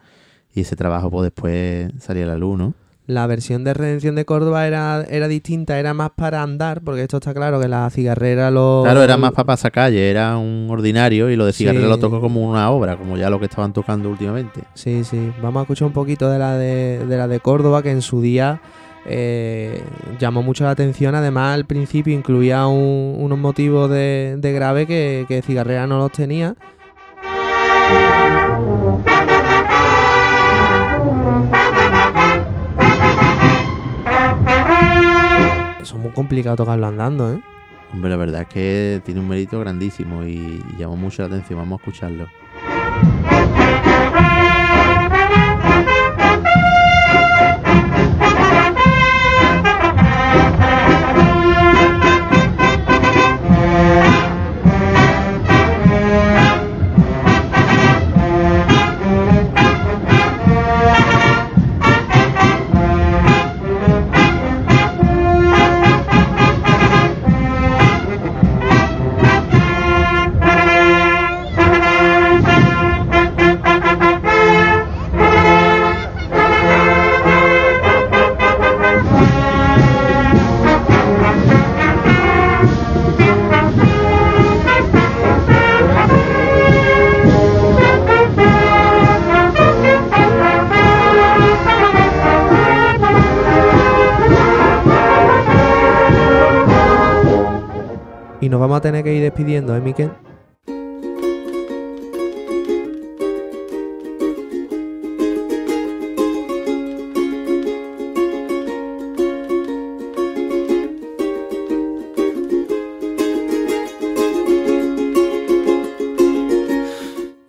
[0.54, 2.74] Y ese trabajo pues después salía a la luz, ¿no?
[3.06, 7.18] La versión de Redención de Córdoba era, era distinta, era más para andar, porque esto
[7.18, 8.80] está claro que la cigarrera lo...
[8.82, 11.90] Claro, era más para pasar calle, era un ordinario y lo de cigarrera Sí.
[11.90, 14.62] lo tocó como una obra, como ya lo que estaban tocando últimamente.
[14.74, 15.30] Sí, sí.
[15.40, 18.20] Vamos a escuchar un poquito de la de, de la de Córdoba, que en su
[18.20, 18.60] día
[19.08, 19.82] eh,
[20.18, 21.14] llamó mucho la atención.
[21.14, 26.54] Además, al principio incluía un- unos motivos de, grave que, Cigarrera no los tenía.
[35.80, 37.40] Eso es muy complicado tocarlo andando, ¿eh?
[37.92, 41.58] Hombre, la verdad es que tiene un mérito grandísimo y llamó mucho la atención.
[41.60, 42.26] Vamos a escucharlo.
[98.66, 100.10] Vamos a tener que ir despidiendo, ¿eh, Miquel?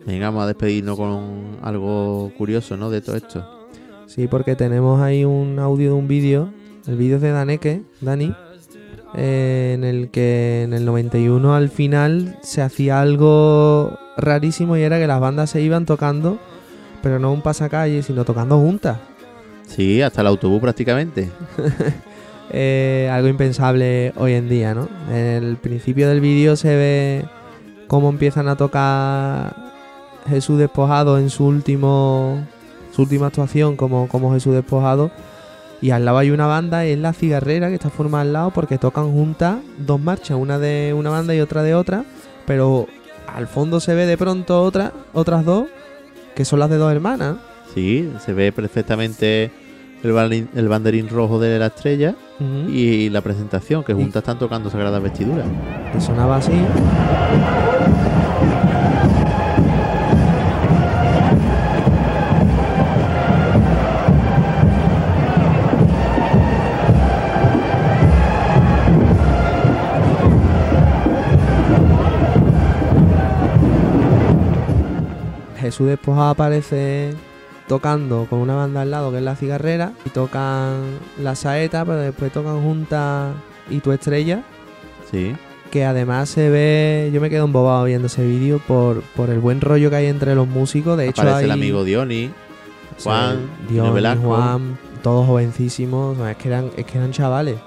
[0.06, 2.92] Venga, vamos a despedirnos con algo curioso, ¿no?
[2.92, 3.68] De todo esto.
[4.06, 6.54] Sí, porque tenemos ahí un audio de un vídeo.
[6.86, 8.36] El vídeo es de Daneke, Dani,
[9.18, 15.00] eh, en el que en el 91 al final se hacía algo rarísimo y era
[15.00, 16.38] que las bandas se iban tocando,
[17.02, 18.98] pero no un pasacalle, sino tocando juntas.
[19.68, 21.30] Sí, hasta el autobús prácticamente.
[22.50, 24.88] Eh, algo impensable hoy en día, ¿no?
[25.10, 27.26] En el principio del vídeo se ve
[27.88, 29.54] cómo empiezan a tocar
[30.30, 32.48] Jesús despojado en su último
[32.94, 35.12] su última actuación como, como Jesús despojado
[35.82, 38.78] y al lado hay una banda es la cigarrera que está formada al lado porque
[38.78, 42.04] tocan juntas dos marchas, una de una banda y otra de otra,
[42.46, 42.88] pero
[43.28, 45.68] al fondo se ve de pronto otra, otras dos
[46.36, 47.38] que son las de dos hermanas.
[47.74, 49.52] Sí, se ve perfectamente
[50.04, 52.16] el, banderín rojo de la estrella
[52.70, 55.48] y la presentación, que juntas están tocando Sagradas Vestiduras.
[55.92, 56.54] que sonaba así.
[75.68, 77.14] Jesús despojado aparece
[77.68, 80.84] tocando con una banda al lado que es la cigarrera y tocan
[81.22, 83.34] la saeta, pero después tocan juntas
[83.70, 84.44] y tu estrella
[85.12, 85.36] Sí.
[85.72, 89.60] que además se ve, yo me quedo embobado viendo ese vídeo por, por el buen
[89.62, 90.98] rollo que hay entre los músicos.
[90.98, 92.32] De hecho, Aparece hay el amigo Diony,
[93.04, 93.40] Juan,
[93.70, 94.28] Dino Velasco.
[94.28, 97.58] Juan, todos jovencísimos, es que eran, es que eran chavales.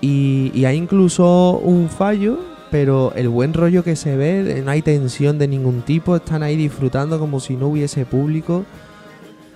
[0.00, 2.38] Y, y hay incluso un fallo,
[2.72, 6.56] pero el buen rollo que se ve, no hay tensión de ningún tipo, están ahí
[6.56, 8.64] disfrutando como si no hubiese público.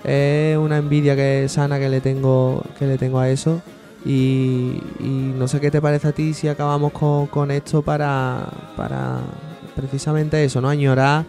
[0.04, 3.62] Es una envidia que sana que le tengo, que le tengo a eso.
[4.04, 4.82] Y,
[5.38, 9.20] no sé qué te parece a ti si acabamos con, con esto para, para
[9.74, 10.68] precisamente eso, ¿no?
[10.68, 11.24] Añorar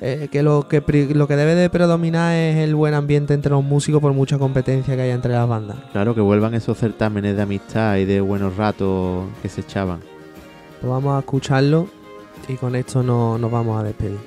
[0.00, 0.82] eh, que, lo que
[1.14, 4.94] lo que debe de predominar es el buen ambiente entre los músicos por mucha competencia
[4.94, 5.78] que hay entre las bandas.
[5.90, 10.13] Claro, que vuelvan esos certámenes de amistad y de buenos ratos que se echaban.
[10.86, 11.86] Vamos a escucharlo
[12.48, 14.18] y con esto no- nos vamos a despedir.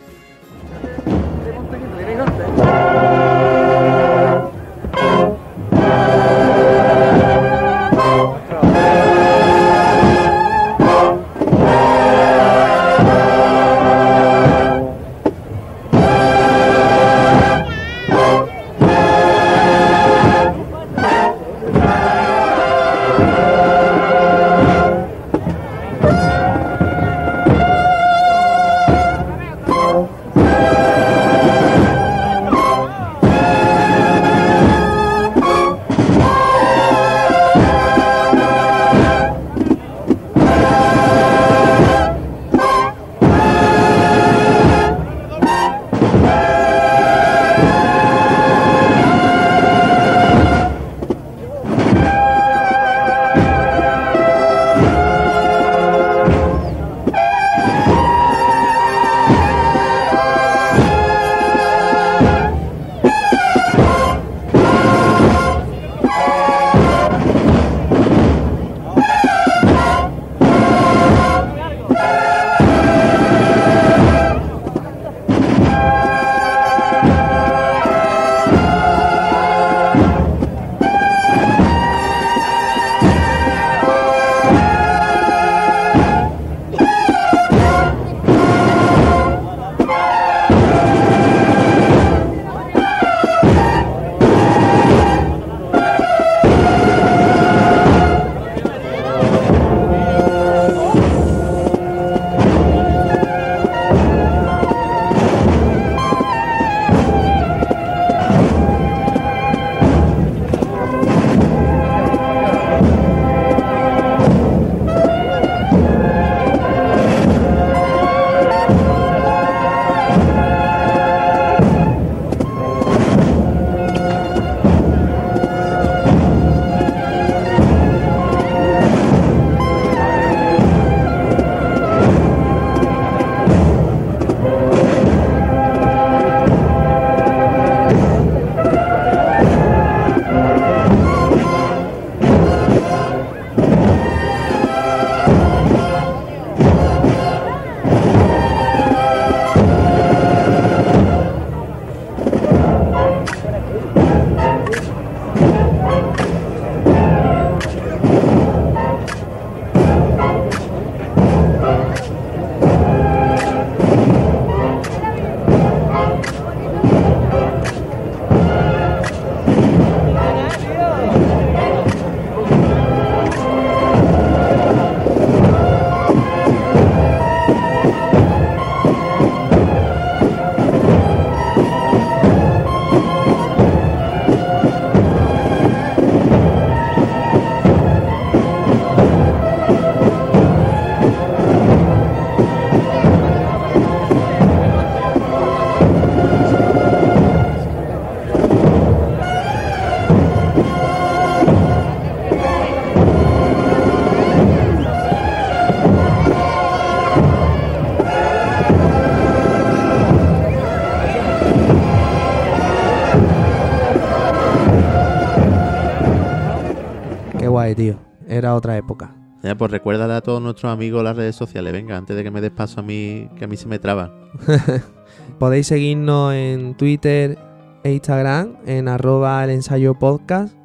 [217.68, 218.00] Guay, tío.
[218.28, 219.14] Era otra época.
[219.44, 222.42] Ya, pues recuérdale a todos nuestros amigos las redes sociales, venga, antes de que me
[222.42, 224.12] des paso a mí, que a mí se me traba.
[225.40, 227.38] Podéis seguirnos en Twitter
[227.84, 230.56] e Instagram en arroba el ensayo podcast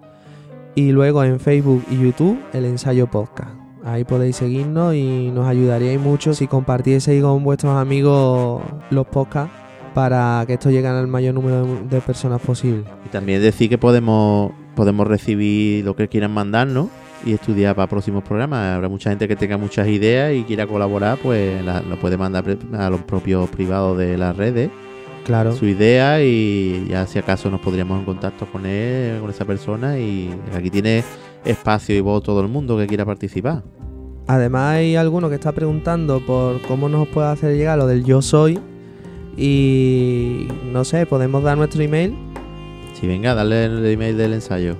[0.75, 3.51] y luego en Facebook y YouTube el ensayo podcast.
[3.85, 9.53] Ahí podéis seguirnos y nos ayudaríais mucho si compartieseis con vuestros amigos los podcasts
[9.93, 12.85] para que esto llegue al mayor número de, de personas posible.
[13.05, 16.89] Y también decir que podemos, podemos recibir lo que quieran mandarnos
[17.25, 18.75] y estudiar para próximos programas.
[18.75, 22.44] Habrá mucha gente que tenga muchas ideas y quiera colaborar, pues la- lo puede mandar
[22.76, 24.70] a los propios privados de las redes.
[25.25, 25.52] Claro.
[25.55, 29.97] Su idea y ya si acaso nos podríamos en contacto con él, con esa persona
[29.99, 31.05] y aquí tiene
[31.44, 33.62] espacio y voz todo el mundo que quiera participar.
[34.26, 38.20] Además hay alguno que está preguntando por cómo nos puede hacer llegar lo del yo
[38.20, 38.59] soy
[39.36, 42.15] y no sé, podemos dar nuestro email,
[43.03, 44.77] Si venga, dale el email del ensayo.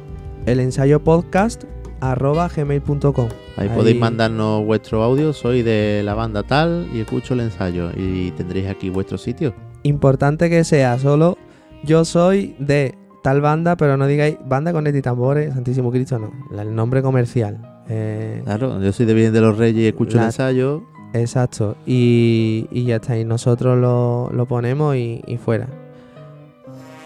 [0.47, 1.65] el ensayo podcast
[2.01, 3.29] arroba gmail.com.
[3.57, 8.31] Ahí, podéis mandarnos vuestro audio, soy de la banda tal y escucho el ensayo y
[8.31, 9.53] tendréis aquí vuestro sitio.
[9.83, 11.37] Importante que sea solo
[11.85, 12.95] yo soy de
[13.25, 16.31] tal banda, pero no digáis banda con y tambores, Santísimo Cristo, no.
[16.57, 17.59] El nombre comercial.
[17.89, 20.85] Eh, Claro, yo soy de Bien de los Reyes y escucho La- el ensayo.
[21.13, 21.77] Exacto.
[21.87, 23.19] Y, y ya está.
[23.19, 25.69] Y nosotros lo, lo ponemos y, y fuera.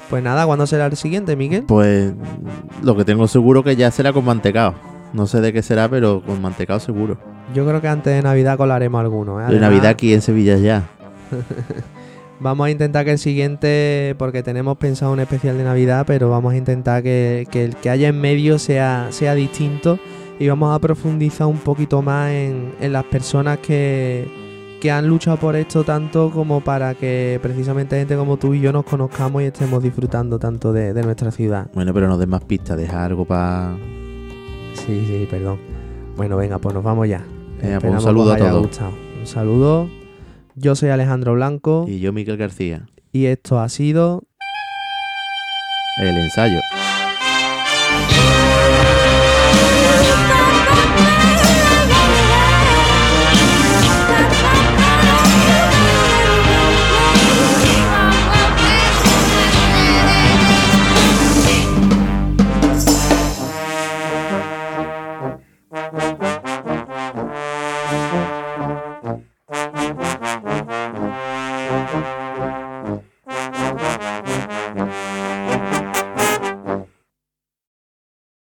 [0.08, 1.64] Pues nada, ¿cuándo será el siguiente, Miguel?
[1.66, 2.12] Pues
[2.82, 4.74] lo que tengo seguro que ya será con mantecado.
[5.12, 7.18] No sé de qué será, pero con mantecado seguro.
[7.54, 9.40] Yo creo que antes de Navidad colaremos alguno.
[9.40, 9.52] ¿eh?
[9.52, 10.88] De Navidad aquí en Sevilla ya.
[12.40, 16.52] Vamos a intentar que el siguiente, porque tenemos pensado un especial de Navidad, pero vamos
[16.52, 19.98] a intentar que, que el que haya en medio sea, sea distinto
[20.38, 24.28] y vamos a profundizar un poquito más en, en las personas que,
[24.80, 28.72] que han luchado por esto tanto como para que precisamente gente como tú y yo
[28.72, 31.68] nos conozcamos y estemos disfrutando tanto de, de nuestra ciudad.
[31.74, 33.74] Bueno, pero no des más pistas, deja algo para...
[34.74, 35.58] Sí, sí, perdón.
[36.16, 37.24] Bueno, venga, pues nos vamos ya.
[37.62, 38.66] Venga, pues un saludo a todos.
[38.66, 38.92] gustado.
[39.18, 39.88] Un saludo.
[40.54, 42.86] Yo soy Alejandro Blanco Y yo, Miguel García.
[43.12, 44.22] y esto ha sido
[46.02, 46.60] El ensayo.